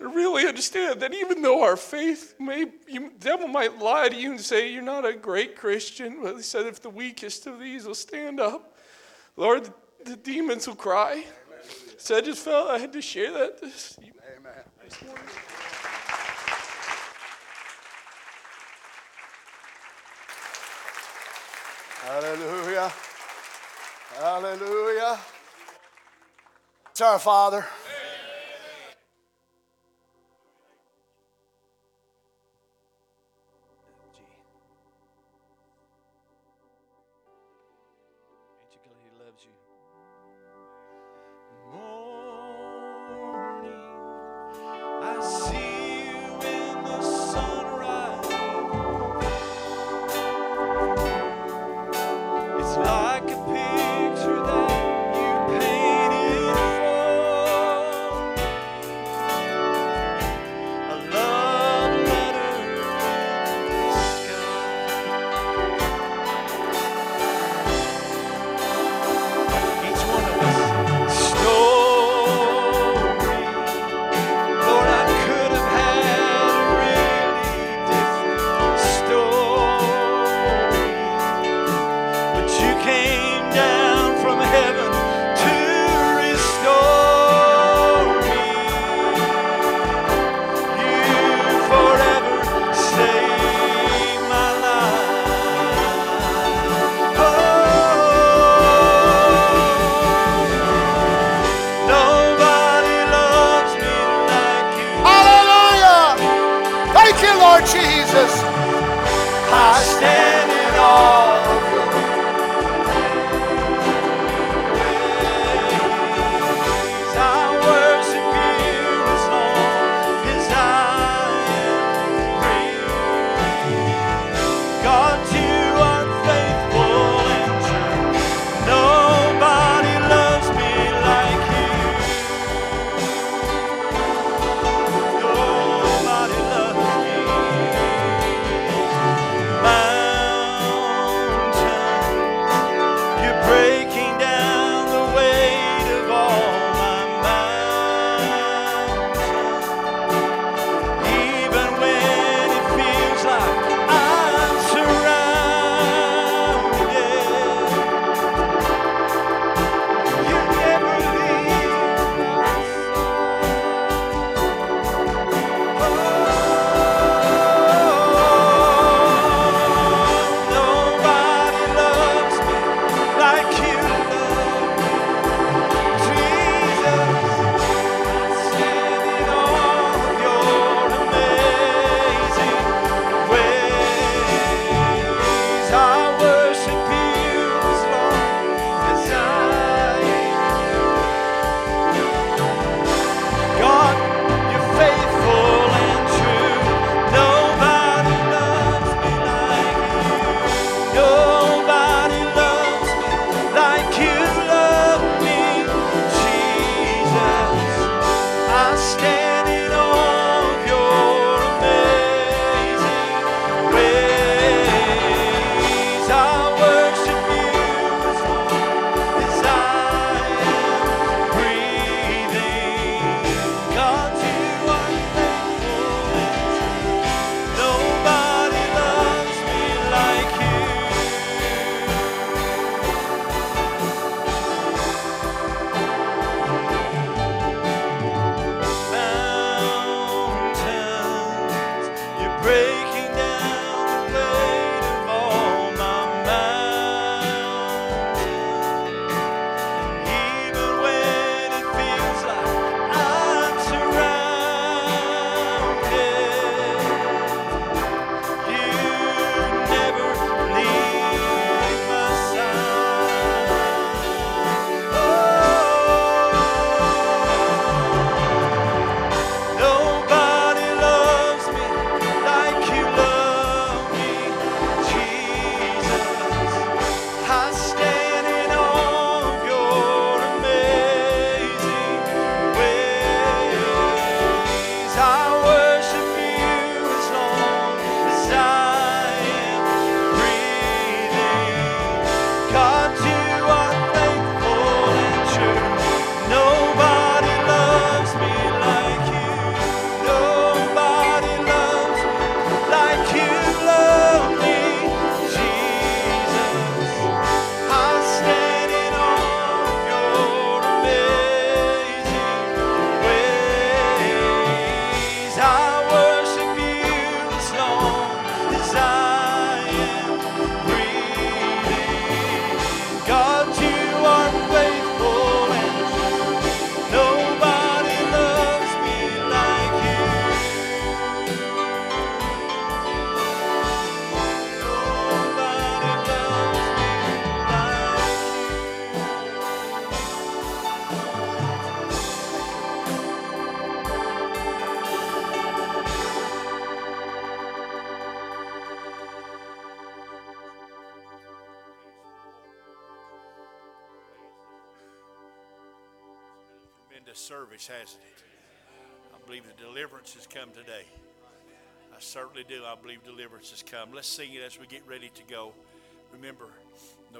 [0.00, 4.16] And really understand that even though our faith may, you, the devil might lie to
[4.16, 7.60] you and say you're not a great Christian, but he said if the weakest of
[7.60, 8.78] these will stand up,
[9.36, 9.74] Lord, the,
[10.04, 11.24] the demons will cry.
[11.98, 13.98] So I just felt I had to share that this,
[14.82, 14.96] this
[22.02, 22.92] Hallelujah.
[24.18, 25.18] Hallelujah.
[26.90, 27.66] It's our Father.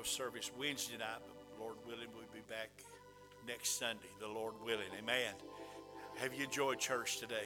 [0.01, 2.71] no service Wednesday night, but Lord willing, we'll be back
[3.47, 4.89] next Sunday, the Lord willing.
[4.99, 5.35] Amen.
[6.17, 7.45] Have you enjoyed church today?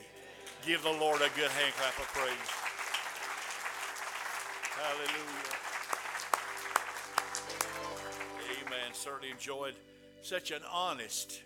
[0.64, 2.50] Give the Lord a good hand clap of praise.
[4.78, 5.50] Hallelujah.
[8.64, 8.92] Amen.
[8.92, 9.74] Certainly enjoyed
[10.22, 11.42] such an honest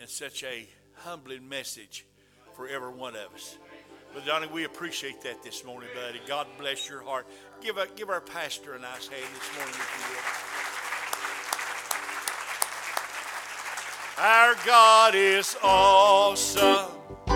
[0.00, 2.06] and such a humbling message
[2.54, 3.58] for every one of us.
[4.12, 6.20] But Donny, we appreciate that this morning, buddy.
[6.26, 7.26] God bless your heart.
[7.60, 10.50] Give, a, give our pastor a nice hand this morning, if you will.
[14.24, 17.29] Our God is awesome.